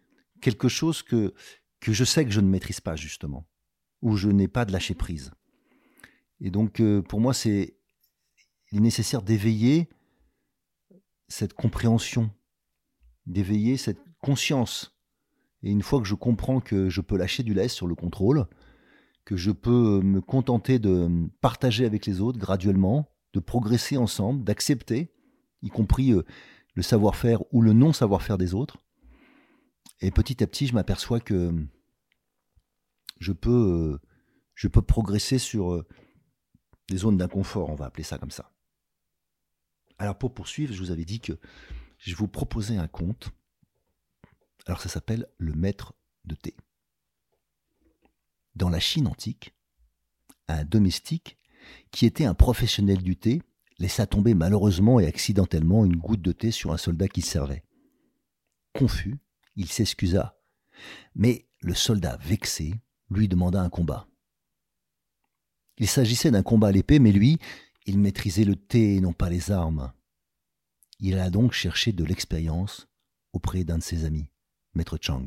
quelque 0.41 0.69
chose 0.69 1.03
que, 1.03 1.35
que 1.81 1.93
je 1.93 2.05
sais 2.05 2.25
que 2.25 2.31
je 2.31 2.41
ne 2.41 2.49
maîtrise 2.49 2.81
pas 2.81 2.97
justement, 2.97 3.47
ou 4.03 4.17
je 4.17 4.29
n'ai 4.29 4.49
pas 4.49 4.65
de 4.65 4.73
lâcher 4.73 4.95
prise. 4.95 5.33
Et 6.41 6.51
donc 6.51 6.81
euh, 6.81 7.03
pour 7.03 7.21
moi, 7.21 7.35
c'est 7.35 7.77
il 8.71 8.79
est 8.79 8.81
nécessaire 8.81 9.23
d'éveiller 9.23 9.89
cette 11.29 11.55
compréhension, 11.55 12.31
d'éveiller 13.27 13.77
cette 13.77 14.01
conscience. 14.21 14.99
Et 15.63 15.71
une 15.71 15.83
fois 15.83 16.01
que 16.01 16.07
je 16.07 16.15
comprends 16.15 16.61
que 16.61 16.89
je 16.89 17.01
peux 17.01 17.17
lâcher 17.17 17.43
du 17.43 17.55
lest 17.55 17.75
sur 17.75 17.87
le 17.87 17.95
contrôle, 17.95 18.47
que 19.25 19.37
je 19.37 19.51
peux 19.51 20.01
me 20.03 20.21
contenter 20.21 20.79
de 20.79 21.29
partager 21.41 21.87
avec 21.87 22.07
les 22.07 22.21
autres 22.21 22.39
graduellement, 22.39 23.11
de 23.33 23.41
progresser 23.41 23.97
ensemble, 23.97 24.45
d'accepter, 24.45 25.13
y 25.63 25.69
compris 25.69 26.13
euh, 26.13 26.25
le 26.75 26.83
savoir-faire 26.83 27.43
ou 27.53 27.63
le 27.63 27.73
non-savoir-faire 27.73 28.39
des 28.39 28.55
autres. 28.55 28.79
Et 30.01 30.11
petit 30.11 30.43
à 30.43 30.47
petit, 30.47 30.67
je 30.67 30.75
m'aperçois 30.75 31.21
que 31.21 31.53
je 33.19 33.33
peux, 33.33 33.51
euh, 33.51 34.01
je 34.55 34.69
peux 34.69 34.83
progresser 34.83 35.39
sur 35.39 35.73
euh, 35.73 35.87
des 36.89 36.99
zones 36.99 37.17
d'inconfort, 37.17 37.71
on 37.71 37.75
va 37.75 37.87
appeler 37.87 38.05
ça 38.05 38.19
comme 38.19 38.31
ça. 38.31 38.53
Alors 39.99 40.19
pour 40.19 40.35
poursuivre, 40.35 40.75
je 40.75 40.81
vous 40.81 40.91
avais 40.91 41.05
dit 41.05 41.21
que 41.21 41.33
je 41.99 42.15
vous 42.15 42.29
proposer 42.29 42.77
un 42.77 42.89
conte. 42.89 43.31
Alors 44.66 44.81
ça 44.81 44.89
s'appelle 44.89 45.27
Le 45.39 45.55
Maître 45.55 45.95
de 46.25 46.35
thé. 46.35 46.55
Dans 48.57 48.68
la 48.68 48.80
Chine 48.80 49.07
antique, 49.07 49.55
un 50.48 50.64
domestique, 50.64 51.38
qui 51.90 52.07
était 52.07 52.24
un 52.24 52.34
professionnel 52.34 53.02
du 53.02 53.16
thé, 53.16 53.42
laissa 53.78 54.07
tomber 54.07 54.34
malheureusement 54.34 55.00
et 55.00 55.07
accidentellement 55.07 55.84
une 55.84 55.96
goutte 55.96 56.22
de 56.22 56.32
thé 56.32 56.50
sur 56.50 56.72
un 56.72 56.76
soldat 56.76 57.09
qui 57.09 57.22
servait. 57.22 57.64
Confus, 58.72 59.18
il 59.57 59.68
s'excusa, 59.68 60.38
mais 61.14 61.48
le 61.61 61.74
soldat 61.74 62.16
vexé 62.18 62.74
lui 63.11 63.28
demanda 63.28 63.61
un 63.61 63.70
combat. 63.70 64.07
Il 65.78 65.88
s'agissait 65.88 66.30
d'un 66.30 66.42
combat 66.42 66.68
à 66.68 66.72
l'épée, 66.72 66.98
mais 66.98 67.12
lui, 67.12 67.38
il 67.86 67.98
maîtrisait 67.98 68.44
le 68.44 68.57
thé 68.57 68.96
et 68.96 69.00
non 69.00 69.12
pas 69.12 69.30
les 69.30 69.50
armes. 69.50 69.92
Il 71.00 71.14
alla 71.14 71.30
donc 71.30 71.52
chercher 71.52 71.92
de 71.92 72.05
l'expérience 72.05 72.86
auprès 73.32 73.64
d'un 73.64 73.78
de 73.78 73.82
ses 73.82 74.05
amis, 74.05 74.28
Maître 74.74 74.98
Chang, 75.00 75.24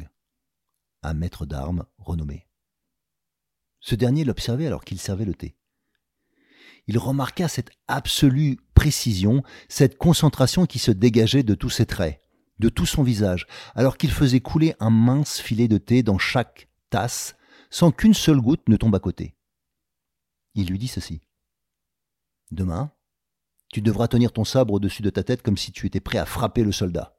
un 1.04 1.14
maître 1.14 1.46
d'armes 1.46 1.86
renommé. 1.98 2.47
Ce 3.80 3.96
dernier 3.96 4.24
l'observait 4.24 4.68
alors 4.68 4.84
qu'il 4.84 5.00
servait 5.00 5.26
le 5.26 5.36
thé. 5.36 5.56
il 6.88 6.98
remarqua 6.98 7.48
cette 7.48 7.72
absolue 7.88 8.58
précision, 8.74 9.44
cette 9.68 9.98
concentration 9.98 10.66
qui 10.66 10.80
se 10.80 10.92
dégageait 10.92 11.44
de 11.44 11.56
tous 11.56 11.70
ses 11.70 11.86
traits, 11.86 12.22
de 12.60 12.70
tout 12.70 12.86
son 12.86 13.04
visage, 13.04 13.46
alors 13.76 13.98
qu'il 13.98 14.12
faisait 14.12 14.40
couler 14.40 14.74
un 14.80 14.90
mince 14.90 15.40
filet 15.40 15.68
de 15.68 15.78
thé 15.78 16.02
dans 16.04 16.18
chaque 16.18 16.70
tasse, 16.90 17.36
sans 17.70 17.92
qu'une 17.92 18.14
seule 18.14 18.40
goutte 18.40 18.68
ne 18.70 18.78
tombe 18.78 18.96
à 18.96 19.00
côté. 19.00 19.36
Il 20.56 20.68
lui 20.68 20.80
dit 20.80 20.88
ceci. 20.88 21.22
Demain, 22.52 22.92
tu 23.70 23.82
devras 23.82 24.08
tenir 24.08 24.32
ton 24.32 24.46
sabre 24.46 24.74
au-dessus 24.74 25.02
de 25.02 25.10
ta 25.10 25.24
tête 25.24 25.42
comme 25.42 25.58
si 25.58 25.72
tu 25.72 25.86
étais 25.86 26.00
prêt 26.00 26.18
à 26.18 26.26
frapper 26.26 26.64
le 26.64 26.72
soldat. 26.72 27.18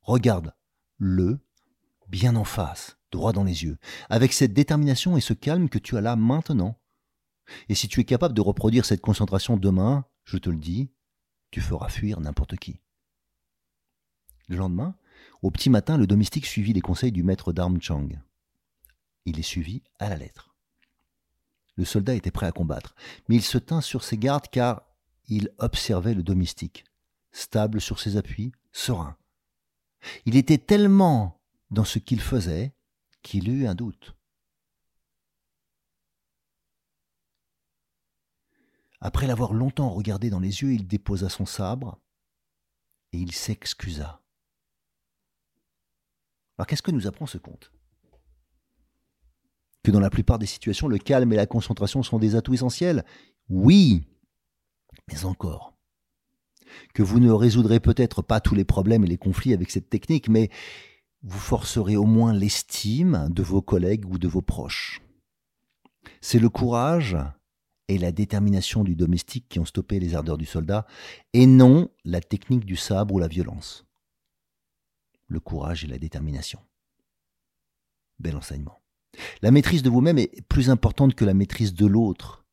Regarde-le 0.00 1.38
bien 2.08 2.36
en 2.36 2.44
face, 2.44 2.95
droit 3.12 3.32
dans 3.32 3.44
les 3.44 3.64
yeux, 3.64 3.78
avec 4.08 4.32
cette 4.32 4.52
détermination 4.52 5.16
et 5.16 5.20
ce 5.20 5.32
calme 5.32 5.68
que 5.68 5.78
tu 5.78 5.96
as 5.96 6.00
là 6.00 6.16
maintenant. 6.16 6.78
Et 7.68 7.74
si 7.74 7.88
tu 7.88 8.00
es 8.00 8.04
capable 8.04 8.34
de 8.34 8.40
reproduire 8.40 8.84
cette 8.84 9.00
concentration 9.00 9.56
demain, 9.56 10.04
je 10.24 10.38
te 10.38 10.50
le 10.50 10.56
dis, 10.56 10.90
tu 11.50 11.60
feras 11.60 11.88
fuir 11.88 12.20
n'importe 12.20 12.56
qui. 12.56 12.80
Le 14.48 14.56
lendemain, 14.56 14.96
au 15.42 15.50
petit 15.50 15.70
matin, 15.70 15.96
le 15.96 16.06
domestique 16.06 16.46
suivit 16.46 16.72
les 16.72 16.80
conseils 16.80 17.12
du 17.12 17.22
maître 17.22 17.52
d'armes 17.52 17.80
Chang. 17.80 18.08
Il 19.24 19.36
les 19.36 19.42
suivit 19.42 19.82
à 19.98 20.08
la 20.08 20.16
lettre. 20.16 20.54
Le 21.76 21.84
soldat 21.84 22.14
était 22.14 22.30
prêt 22.30 22.46
à 22.46 22.52
combattre, 22.52 22.94
mais 23.28 23.36
il 23.36 23.42
se 23.42 23.58
tint 23.58 23.80
sur 23.80 24.02
ses 24.02 24.16
gardes 24.16 24.48
car 24.50 24.82
il 25.28 25.50
observait 25.58 26.14
le 26.14 26.22
domestique, 26.22 26.84
stable 27.32 27.80
sur 27.80 28.00
ses 28.00 28.16
appuis, 28.16 28.52
serein. 28.72 29.16
Il 30.24 30.36
était 30.36 30.58
tellement 30.58 31.40
dans 31.70 31.84
ce 31.84 31.98
qu'il 31.98 32.20
faisait 32.20 32.72
qu'il 33.26 33.48
eut 33.48 33.66
un 33.66 33.74
doute. 33.74 34.16
Après 39.00 39.26
l'avoir 39.26 39.52
longtemps 39.52 39.90
regardé 39.90 40.30
dans 40.30 40.38
les 40.38 40.62
yeux, 40.62 40.72
il 40.72 40.86
déposa 40.86 41.28
son 41.28 41.44
sabre 41.44 42.00
et 43.12 43.18
il 43.18 43.32
s'excusa. 43.32 44.22
Alors 46.56 46.68
qu'est-ce 46.68 46.82
que 46.82 46.92
nous 46.92 47.08
apprend 47.08 47.26
ce 47.26 47.38
conte? 47.38 47.72
Que 49.82 49.90
dans 49.90 50.00
la 50.00 50.10
plupart 50.10 50.38
des 50.38 50.46
situations, 50.46 50.86
le 50.86 50.98
calme 50.98 51.32
et 51.32 51.36
la 51.36 51.46
concentration 51.46 52.04
sont 52.04 52.20
des 52.20 52.36
atouts 52.36 52.54
essentiels 52.54 53.04
Oui, 53.48 54.06
mais 55.08 55.24
encore. 55.24 55.76
Que 56.94 57.02
vous 57.02 57.18
ne 57.18 57.32
résoudrez 57.32 57.80
peut-être 57.80 58.22
pas 58.22 58.40
tous 58.40 58.54
les 58.54 58.64
problèmes 58.64 59.04
et 59.04 59.08
les 59.08 59.18
conflits 59.18 59.52
avec 59.52 59.72
cette 59.72 59.90
technique, 59.90 60.28
mais 60.28 60.48
vous 61.26 61.40
forcerez 61.40 61.96
au 61.96 62.04
moins 62.04 62.32
l'estime 62.32 63.28
de 63.30 63.42
vos 63.42 63.60
collègues 63.60 64.08
ou 64.08 64.16
de 64.16 64.28
vos 64.28 64.42
proches. 64.42 65.02
C'est 66.20 66.38
le 66.38 66.48
courage 66.48 67.16
et 67.88 67.98
la 67.98 68.12
détermination 68.12 68.84
du 68.84 68.94
domestique 68.94 69.48
qui 69.48 69.58
ont 69.58 69.64
stoppé 69.64 69.98
les 69.98 70.14
ardeurs 70.14 70.38
du 70.38 70.46
soldat, 70.46 70.86
et 71.32 71.46
non 71.46 71.90
la 72.04 72.20
technique 72.20 72.64
du 72.64 72.76
sabre 72.76 73.14
ou 73.14 73.18
la 73.18 73.28
violence. 73.28 73.84
Le 75.26 75.40
courage 75.40 75.84
et 75.84 75.88
la 75.88 75.98
détermination. 75.98 76.60
Bel 78.20 78.36
enseignement. 78.36 78.80
La 79.42 79.50
maîtrise 79.50 79.82
de 79.82 79.90
vous-même 79.90 80.18
est 80.18 80.42
plus 80.48 80.70
importante 80.70 81.14
que 81.14 81.24
la 81.24 81.34
maîtrise 81.34 81.74
de 81.74 81.86
l'autre, 81.86 82.46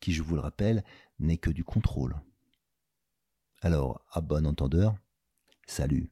qui, 0.00 0.12
je 0.12 0.22
vous 0.22 0.34
le 0.34 0.40
rappelle, 0.40 0.84
n'est 1.20 1.38
que 1.38 1.50
du 1.50 1.62
contrôle. 1.62 2.16
Alors, 3.60 4.04
à 4.10 4.20
bon 4.20 4.44
entendeur, 4.46 4.96
salut. 5.66 6.11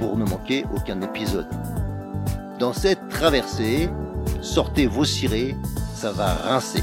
pour 0.00 0.16
ne 0.16 0.24
manquer 0.24 0.64
aucun 0.74 1.00
épisode. 1.02 1.46
Dans 2.58 2.72
cette 2.72 3.08
traversée, 3.10 3.90
sortez 4.40 4.86
vos 4.86 5.04
cirés, 5.04 5.54
ça 5.94 6.10
va 6.10 6.32
rincer. 6.32 6.82